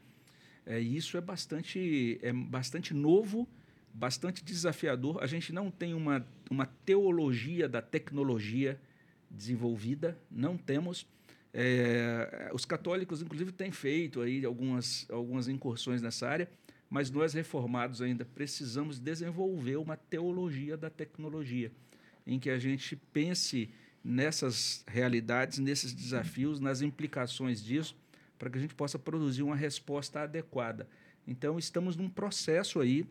[0.66, 3.48] é, isso é bastante, é bastante novo,
[3.94, 5.22] bastante desafiador.
[5.22, 8.80] A gente não tem uma, uma teologia da tecnologia
[9.30, 11.08] desenvolvida, não temos.
[11.54, 16.50] É, os católicos, inclusive, têm feito aí algumas, algumas incursões nessa área,
[16.90, 21.72] mas nós reformados ainda precisamos desenvolver uma teologia da tecnologia,
[22.26, 23.70] em que a gente pense
[24.04, 27.96] nessas realidades, nesses desafios, nas implicações disso,
[28.38, 30.88] para que a gente possa produzir uma resposta adequada.
[31.28, 33.06] Então, estamos num processo aí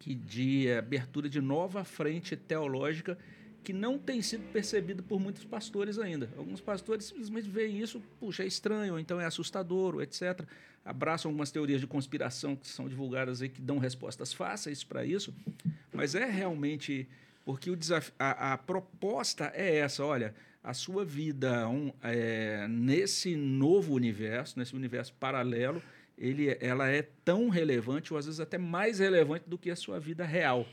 [0.00, 3.16] que de abertura de nova frente teológica
[3.62, 6.30] que não tem sido percebido por muitos pastores ainda.
[6.36, 10.40] Alguns pastores simplesmente veem isso, puxa, é estranho, então é assustador, etc.
[10.82, 15.34] Abraçam algumas teorias de conspiração que são divulgadas aí que dão respostas fáceis para isso,
[15.92, 17.06] mas é realmente
[17.44, 23.36] porque o desafio, a, a, proposta é essa, olha, a sua vida um, é, nesse
[23.36, 25.82] novo universo, nesse universo paralelo,
[26.20, 29.98] ele, ela é tão relevante, ou às vezes até mais relevante do que a sua
[29.98, 30.68] vida real.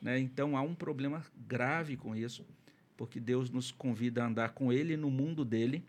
[0.00, 0.18] Né?
[0.18, 2.46] Então há um problema grave com isso,
[2.98, 5.82] porque Deus nos convida a andar com Ele no mundo dele,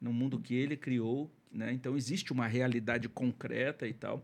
[0.00, 1.28] no mundo que Ele criou.
[1.52, 1.72] Né?
[1.72, 4.22] Então existe uma realidade concreta e tal.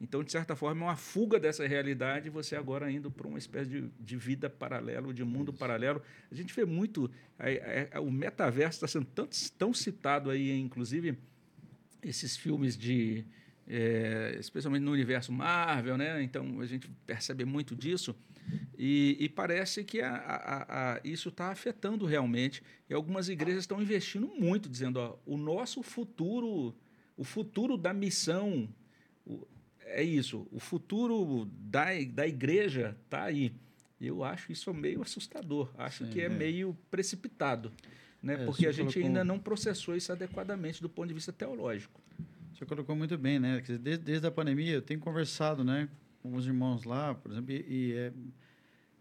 [0.00, 3.70] Então, de certa forma, é uma fuga dessa realidade você agora indo para uma espécie
[3.70, 5.58] de, de vida paralelo, de mundo Isso.
[5.58, 6.02] paralelo.
[6.28, 7.08] A gente vê muito.
[7.38, 11.16] A, a, a, o metaverso está sendo tão, tão citado aí, inclusive,
[12.02, 13.24] esses filmes de.
[13.74, 16.22] É, especialmente no universo Marvel, né?
[16.22, 18.14] Então a gente percebe muito disso.
[18.76, 22.62] E, e parece que a, a, a, isso está afetando realmente.
[22.86, 26.74] E algumas igrejas estão investindo muito, dizendo: ó, o nosso futuro,
[27.16, 28.68] o futuro da missão,
[29.24, 29.46] o,
[29.86, 30.46] é isso.
[30.50, 33.54] O futuro da, da igreja está aí.
[33.98, 35.72] Eu acho isso meio assustador.
[35.78, 37.72] Acho Sim, que é, é, meio precipitado.
[38.22, 38.34] Né?
[38.34, 39.06] É, Porque a gente colocou...
[39.06, 42.02] ainda não processou isso adequadamente do ponto de vista teológico.
[42.62, 43.60] Você colocou muito bem, né?
[43.60, 45.88] Desde, desde a pandemia, eu tenho conversado né,
[46.22, 48.12] com os irmãos lá, por exemplo, e, e é,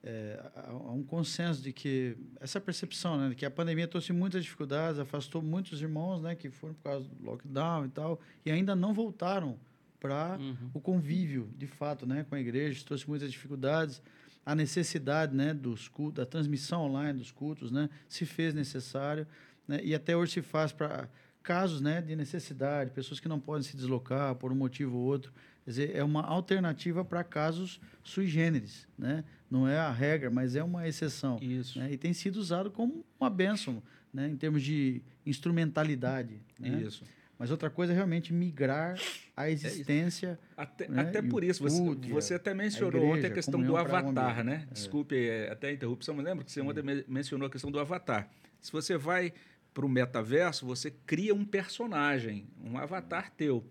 [0.04, 4.44] é, há um consenso de que essa percepção, né, de que a pandemia trouxe muitas
[4.44, 8.76] dificuldades, afastou muitos irmãos, né, que foram por causa do lockdown e tal, e ainda
[8.76, 9.60] não voltaram
[10.00, 10.72] para uhum.
[10.74, 14.02] o convívio, de fato, né, com a igreja, trouxe muitas dificuldades,
[14.44, 19.28] a necessidade, né, dos cultos, da transmissão online dos cultos, né, se fez necessário,
[19.68, 21.08] né, e até hoje se faz para
[21.44, 25.34] casos, né, de necessidade, pessoas que não podem se deslocar por um motivo ou outro,
[25.64, 29.24] Quer dizer, é uma alternativa para casos sui generis, né?
[29.50, 31.38] Não é a regra, mas é uma exceção.
[31.42, 31.78] Isso.
[31.78, 31.92] Né?
[31.94, 33.82] E tem sido usado como uma bênção,
[34.12, 34.28] né?
[34.28, 36.42] Em termos de instrumentalidade.
[36.60, 36.82] Né?
[36.82, 37.04] Isso.
[37.38, 39.00] Mas outra coisa é realmente migrar
[39.36, 40.40] a existência.
[40.58, 41.02] É até, né?
[41.02, 44.66] até por isso, você, você até mencionou a igreja, ontem a questão do avatar, né?
[44.70, 44.74] É.
[44.74, 48.30] Desculpe é, até a interrupção, mas lembra que você ontem mencionou a questão do avatar.
[48.60, 49.34] Se você vai
[49.74, 53.66] para o metaverso, você cria um personagem, um avatar teu.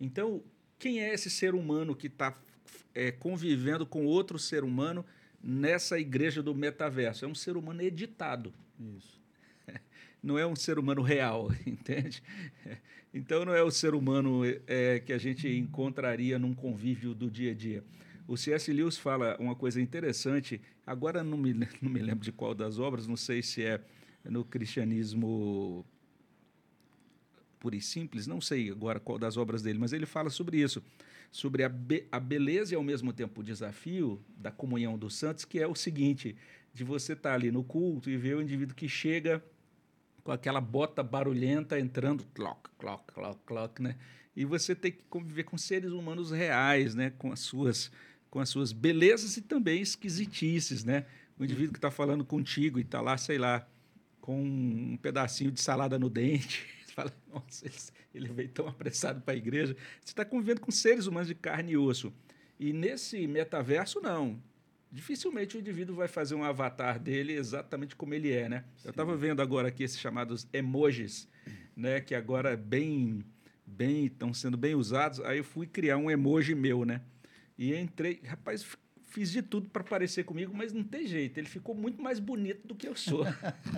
[0.00, 0.42] Então,
[0.78, 2.36] quem é esse ser humano que está
[2.94, 5.04] é, convivendo com outro ser humano
[5.42, 7.24] nessa igreja do metaverso?
[7.24, 8.52] É um ser humano editado.
[8.96, 9.20] Isso.
[10.22, 12.22] Não é um ser humano real, entende?
[13.12, 17.52] Então não é o ser humano é, que a gente encontraria num convívio do dia
[17.52, 17.84] a dia.
[18.26, 18.72] O C.S.
[18.72, 23.06] Lewis fala uma coisa interessante, agora não me, não me lembro de qual das obras,
[23.06, 23.80] não sei se é
[24.24, 25.84] no cristianismo
[27.64, 30.82] pura e simples, não sei agora qual das obras dele, mas ele fala sobre isso,
[31.32, 35.46] sobre a, be a beleza e ao mesmo tempo o desafio da comunhão dos santos,
[35.46, 36.36] que é o seguinte,
[36.74, 39.42] de você estar tá ali no culto e ver o indivíduo que chega
[40.22, 43.96] com aquela bota barulhenta entrando, clock, clock, clock, clock, né?
[44.36, 47.10] E você tem que conviver com seres humanos reais, né?
[47.16, 47.90] Com as suas,
[48.30, 51.06] com as suas belezas e também esquisitices, né?
[51.38, 53.66] O indivíduo que está falando contigo e está lá, sei lá,
[54.24, 57.66] com um pedacinho de salada no dente, fala, nossa,
[58.14, 59.76] ele veio tão apressado para a igreja.
[60.00, 62.10] Você está convivendo com seres humanos de carne e osso.
[62.58, 64.42] E nesse metaverso, não.
[64.90, 68.64] Dificilmente o indivíduo vai fazer um avatar dele exatamente como ele é, né?
[68.78, 68.88] Sim.
[68.88, 71.28] Eu estava vendo agora aqui esses chamados emojis,
[71.76, 72.00] né?
[72.00, 73.22] Que agora bem,
[73.66, 75.20] bem estão sendo bem usados.
[75.20, 77.02] Aí eu fui criar um emoji meu, né?
[77.58, 78.64] E entrei, rapaz,
[79.14, 81.38] fiz de tudo para parecer comigo, mas não tem jeito.
[81.38, 83.24] Ele ficou muito mais bonito do que eu sou.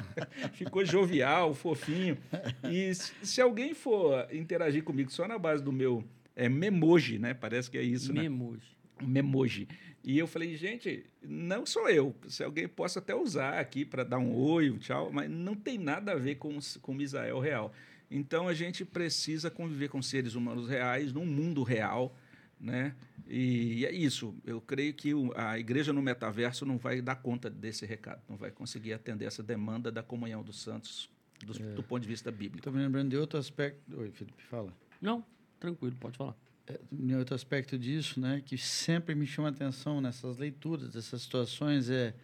[0.54, 2.16] ficou jovial, fofinho.
[2.64, 6.02] E se alguém for interagir comigo só na base do meu
[6.34, 7.34] é, memoji, né?
[7.34, 8.22] Parece que é isso, né?
[8.22, 8.76] Memoji.
[9.02, 9.68] Memoji.
[10.02, 12.16] E eu falei, gente, não sou eu.
[12.28, 15.76] Se alguém possa até usar aqui para dar um oi, um tchau, mas não tem
[15.76, 17.74] nada a ver com, com o Misael real.
[18.10, 22.16] Então a gente precisa conviver com seres humanos reais num mundo real,
[22.60, 22.94] né?
[23.28, 24.34] E, e é isso.
[24.44, 28.50] Eu creio que a igreja no metaverso não vai dar conta desse recado, não vai
[28.50, 31.10] conseguir atender essa demanda da comunhão dos santos
[31.44, 31.74] do, é.
[31.74, 32.58] do ponto de vista bíblico.
[32.58, 33.80] Estou me lembrando de outro aspecto.
[33.98, 34.72] Oi, Felipe, fala.
[35.00, 35.24] Não,
[35.58, 36.36] tranquilo, pode falar.
[36.66, 36.80] É,
[37.16, 42.14] outro aspecto disso, né, que sempre me chama a atenção nessas leituras, dessas situações, é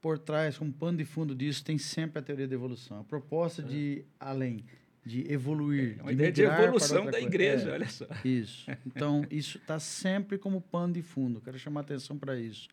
[0.00, 3.00] por trás, como pano de fundo disso, tem sempre a teoria da evolução.
[3.00, 3.64] A proposta é.
[3.64, 4.64] de além,
[5.04, 5.96] de evoluir.
[5.98, 8.06] É uma de ideia de evolução da igreja, é, olha só.
[8.24, 8.70] Isso.
[8.86, 11.40] Então, isso está sempre como pano de fundo.
[11.40, 12.68] Quero chamar a atenção para isso.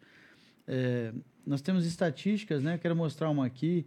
[0.68, 1.12] É,
[1.46, 2.78] nós temos estatísticas, né?
[2.78, 3.86] Quero mostrar uma aqui,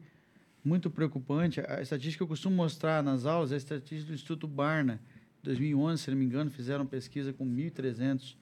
[0.62, 1.60] muito preocupante.
[1.60, 5.00] A estatística que eu costumo mostrar nas aulas é a estatística do Instituto Barna.
[5.42, 8.36] 2011, se não me engano, fizeram pesquisa com 1.300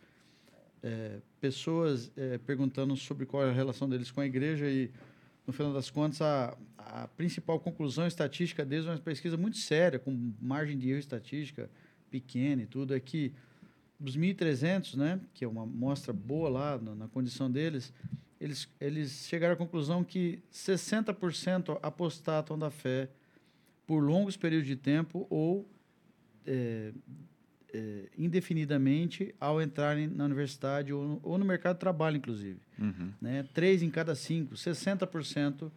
[0.82, 4.90] é, pessoas é, perguntando sobre qual é a relação deles com a igreja e,
[5.46, 10.32] no final das contas, a, a principal conclusão estatística deles, uma pesquisa muito séria, com
[10.40, 11.70] margem de erro estatística
[12.10, 13.32] pequena e tudo, é que
[13.98, 17.92] dos 1.300, né, que é uma amostra boa lá na, na condição deles,
[18.40, 23.08] eles, eles chegaram à conclusão que 60% apostatam da fé
[23.86, 25.68] por longos períodos de tempo ou
[26.44, 26.92] é,
[27.72, 32.60] é, indefinidamente ao entrarem na universidade ou no, ou no mercado de trabalho, inclusive.
[32.78, 33.12] Uhum.
[33.20, 33.44] Né?
[33.54, 35.70] Três em cada cinco, 60%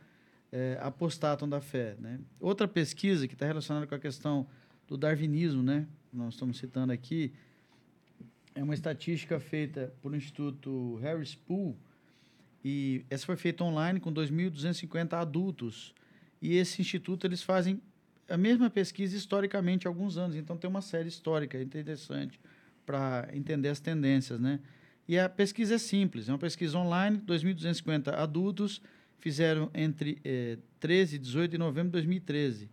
[0.52, 1.96] é, apostatam da fé.
[2.00, 2.20] Né?
[2.40, 4.48] Outra pesquisa que está relacionada com a questão
[4.88, 5.88] do darwinismo, né?
[6.12, 7.34] nós estamos citando aqui,
[8.54, 11.78] é uma estatística feita por um Instituto Harris Pool,
[12.68, 15.94] e essa foi feita online com 2.250 adultos.
[16.42, 17.80] E esse instituto eles fazem
[18.30, 22.40] a mesma pesquisa historicamente há alguns anos, então tem uma série histórica interessante
[22.86, 24.60] para entender as tendências, né?
[25.08, 28.82] E a pesquisa é simples, é uma pesquisa online, 2.250 adultos
[29.20, 32.70] fizeram entre eh, 13 e 18 de novembro de 2013.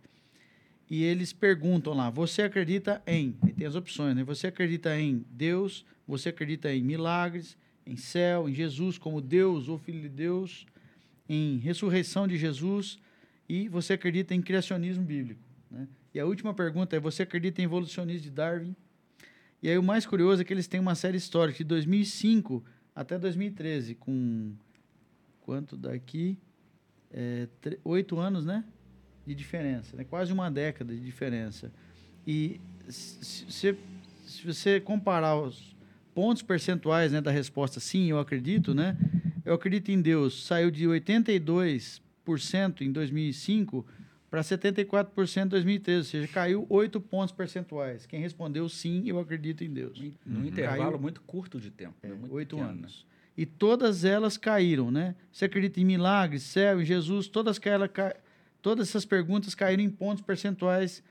[0.89, 3.35] E eles perguntam lá: você acredita em?
[3.47, 4.23] E tem as opções, né?
[4.23, 5.85] Você acredita em Deus?
[6.07, 7.57] Você acredita em milagres?
[7.85, 8.47] Em céu?
[8.47, 10.65] Em Jesus como Deus ou Filho de Deus?
[11.27, 12.99] Em ressurreição de Jesus?
[13.47, 15.41] E você acredita em criacionismo bíblico.
[15.69, 15.87] Né?
[16.13, 18.75] E a última pergunta é: você acredita em evolucionismo de Darwin?
[19.61, 22.63] E aí o mais curioso é que eles têm uma série histórica de 2005
[22.95, 24.53] até 2013, com
[25.41, 26.37] quanto daqui?
[27.11, 27.47] É,
[27.83, 28.63] oito anos, né?
[29.25, 30.03] De diferença, né?
[30.03, 31.71] quase uma década de diferença.
[32.27, 32.59] E
[32.89, 33.77] se, se,
[34.25, 35.73] se você comparar os
[36.13, 38.97] pontos percentuais né, da resposta sim, eu acredito, né?
[39.45, 42.02] Eu acredito em Deus, saiu de 82
[42.81, 43.85] em 2005
[44.29, 48.07] para 74% em 2013, ou seja, caiu 8 pontos percentuais.
[48.07, 50.01] Quem respondeu sim, eu acredito em Deus.
[50.25, 50.45] Num uhum.
[50.47, 51.93] intervalo caiu, muito curto de tempo.
[52.01, 52.27] É, né?
[52.31, 52.63] Oito né?
[52.63, 53.05] anos.
[53.37, 55.15] E todas elas caíram, né?
[55.31, 57.89] Você acredita em milagres, céu, em Jesus, todas, aquelas,
[58.61, 61.03] todas essas perguntas caíram em pontos percentuais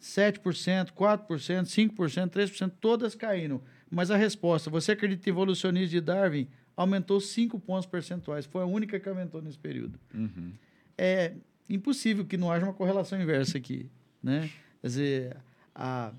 [0.00, 1.26] 7%, 4%,
[1.66, 3.60] 5%, 3%, todas caíram.
[3.90, 6.48] Mas a resposta, você acredita em evolucionismo de Darwin?
[6.76, 8.46] Aumentou 5 pontos percentuais.
[8.46, 9.98] Foi a única que aumentou nesse período.
[10.14, 10.52] Uhum.
[10.96, 11.34] É
[11.68, 13.90] impossível que não haja uma correlação inversa aqui.
[14.22, 14.50] Né?
[14.80, 15.36] Quer dizer,
[15.74, 16.12] a,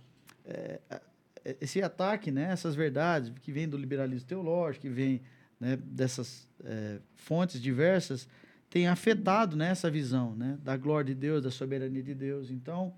[0.46, 1.02] é, a,
[1.60, 5.22] esse ataque, né, essas verdades que vêm do liberalismo teológico, que vêm
[5.60, 8.28] né, dessas é, fontes diversas,
[8.70, 12.50] tem afetado né, essa visão né, da glória de Deus, da soberania de Deus.
[12.50, 12.94] Então,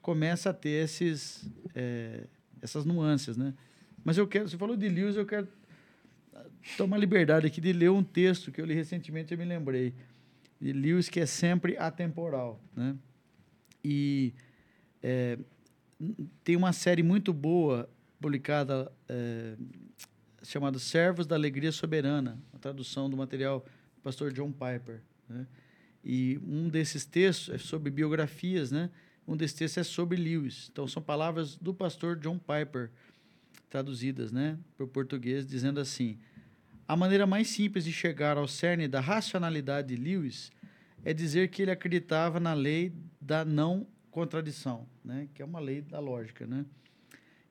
[0.00, 2.24] começa a ter esses, é,
[2.62, 3.36] essas nuances.
[3.36, 3.52] Né?
[4.04, 5.48] Mas eu quero, você falou de Lewis, eu quero
[6.76, 9.94] tomar liberdade aqui de ler um texto que eu li recentemente, eu me lembrei.
[10.60, 12.60] De Lewis, que é sempre atemporal.
[12.74, 12.96] Né?
[13.84, 14.34] E
[15.02, 15.38] é,
[16.42, 17.88] tem uma série muito boa
[18.20, 19.54] publicada é,
[20.42, 23.64] chamada Servos da Alegria Soberana, a tradução do material
[23.96, 25.00] do pastor John Piper.
[25.28, 25.46] Né?
[26.04, 28.90] E um desses textos é sobre biografias, né?
[29.26, 30.68] Um desses textos é sobre Lewis.
[30.72, 32.90] Então, são palavras do pastor John Piper,
[33.68, 36.18] traduzidas né, para o português, dizendo assim:
[36.88, 40.50] a maneira mais simples de chegar ao cerne da racionalidade de Lewis
[41.04, 45.82] é dizer que ele acreditava na lei da não contradição, né, que é uma lei
[45.82, 46.46] da lógica.
[46.46, 46.64] Né?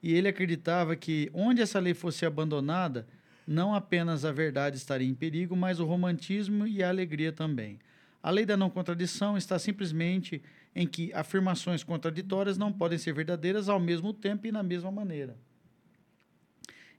[0.01, 3.07] E ele acreditava que onde essa lei fosse abandonada,
[3.45, 7.77] não apenas a verdade estaria em perigo, mas o romantismo e a alegria também.
[8.23, 10.41] A lei da não contradição está simplesmente
[10.75, 15.37] em que afirmações contraditórias não podem ser verdadeiras ao mesmo tempo e na mesma maneira.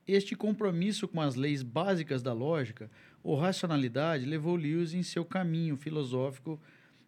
[0.09, 2.90] Este compromisso com as leis básicas da lógica
[3.22, 6.59] ou racionalidade levou Lewis em seu caminho filosófico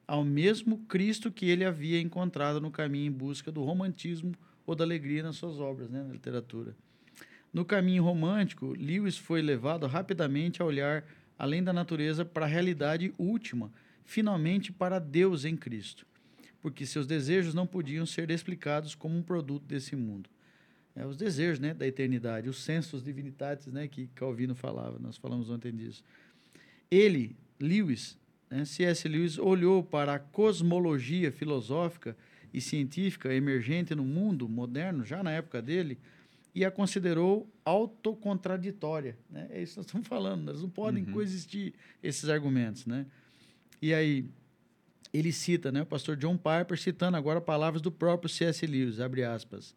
[0.06, 4.34] ao mesmo Cristo que ele havia encontrado no caminho em busca do romantismo
[4.66, 6.76] ou da alegria nas suas obras, né, na literatura.
[7.50, 11.02] No caminho romântico, Lewis foi levado rapidamente a olhar
[11.38, 13.72] além da natureza para a realidade última,
[14.04, 16.06] finalmente para Deus em Cristo.
[16.60, 20.28] porque seus desejos não podiam ser explicados como um produto desse mundo.
[20.94, 25.48] É, os desejos né, da eternidade, os sensos divinitatis né, que Calvino falava, nós falamos
[25.48, 26.02] ontem disso.
[26.90, 28.18] Ele, Lewis,
[28.50, 29.08] né, C.S.
[29.08, 32.16] Lewis, olhou para a cosmologia filosófica
[32.52, 35.96] e científica emergente no mundo moderno, já na época dele,
[36.52, 39.16] e a considerou autocontraditória.
[39.30, 39.46] Né?
[39.50, 41.12] É isso que nós estamos falando, eles não podem uhum.
[41.12, 42.86] coexistir esses argumentos.
[42.86, 43.06] Né?
[43.80, 44.26] E aí,
[45.12, 48.66] ele cita, né, o pastor John Piper, citando agora palavras do próprio C.S.
[48.66, 49.74] Lewis, abre aspas,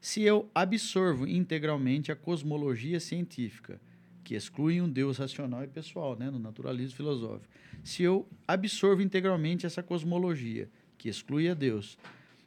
[0.00, 3.80] se eu absorvo integralmente a cosmologia científica,
[4.22, 7.52] que exclui um Deus racional e pessoal, né, no naturalismo filosófico,
[7.82, 11.96] se eu absorvo integralmente essa cosmologia, que exclui a Deus,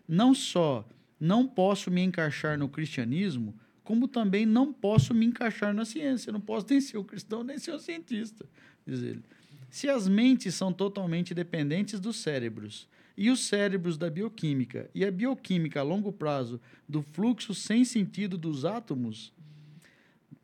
[0.07, 0.87] não só
[1.19, 6.31] não posso me encaixar no cristianismo, como também não posso me encaixar na ciência.
[6.31, 8.45] Não posso nem ser um cristão, nem ser um cientista,
[8.85, 9.21] diz ele.
[9.69, 12.87] Se as mentes são totalmente dependentes dos cérebros,
[13.17, 18.37] e os cérebros da bioquímica, e a bioquímica a longo prazo do fluxo sem sentido
[18.37, 19.33] dos átomos,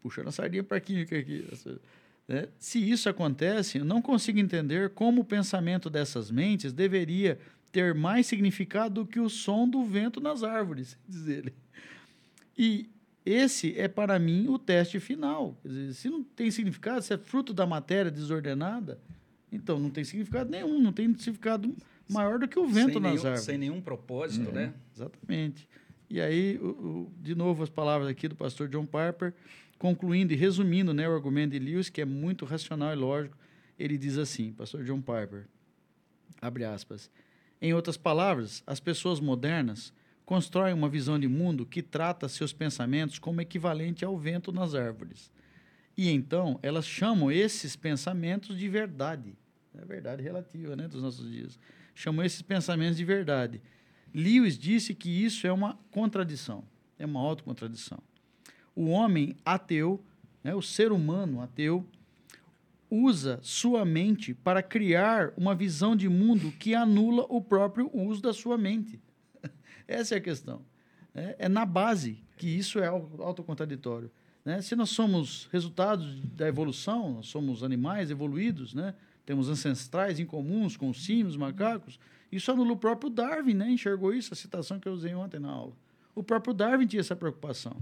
[0.02, 1.46] puxando a sardinha para a química aqui,
[2.28, 2.48] né?
[2.60, 7.40] se isso acontece, eu não consigo entender como o pensamento dessas mentes deveria
[7.72, 11.54] ter mais significado do que o som do vento nas árvores, diz ele.
[12.58, 12.90] E
[13.26, 15.58] esse é para mim o teste final.
[15.64, 19.00] Dizer, se não tem significado, se é fruto da matéria desordenada,
[19.52, 21.76] então não tem significado nenhum, não tem significado
[22.10, 23.42] maior do que o vento sem nas nenhum, árvores.
[23.42, 24.74] Sem nenhum propósito, né?
[24.96, 25.68] Exatamente.
[26.10, 29.34] E aí, o, o, de novo, as palavras aqui do pastor John Piper,
[29.78, 33.38] concluindo e resumindo né, o argumento de Lewis, que é muito racional e lógico,
[33.78, 35.48] ele diz assim, pastor John Piper,
[36.42, 37.10] abre aspas,
[37.62, 39.94] em outras palavras, as pessoas modernas
[40.26, 45.32] constroem uma visão de mundo que trata seus pensamentos como equivalente ao vento nas árvores.
[45.98, 49.36] E então elas chamam esses pensamentos de verdade.
[49.76, 51.60] É verdade relativa né, dos nossos dias.
[51.98, 53.60] Chamam esses pensamentos de verdade.
[54.14, 56.64] Lewis disse que isso é uma contradição,
[57.00, 57.98] é uma autocontradição.
[58.76, 60.00] O homem ateu,
[60.44, 61.84] né, o ser humano ateu,
[62.88, 68.32] usa sua mente para criar uma visão de mundo que anula o próprio uso da
[68.32, 69.02] sua mente.
[69.88, 70.62] Essa é a questão.
[71.16, 74.12] É, é na base que isso é autocontraditório.
[74.46, 74.62] Né?
[74.62, 78.94] Se nós somos resultados da evolução, nós somos animais evoluídos, né?
[79.28, 82.00] Temos ancestrais em comuns com os símios, macacos,
[82.32, 83.70] isso anula o próprio Darwin, né?
[83.70, 85.74] enxergou isso, a citação que eu usei ontem na aula.
[86.16, 87.76] O próprio Darwin tinha essa preocupação.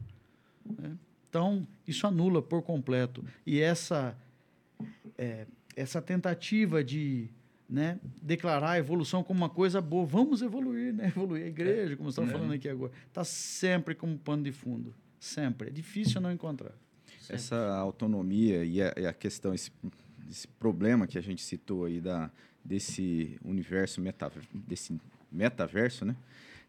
[0.65, 0.97] Né?
[1.29, 3.23] Então, isso anula por completo.
[3.45, 4.17] E essa
[5.17, 5.45] é,
[5.75, 7.29] essa tentativa de
[7.69, 10.05] né, declarar a evolução como uma coisa boa.
[10.05, 11.07] Vamos evoluir, né?
[11.07, 12.33] Evoluir a igreja, como estamos é.
[12.33, 12.91] falando aqui agora.
[13.07, 14.95] Está sempre como pano de fundo.
[15.19, 15.69] Sempre.
[15.69, 16.73] É difícil não encontrar.
[17.19, 17.35] Sempre.
[17.35, 19.71] Essa autonomia e a, e a, questão, esse,
[20.29, 22.29] esse problema que a gente citou aí da,
[22.63, 24.99] desse universo, meta, desse
[25.31, 26.15] metaverso, né?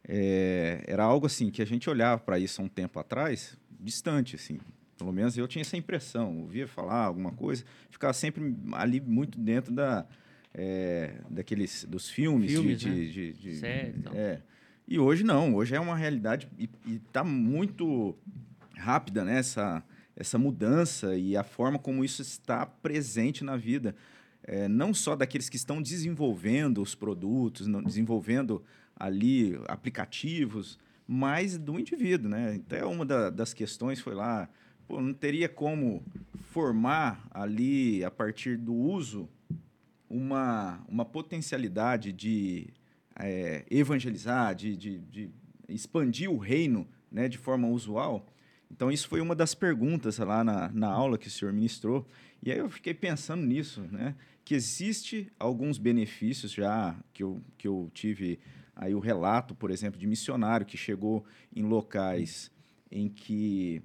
[0.09, 4.37] É, era algo assim que a gente olhava para isso há um tempo atrás, distante,
[4.37, 4.59] assim.
[4.97, 6.39] Pelo menos eu tinha essa impressão.
[6.39, 10.07] Ouvia falar alguma coisa, ficava sempre ali muito dentro da,
[10.55, 12.89] é, daqueles, dos filmes, filmes de...
[12.89, 12.95] Né?
[12.95, 14.13] de, de, de Sério, então.
[14.15, 14.41] é.
[14.89, 18.17] E hoje não, hoje é uma realidade e está muito
[18.77, 19.39] rápida né?
[19.39, 19.83] essa,
[20.17, 23.95] essa mudança e a forma como isso está presente na vida.
[24.43, 28.63] É, não só daqueles que estão desenvolvendo os produtos, não, desenvolvendo
[28.99, 32.31] ali aplicativos, mas do indivíduo.
[32.31, 32.61] Né?
[32.65, 34.49] Até uma da, das questões foi lá,
[34.89, 36.03] pô, não teria como
[36.51, 39.29] formar ali, a partir do uso,
[40.09, 42.69] uma, uma potencialidade de
[43.19, 45.31] é, evangelizar, de, de, de,
[45.69, 48.27] expandir o reino né, de forma usual.
[48.71, 52.07] Então, isso foi uma das perguntas lá na, na aula que o senhor ministrou.
[52.43, 54.15] E aí eu fiquei pensando nisso, né?
[54.45, 58.39] Que existe alguns benefícios já que eu, que eu tive
[58.75, 61.25] aí o relato, por exemplo, de missionário que chegou
[61.55, 62.51] em locais
[62.91, 63.83] em que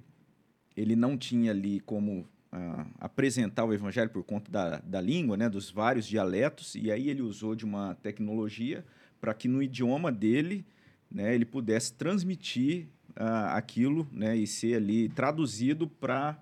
[0.76, 2.20] ele não tinha ali como
[2.52, 7.08] uh, apresentar o evangelho por conta da, da língua, né, dos vários dialetos, e aí
[7.08, 8.84] ele usou de uma tecnologia
[9.20, 10.64] para que no idioma dele
[11.10, 16.38] né, ele pudesse transmitir uh, aquilo né, e ser ali traduzido para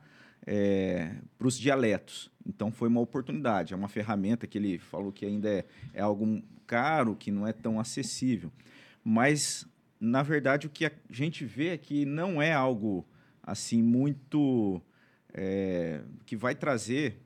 [0.47, 2.31] é, os dialetos.
[2.47, 5.65] Então foi uma oportunidade, é uma ferramenta que ele falou que ainda é,
[5.95, 8.51] é algo caro, que não é tão acessível.
[9.05, 9.67] Mas,
[9.99, 13.07] na verdade, o que a gente vê é que não é algo
[13.43, 14.81] assim muito
[15.33, 17.21] é, que vai trazer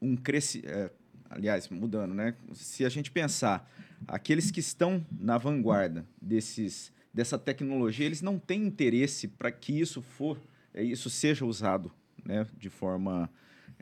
[0.00, 0.70] um crescimento.
[0.70, 0.90] É,
[1.30, 2.34] aliás, mudando, né?
[2.52, 3.70] Se a gente pensar,
[4.06, 10.00] aqueles que estão na vanguarda desses, dessa tecnologia, eles não têm interesse para que isso
[10.00, 10.38] for,
[10.72, 11.92] é, isso seja usado,
[12.24, 12.46] né?
[12.56, 13.30] De forma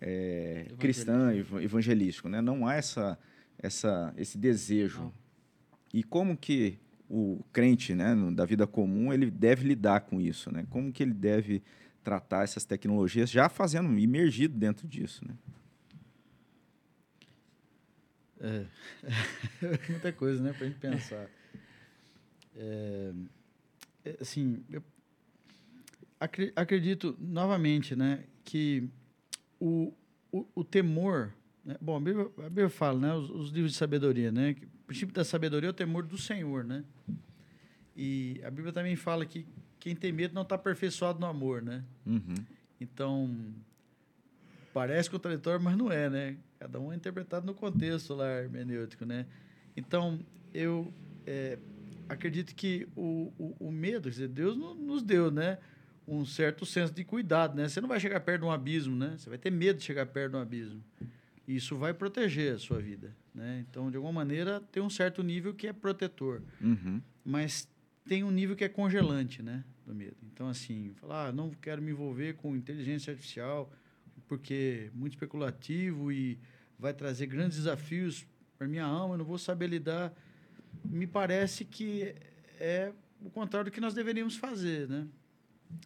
[0.00, 1.32] é, cristã,
[1.62, 2.40] evangelístico, né?
[2.40, 3.18] Não há essa,
[3.58, 5.00] essa, esse desejo.
[5.00, 5.12] Não.
[5.92, 6.78] e como que
[7.08, 10.64] o crente, né, da vida comum, ele deve lidar com isso, né?
[10.70, 11.60] Como que ele deve
[12.04, 15.34] tratar essas tecnologias já fazendo imergido dentro disso, né?
[18.42, 18.64] É,
[19.90, 21.28] muita coisa, né, para a gente pensar.
[22.62, 23.12] É,
[24.04, 24.82] é, assim, eu
[26.54, 28.86] acredito novamente, né, que
[29.58, 29.94] o,
[30.30, 31.32] o, o temor,
[31.64, 34.66] né, bom, a Bíblia, a Bíblia fala, né, os, os, livros de sabedoria, né, que
[34.66, 36.84] o princípio da sabedoria é o temor do Senhor, né,
[37.96, 39.46] e a Bíblia também fala que
[39.78, 41.82] quem tem medo não está aperfeiçoado no amor, né?
[42.04, 42.34] Uhum.
[42.78, 43.34] Então,
[44.74, 46.36] parece contraditório, mas não é, né?
[46.58, 49.26] Cada um é interpretado no contexto lá hermenêutico, né?
[49.74, 50.20] Então,
[50.52, 50.92] eu
[51.26, 51.58] é,
[52.10, 55.58] acredito que o, o, o, medo, dizer, Deus nos deu, né?
[56.06, 57.68] Um certo senso de cuidado, né?
[57.68, 59.14] Você não vai chegar perto de um abismo, né?
[59.16, 60.82] Você vai ter medo de chegar perto de um abismo.
[61.46, 63.64] E isso vai proteger a sua vida, né?
[63.68, 66.42] Então, de alguma maneira, tem um certo nível que é protetor.
[66.60, 67.00] Uhum.
[67.24, 67.68] Mas
[68.04, 69.64] tem um nível que é congelante, né?
[69.86, 70.16] Do medo.
[70.32, 73.72] Então, assim, falar, ah, não quero me envolver com inteligência artificial,
[74.26, 76.38] porque é muito especulativo e
[76.76, 78.26] vai trazer grandes desafios
[78.58, 80.12] para minha alma, eu não vou saber lidar.
[80.84, 82.14] Me parece que
[82.58, 85.06] é o contrário do que nós deveríamos fazer, né?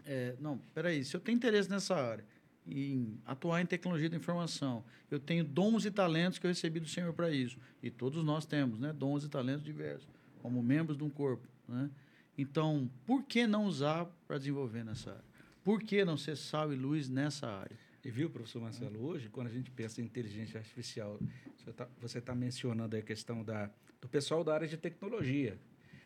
[0.07, 2.25] É, não, peraí, se eu tenho interesse nessa área,
[2.67, 6.89] em atuar em tecnologia da informação, eu tenho dons e talentos que eu recebi do
[6.89, 8.93] Senhor para isso, e todos nós temos, né?
[8.93, 10.09] Dons e talentos diversos,
[10.41, 11.91] como membros de um corpo, né?
[12.37, 15.25] Então, por que não usar para desenvolver nessa área?
[15.63, 17.77] Por que não ser sal e luz nessa área?
[18.05, 21.19] E viu, professor Marcelo, hoje, quando a gente pensa em inteligência artificial,
[21.99, 25.59] você está tá mencionando a questão da, do pessoal da área de tecnologia.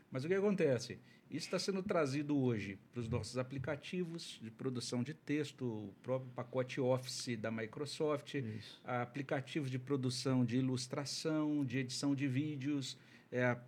[0.09, 1.01] Mas o que acontece?
[1.29, 6.31] Isso está sendo trazido hoje para os nossos aplicativos de produção de texto, o próprio
[6.33, 8.81] pacote Office da Microsoft, Isso.
[8.85, 12.97] aplicativos de produção de ilustração, de edição de vídeos.
[13.31, 13.59] É,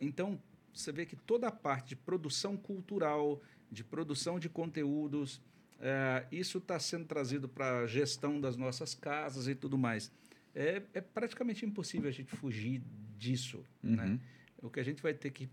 [0.00, 0.38] então,
[0.74, 3.40] você vê que toda a parte de produção cultural,
[3.70, 5.40] de produção de conteúdos,
[5.80, 10.10] é, isso está sendo trazido para a gestão das nossas casas e tudo mais.
[10.54, 12.82] É, é praticamente impossível a gente fugir
[13.16, 13.64] disso.
[13.82, 14.04] Né?
[14.04, 14.10] Uhum.
[14.10, 14.20] Né?
[14.62, 15.48] O que a gente vai ter que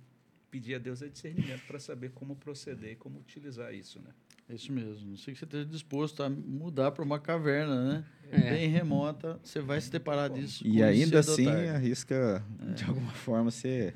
[0.49, 3.99] pedir a Deus é discernimento para saber como proceder e como utilizar isso.
[3.99, 4.11] Né?
[4.47, 5.09] É isso mesmo.
[5.09, 8.05] Não sei que você esteja disposto a mudar para uma caverna, né?
[8.31, 8.49] É.
[8.51, 10.65] Bem remota, você vai se deparar disso.
[10.65, 12.73] E ainda assim arrisca, é.
[12.73, 13.93] de alguma forma, ser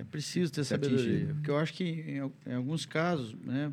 [0.00, 1.14] é preciso ter sabedoria.
[1.14, 1.34] Atingir.
[1.34, 3.70] Porque eu acho que, em, em, alguns casos, né,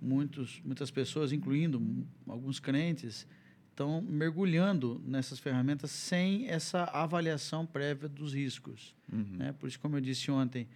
[0.00, 1.80] muitos, muitas pessoas, incluindo
[2.26, 3.26] alguns crentes,
[3.70, 8.94] estão mergulhando nessas ferramentas sem essa avaliação prévia dos riscos.
[9.12, 9.36] Uhum.
[9.36, 9.52] Né?
[9.52, 10.68] Por isso, como eu disse ontem,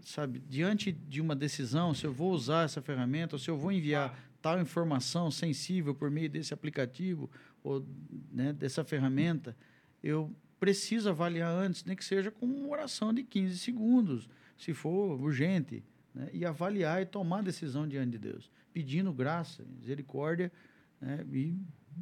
[0.00, 3.72] sabe, diante de uma decisão, se eu vou usar essa ferramenta, ou se eu vou
[3.72, 7.28] enviar tal informação sensível por meio desse aplicativo
[7.64, 7.84] ou
[8.32, 9.56] né, dessa ferramenta,
[10.02, 15.20] eu precisa avaliar antes, nem que seja com uma oração de 15 segundos, se for
[15.20, 15.82] urgente,
[16.16, 16.30] né?
[16.32, 20.50] e avaliar e tomar decisão diante de Deus, pedindo graça, misericórdia
[20.98, 21.24] né?
[21.30, 21.54] e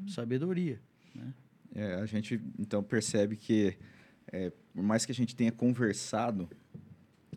[0.07, 0.81] sabedoria.
[1.13, 1.35] Né?
[1.75, 3.77] É, a gente então percebe que,
[4.29, 6.49] é, por mais que a gente tenha conversado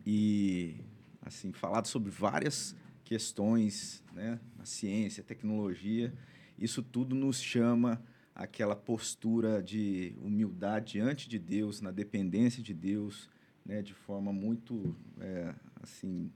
[0.06, 0.76] e
[1.20, 2.74] assim falado sobre várias
[3.04, 6.14] questões, né, a ciência, a tecnologia,
[6.58, 8.00] isso tudo nos chama
[8.34, 13.28] aquela postura de humildade diante de Deus, na dependência de Deus,
[13.64, 16.30] né, de forma muito, é, assim,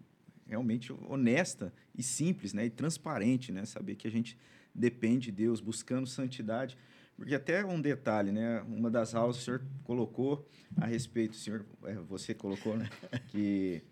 [0.46, 4.36] realmente honesta e simples, né, e transparente, né, saber que a gente
[4.74, 6.76] depende de Deus, buscando santidade,
[7.16, 11.64] porque até um detalhe, né, uma das aulas o senhor colocou a respeito, o senhor,
[11.84, 12.88] é, você colocou, né,
[13.28, 13.82] que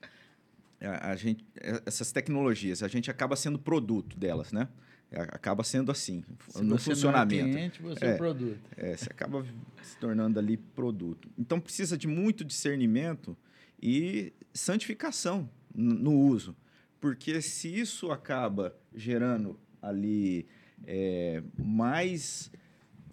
[0.81, 1.45] a, a gente,
[1.87, 4.69] essas tecnologias, a gente acaba sendo produto delas, né,
[5.13, 7.43] é, acaba sendo assim, se no funcionamento.
[7.43, 8.61] Não é cliente, você é, é produto.
[8.77, 9.45] É, você acaba
[9.83, 11.29] se tornando ali produto.
[11.37, 13.37] Então precisa de muito discernimento
[13.83, 16.57] e santificação no uso.
[17.01, 20.47] Porque se isso acaba gerando ali
[20.87, 22.51] é, mais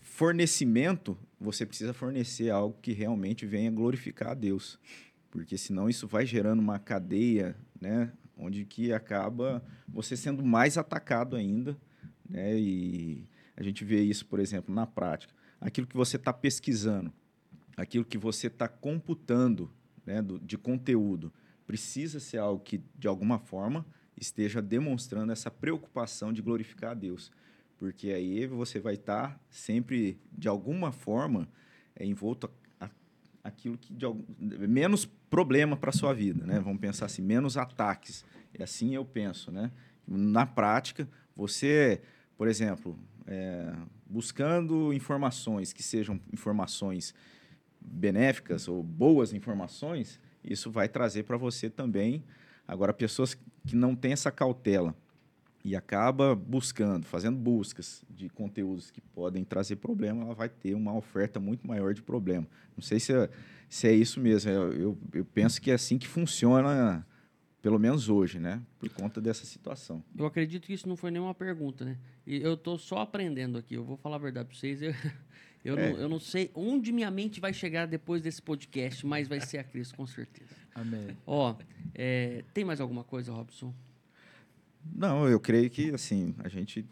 [0.02, 4.80] fornecimento, você precisa fornecer algo que realmente venha glorificar a Deus.
[5.32, 8.12] Porque senão isso vai gerando uma cadeia, né?
[8.38, 11.78] Onde que acaba você sendo mais atacado ainda
[12.30, 12.58] né?
[12.60, 15.34] E a gente vê isso, por exemplo, na prática.
[15.60, 17.12] Aquilo que você está pesquisando,
[17.76, 19.72] aquilo que você está computando
[20.06, 21.34] né, do, de conteúdo,
[21.68, 23.85] precisa ser algo que, de alguma forma,
[24.19, 27.31] esteja demonstrando essa preocupação de glorificar a Deus.
[27.77, 31.48] Porque aí você vai estar tá sempre, de alguma forma,
[31.95, 32.49] é, envolto
[32.80, 32.89] a, a,
[33.44, 34.07] aquilo que de
[34.68, 36.60] menos problema para a sua vida, né?
[36.60, 38.26] Vamos pensar assim, menos ataques.
[38.53, 39.72] É assim eu penso, né?
[40.07, 42.02] Na prática, você
[42.38, 43.73] por exemplo, é,
[44.06, 47.15] buscando informações que sejam informações
[47.81, 52.24] benéficas ou boas informações, isso vai trazer para você também.
[52.68, 53.34] Agora, pessoas
[53.65, 54.95] que não têm essa cautela
[55.64, 60.95] e acaba buscando, fazendo buscas de conteúdos que podem trazer problema, ela vai ter uma
[60.95, 62.48] oferta muito maior de problema.
[62.76, 63.30] Não sei se é,
[63.68, 64.49] se é isso mesmo.
[64.49, 67.06] Eu, eu, eu penso que é assim que funciona
[67.61, 68.61] pelo menos hoje, né?
[68.80, 70.02] Por conta dessa situação.
[70.18, 71.98] Eu acredito que isso não foi nenhuma pergunta, né?
[72.26, 73.74] E eu estou só aprendendo aqui.
[73.76, 74.82] Eu vou falar a verdade para vocês.
[74.82, 74.94] Eu,
[75.64, 75.92] eu, é.
[75.92, 79.58] não, eu não sei onde minha mente vai chegar depois desse podcast, mas vai ser
[79.58, 80.56] a Cristo, com certeza.
[80.74, 81.18] Amém.
[81.26, 81.56] Ó,
[81.94, 83.74] é, tem mais alguma coisa, Robson?
[84.96, 86.86] Não, eu creio que assim a gente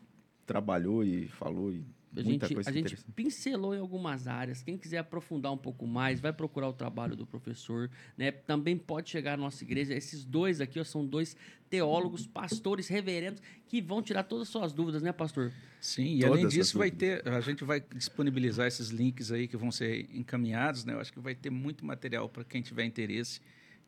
[0.45, 1.85] trabalhou e falou e
[2.21, 4.61] a Muita gente, a gente pincelou em algumas áreas.
[4.61, 7.89] Quem quiser aprofundar um pouco mais, vai procurar o trabalho do professor.
[8.17, 8.31] Né?
[8.31, 9.93] Também pode chegar à nossa igreja.
[9.93, 11.35] Esses dois aqui ó, são dois
[11.69, 15.51] teólogos, pastores, reverendos, que vão tirar todas as suas dúvidas, né, pastor?
[15.81, 19.57] Sim, e todas além disso, vai ter, a gente vai disponibilizar esses links aí que
[19.57, 20.85] vão ser encaminhados.
[20.85, 20.93] Né?
[20.93, 23.41] Eu acho que vai ter muito material para quem tiver interesse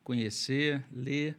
[0.08, 1.38] conhecer, ler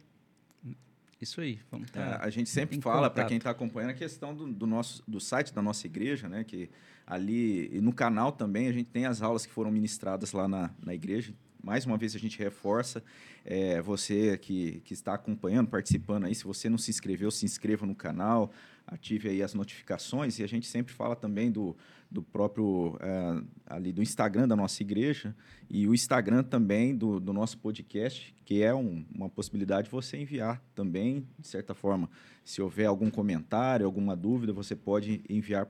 [1.21, 4.33] isso aí, vamos tá é, A gente sempre fala para quem está acompanhando a questão
[4.33, 6.43] do, do, nosso do site da nossa igreja, né?
[6.43, 6.69] Que
[7.05, 10.71] ali e no canal também a gente tem as aulas que foram ministradas lá na,
[10.81, 11.33] na igreja.
[11.61, 13.03] Mais uma vez a gente reforça
[13.43, 16.33] é, você que, que está acompanhando, participando aí.
[16.33, 18.51] Se você não se inscreveu, se inscreva no canal,
[18.89, 20.39] ative aí as notificações.
[20.39, 21.75] E a gente sempre fala também do,
[22.09, 25.35] do próprio é, ali do Instagram da nossa igreja
[25.69, 30.17] e o Instagram também do, do nosso podcast, que é um, uma possibilidade de você
[30.17, 32.09] enviar também, de certa forma.
[32.43, 35.67] Se houver algum comentário, alguma dúvida, você pode enviar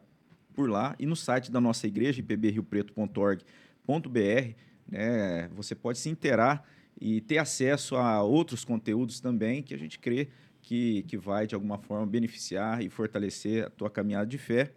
[0.53, 0.95] por lá.
[0.97, 4.53] E no site da nossa igreja, ipbriopreto.org.br,
[4.87, 6.63] né, você pode se interar
[6.99, 10.29] e ter acesso a outros conteúdos também que a gente crê
[10.69, 14.71] que, que vai, de alguma forma, beneficiar e fortalecer a tua caminhada de fé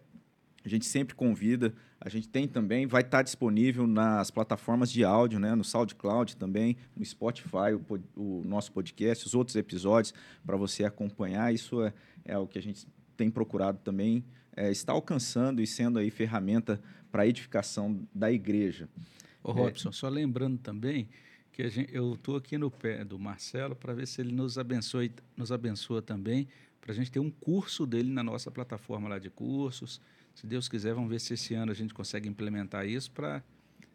[0.65, 1.73] a gente sempre convida.
[1.99, 5.55] A gente tem também, vai estar disponível nas plataformas de áudio, né?
[5.55, 10.13] no SoundCloud também, no Spotify, o, o nosso podcast, os outros episódios,
[10.45, 11.53] para você acompanhar.
[11.53, 11.93] Isso é,
[12.25, 14.23] é o que a gente tem procurado também,
[14.55, 18.89] é, está alcançando e sendo aí ferramenta para a edificação da igreja.
[19.43, 21.07] Ô, Robson, é, só lembrando também
[21.53, 25.11] que gente, eu estou aqui no pé do Marcelo para ver se ele nos abençoe,
[25.37, 26.47] nos abençoa também,
[26.81, 30.01] para a gente ter um curso dele na nossa plataforma lá de cursos
[30.33, 33.43] se Deus quiser, vamos ver se esse ano a gente consegue implementar isso para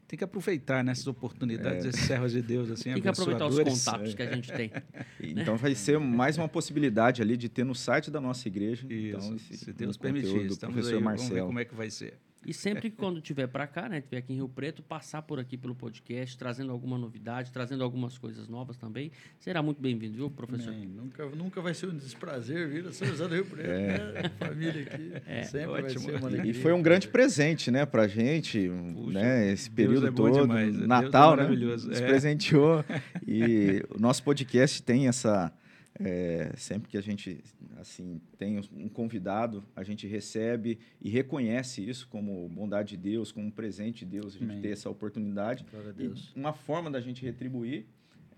[0.07, 1.89] tem que aproveitar nessas né, oportunidades, é.
[1.91, 4.17] esses servos de Deus assim, Tem que aproveitar os contatos é.
[4.17, 4.73] que a gente tem.
[5.21, 8.87] Então vai ser mais uma possibilidade ali de ter no site da nossa igreja.
[8.89, 10.47] Isso, então, esse, se Deus permitir.
[10.47, 11.29] Estamos professor aí, Marcelo.
[11.29, 12.15] Vamos ver como é que vai ser.
[12.47, 15.39] E sempre que quando tiver para cá, né, tiver aqui em Rio Preto, passar por
[15.39, 20.31] aqui pelo podcast, trazendo alguma novidade, trazendo algumas coisas novas também, será muito bem-vindo, viu,
[20.31, 20.73] professor?
[20.73, 24.23] Bem, nunca, nunca vai ser um desprazer vir a São José do Rio Preto, é.
[24.23, 24.31] né?
[24.39, 25.13] Família aqui.
[25.27, 25.43] É.
[25.43, 25.83] Sempre Ótimo.
[25.83, 26.51] vai ser uma alegria.
[26.51, 30.75] E foi um grande presente, né, pra gente, Puxa, né, esse período é todo, demais.
[30.75, 32.07] Natal, né, nos é.
[32.07, 32.85] presenteou.
[33.27, 35.53] e o nosso podcast tem essa
[36.01, 37.43] é, sempre que a gente
[37.79, 43.47] assim tem um convidado, a gente recebe e reconhece isso como bondade de Deus, como
[43.47, 44.61] um presente de Deus, a gente Amém.
[44.61, 45.65] ter essa oportunidade.
[45.99, 47.87] E uma forma da gente retribuir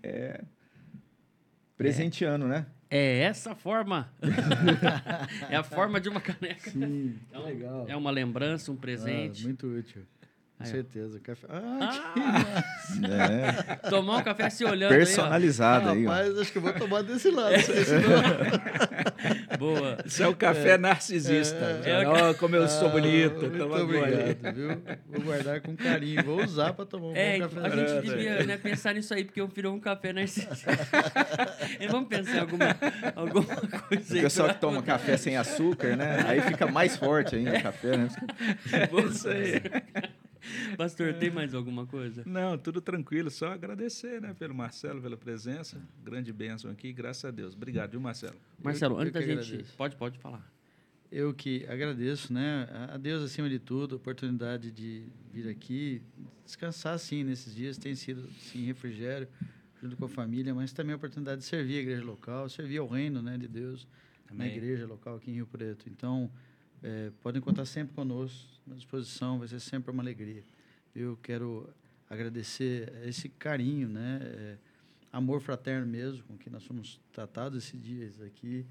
[0.01, 0.43] é
[1.77, 2.49] presenteando, é.
[2.49, 2.65] né?
[2.89, 4.11] É essa forma.
[5.49, 6.69] é a forma de uma caneca.
[6.69, 7.85] Sim, é um, legal.
[7.87, 9.43] É uma lembrança, um presente.
[9.43, 10.03] Ah, muito útil.
[10.61, 11.19] Com certeza.
[11.19, 11.47] Café.
[11.49, 13.89] Ah, ah é.
[13.89, 14.89] Tomar um café se olhando.
[14.89, 16.05] Personalizado aí.
[16.05, 17.55] Rapaz, acho que eu vou tomar desse lado.
[19.57, 19.97] Boa.
[20.05, 20.77] Isso é o café é.
[20.77, 21.81] narcisista.
[21.83, 22.07] É.
[22.07, 23.41] Oh, como eu sou ah, bonito.
[23.41, 24.81] Muito obrigado, viu?
[25.07, 26.23] Vou guardar com carinho.
[26.23, 27.67] Vou usar para tomar um é, bom café.
[27.67, 30.71] A gente devia né, pensar nisso aí, porque eu virou um café narcisista.
[31.89, 32.77] vamos pensar em alguma,
[33.15, 34.19] alguma coisa aí.
[34.19, 36.23] O pessoal que toma café sem açúcar, né?
[36.27, 38.07] Aí fica mais forte ainda o café, né?
[39.11, 39.61] Isso aí.
[40.77, 42.23] Pastor, tem mais alguma coisa?
[42.25, 43.29] Não, tudo tranquilo.
[43.29, 45.81] Só agradecer né, pelo Marcelo, pela presença.
[46.03, 47.53] Grande bênção aqui, graças a Deus.
[47.55, 48.35] Obrigado, viu, Marcelo?
[48.61, 49.31] Marcelo, eu, antes da gente.
[49.31, 49.75] Agradeço.
[49.77, 50.51] Pode, pode falar.
[51.11, 52.67] Eu que agradeço, né?
[52.93, 56.01] A Deus acima de tudo, a oportunidade de vir aqui,
[56.45, 57.77] descansar sim nesses dias.
[57.77, 59.27] Tem sido sim refrigério
[59.81, 62.87] junto com a família, mas também a oportunidade de servir a igreja local, servir ao
[62.87, 63.87] reino né, de Deus
[64.29, 64.47] Amém.
[64.47, 65.89] na igreja local aqui em Rio Preto.
[65.89, 66.31] Então,
[66.83, 70.43] é, podem contar sempre conosco, à disposição, vai ser sempre uma alegria.
[70.95, 71.69] Eu quero
[72.09, 74.19] agradecer esse carinho, né?
[74.21, 74.57] É,
[75.11, 78.65] amor fraterno mesmo, com que nós somos tratados esses dias aqui,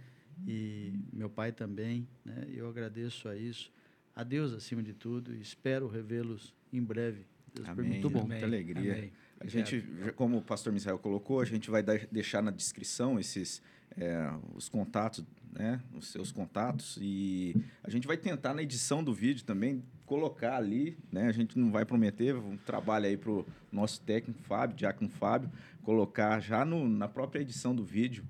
[0.47, 2.47] e meu pai também, né?
[2.53, 3.73] Eu agradeço a isso,
[4.15, 7.27] a Deus acima de tudo, e espero revê-los em breve.
[7.55, 7.91] Deus Amém.
[7.91, 8.27] Muito bom.
[8.27, 8.93] Muita alegria.
[8.93, 9.13] Amém.
[9.41, 9.83] A gente,
[10.17, 13.63] como o pastor Misael colocou, a gente vai deixar na descrição esses
[13.97, 19.13] é, os contatos, né, os seus contatos e a gente vai tentar na edição do
[19.13, 21.29] vídeo também colocar ali, né?
[21.29, 25.51] A gente não vai prometer, um trabalho aí para o nosso técnico Fábio, Diácono Fábio,
[25.83, 28.25] colocar já no, na própria edição do vídeo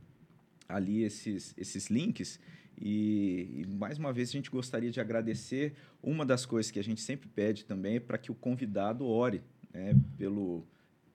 [0.68, 2.38] ali esses, esses links.
[2.80, 5.74] E, e, mais uma vez a gente gostaria de agradecer.
[6.02, 9.42] Uma das coisas que a gente sempre pede também é para que o convidado ore
[9.72, 10.64] né, pelo,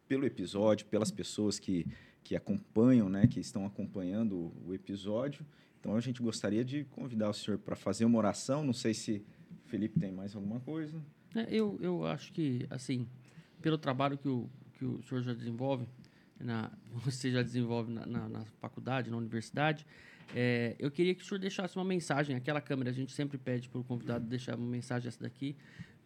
[0.07, 1.87] pelo episódio, pelas pessoas que,
[2.23, 5.45] que acompanham, né, que estão acompanhando o episódio.
[5.85, 8.63] Então a gente gostaria de convidar o senhor para fazer uma oração.
[8.63, 9.23] Não sei se
[9.63, 10.99] o Felipe tem mais alguma coisa.
[11.35, 13.07] É, eu, eu acho que, assim,
[13.61, 15.87] pelo trabalho que o, que o senhor já desenvolve,
[16.39, 16.71] na,
[17.05, 19.85] você já desenvolve na, na, na faculdade, na universidade,
[20.33, 22.35] é, eu queria que o senhor deixasse uma mensagem.
[22.35, 25.55] Aquela câmera, a gente sempre pede para o convidado deixar uma mensagem essa daqui,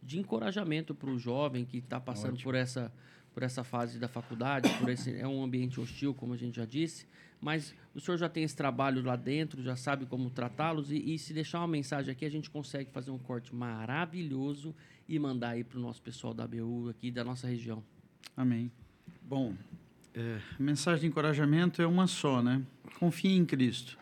[0.02, 2.92] de encorajamento para o jovem que está passando por essa
[3.32, 6.64] por essa fase da faculdade, por esse é um ambiente hostil, como a gente já
[6.64, 7.06] disse,
[7.40, 11.18] mas o senhor já tem esse trabalho lá dentro, já sabe como tratá-los e, e,
[11.18, 14.74] se deixar uma mensagem aqui, a gente consegue fazer um corte maravilhoso
[15.08, 17.82] e mandar aí para o nosso pessoal da ABU aqui da nossa região.
[18.36, 18.70] Amém.
[19.22, 19.54] Bom,
[20.14, 22.62] é, mensagem de encorajamento é uma só, né?
[22.98, 23.98] Confie em Cristo.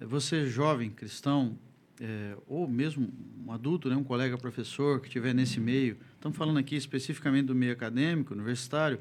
[0.00, 1.58] Você jovem cristão,
[2.00, 3.08] é, ou mesmo
[3.44, 7.54] um adulto, né, um colega professor que estiver nesse meio, estamos falando aqui especificamente do
[7.54, 9.00] meio acadêmico, universitário,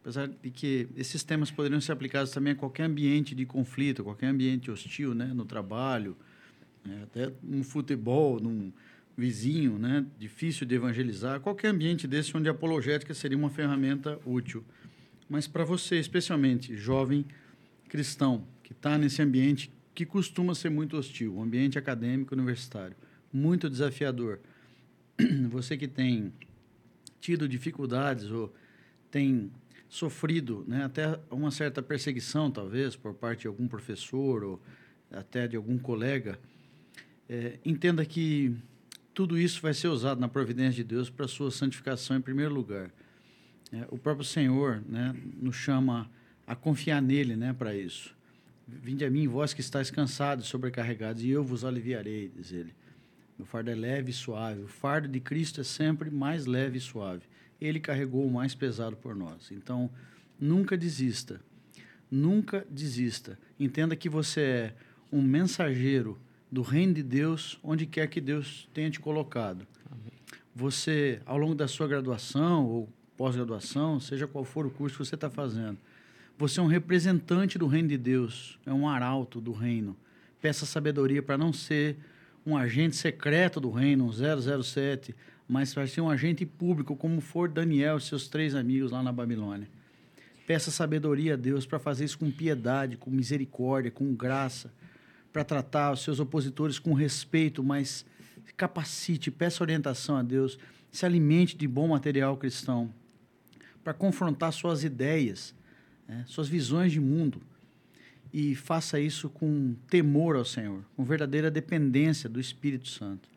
[0.00, 4.26] apesar de que esses temas poderiam ser aplicados também a qualquer ambiente de conflito, qualquer
[4.26, 6.16] ambiente hostil, né, no trabalho,
[6.84, 8.72] né, até no futebol, num
[9.16, 14.64] vizinho, né, difícil de evangelizar, qualquer ambiente desse onde a apologética seria uma ferramenta útil.
[15.28, 17.24] Mas para você, especialmente jovem
[17.88, 22.96] cristão, que está nesse ambiente que costuma ser muito hostil, o ambiente acadêmico universitário,
[23.32, 24.38] muito desafiador.
[25.50, 26.32] Você que tem
[27.20, 28.54] tido dificuldades ou
[29.10, 29.50] tem
[29.88, 34.62] sofrido né, até uma certa perseguição, talvez, por parte de algum professor ou
[35.10, 36.38] até de algum colega,
[37.28, 38.54] é, entenda que
[39.14, 42.90] tudo isso vai ser usado na providência de Deus para sua santificação em primeiro lugar.
[43.72, 46.10] É, o próprio Senhor né, nos chama
[46.46, 48.16] a confiar nele né, para isso.
[48.66, 52.74] Vinde a mim, vós que estáis cansados e sobrecarregados, e eu vos aliviarei, diz ele.
[53.38, 54.62] Meu fardo é leve e suave.
[54.62, 57.22] O fardo de Cristo é sempre mais leve e suave.
[57.60, 59.50] Ele carregou o mais pesado por nós.
[59.50, 59.90] Então,
[60.38, 61.40] nunca desista.
[62.10, 63.38] Nunca desista.
[63.58, 64.74] Entenda que você é
[65.12, 66.18] um mensageiro
[66.50, 69.66] do reino de Deus, onde quer que Deus tenha te colocado.
[69.90, 70.12] Amém.
[70.54, 75.14] Você, ao longo da sua graduação ou pós-graduação, seja qual for o curso que você
[75.14, 75.78] está fazendo,
[76.38, 79.96] você é um representante do reino de Deus, é um arauto do reino.
[80.40, 81.96] Peça sabedoria para não ser
[82.46, 85.14] um agente secreto do reino, um 007,
[85.48, 89.10] mas para ser um agente público, como for Daniel e seus três amigos lá na
[89.10, 89.68] Babilônia.
[90.46, 94.72] Peça sabedoria a Deus para fazer isso com piedade, com misericórdia, com graça,
[95.32, 98.04] para tratar os seus opositores com respeito, mas
[98.56, 100.58] capacite, peça orientação a Deus,
[100.90, 102.92] se alimente de bom material cristão,
[103.82, 105.54] para confrontar suas ideias
[106.08, 107.40] né, suas visões de mundo
[108.32, 113.28] e faça isso com temor ao Senhor, com verdadeira dependência do Espírito Santo.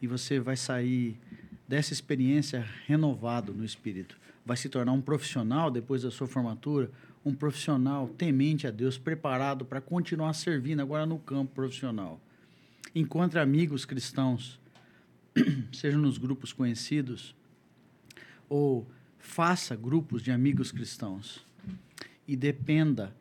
[0.00, 1.18] E você vai sair
[1.66, 4.16] dessa experiência renovado no Espírito.
[4.44, 6.90] Vai se tornar um profissional depois da sua formatura,
[7.24, 12.20] um profissional temente a Deus, preparado para continuar servindo agora no campo profissional.
[12.94, 14.60] Encontre amigos cristãos,
[15.72, 17.34] seja nos grupos conhecidos,
[18.48, 18.86] ou
[19.18, 21.46] faça grupos de amigos cristãos
[22.26, 23.14] e dependa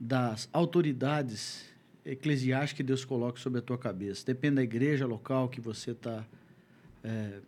[0.00, 1.68] das autoridades
[2.04, 4.24] eclesiásticas que Deus coloca sobre a tua cabeça.
[4.24, 6.24] Dependa da igreja local que você está
[7.02, 7.40] é,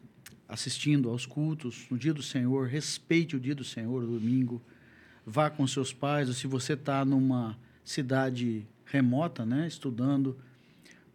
[0.50, 2.66] assistindo aos cultos no dia do Senhor.
[2.66, 4.60] Respeite o dia do Senhor, domingo.
[5.24, 6.28] Vá com seus pais.
[6.28, 10.36] Ou se você está numa cidade remota, né, estudando,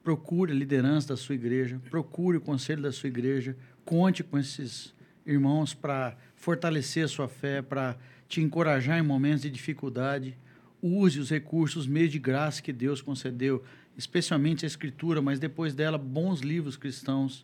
[0.01, 4.93] procure a liderança da sua igreja, procure o conselho da sua igreja, conte com esses
[5.25, 7.97] irmãos para fortalecer a sua fé, para
[8.29, 10.37] te encorajar em momentos de dificuldade.
[10.81, 13.63] Use os recursos, os meios de graça que Deus concedeu,
[13.97, 17.43] especialmente a Escritura, mas depois dela, bons livros cristãos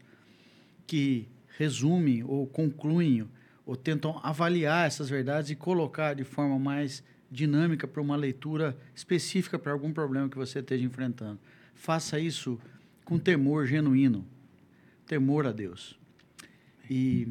[0.85, 1.27] que
[1.61, 3.27] resumem ou concluem
[3.65, 9.57] ou tentam avaliar essas verdades e colocar de forma mais dinâmica para uma leitura específica
[9.57, 11.39] para algum problema que você esteja enfrentando.
[11.73, 12.59] Faça isso
[13.05, 14.25] com temor genuíno,
[15.05, 15.97] temor a Deus.
[16.89, 17.27] E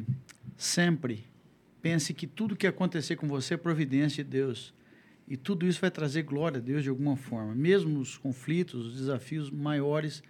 [0.57, 1.25] sempre
[1.81, 4.73] Pense que tudo que acontecer com você é providência de Deus.
[5.27, 7.55] E tudo isso vai trazer glória a Deus de alguma forma.
[7.55, 10.21] Mesmo os conflitos, os desafios maiores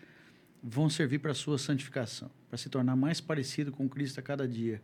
[0.63, 4.47] vão servir para a sua santificação, para se tornar mais parecido com Cristo a cada
[4.47, 4.81] dia.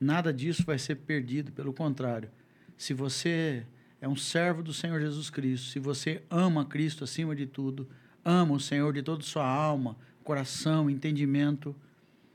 [0.00, 2.30] Nada disso vai ser perdido, pelo contrário.
[2.76, 3.64] Se você
[4.00, 7.88] é um servo do Senhor Jesus Cristo, se você ama Cristo acima de tudo,
[8.24, 11.74] ama o Senhor de toda sua alma, coração, entendimento,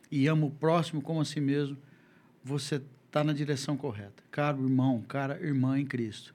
[0.10, 1.78] e ama o próximo como a si mesmo,
[2.44, 4.24] você está na direção correta.
[4.32, 6.34] Caro irmão, cara irmã em Cristo,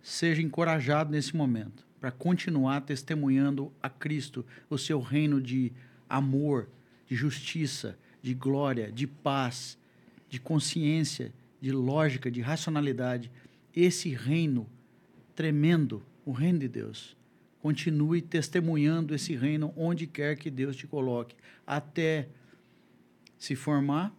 [0.00, 5.72] seja encorajado nesse momento para continuar testemunhando a Cristo o seu reino de
[6.08, 6.68] amor,
[7.04, 9.76] de justiça, de glória, de paz,
[10.28, 13.28] de consciência, de lógica, de racionalidade.
[13.74, 14.68] Esse reino
[15.34, 17.16] tremendo, o reino de Deus.
[17.60, 21.34] Continue testemunhando esse reino onde quer que Deus te coloque,
[21.66, 22.28] até
[23.36, 24.14] se formar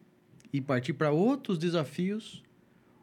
[0.51, 2.43] e partir para outros desafios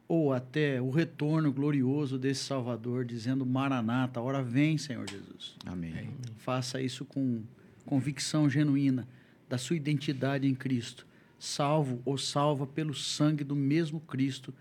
[0.06, 5.56] ou até o retorno glorioso desse Salvador, dizendo: Maranata, a hora vem, Senhor Jesus.
[5.64, 6.10] Amém.
[6.38, 7.42] Faça isso com
[7.84, 9.06] convicção genuína
[9.48, 11.06] da sua identidade em Cristo,
[11.38, 14.54] salvo ou salva pelo sangue do mesmo Cristo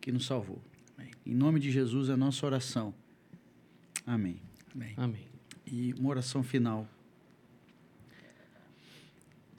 [0.00, 0.60] que nos salvou.
[0.96, 1.10] Amém.
[1.24, 2.94] Em nome de Jesus é a nossa oração.
[4.06, 4.40] Amém.
[4.74, 4.94] Amém.
[4.96, 5.28] Amém.
[5.66, 6.88] E uma oração final.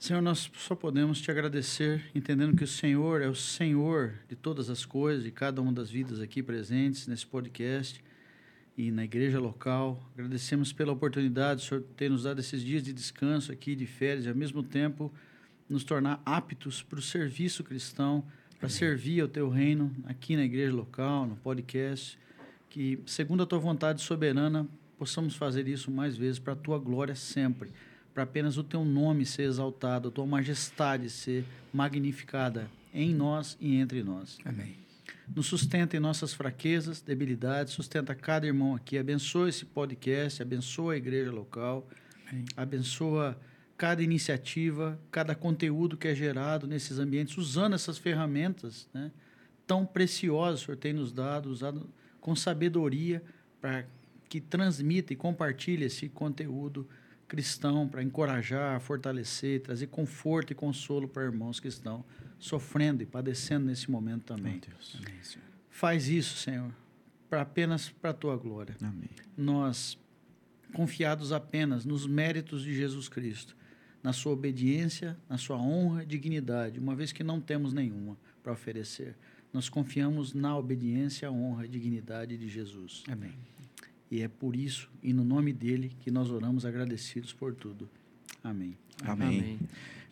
[0.04, 4.68] Senhor, nós só podemos te agradecer, entendendo que o Senhor é o Senhor de todas
[4.68, 8.04] as coisas, de cada uma das vidas aqui presentes nesse podcast
[8.76, 9.98] e na igreja local.
[10.12, 14.26] Agradecemos pela oportunidade, o Senhor, ter nos dado esses dias de descanso aqui, de férias,
[14.26, 15.10] e ao mesmo tempo
[15.70, 18.22] nos tornar aptos para o serviço cristão,
[18.60, 22.18] para servir ao teu reino aqui na igreja local, no podcast.
[22.68, 24.68] Que, segundo a tua vontade soberana,
[24.98, 27.70] possamos fazer isso mais vezes para a tua glória sempre
[28.14, 33.74] para apenas o teu nome ser exaltado, a tua majestade ser magnificada em nós e
[33.74, 34.38] entre nós.
[34.44, 34.76] Amém.
[35.34, 40.96] Nos sustenta em nossas fraquezas, debilidades, sustenta cada irmão aqui, abençoa esse podcast, abençoa a
[40.96, 41.88] igreja local,
[42.30, 42.44] Amém.
[42.56, 43.36] abençoa
[43.76, 49.10] cada iniciativa, cada conteúdo que é gerado nesses ambientes, usando essas ferramentas né,
[49.66, 53.22] tão preciosas que o Senhor tem nos dado, usado com sabedoria
[53.60, 53.84] para
[54.28, 56.88] que transmita e compartilhe esse conteúdo
[57.34, 62.04] cristão para encorajar, fortalecer, trazer conforto e consolo para irmãos que estão
[62.38, 64.52] sofrendo e padecendo nesse momento também.
[64.52, 64.60] Amém,
[65.68, 66.72] Faz isso, Senhor,
[67.28, 68.76] para apenas para a tua glória.
[68.80, 69.10] Amém.
[69.36, 69.98] Nós
[70.72, 73.56] confiados apenas nos méritos de Jesus Cristo,
[74.00, 78.52] na sua obediência, na sua honra e dignidade, uma vez que não temos nenhuma para
[78.52, 79.16] oferecer.
[79.52, 83.02] Nós confiamos na obediência, honra e dignidade de Jesus.
[83.08, 83.34] Amém.
[84.14, 87.90] E é por isso e no nome dele que nós oramos agradecidos por tudo.
[88.44, 88.78] Amém.
[89.02, 89.40] Amém.
[89.40, 89.58] Amém.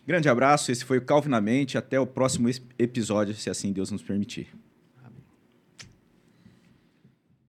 [0.05, 0.73] Grande abraço.
[0.73, 1.77] Esse foi o Calvinamente.
[1.77, 4.49] Até o próximo episódio, se assim Deus nos permitir.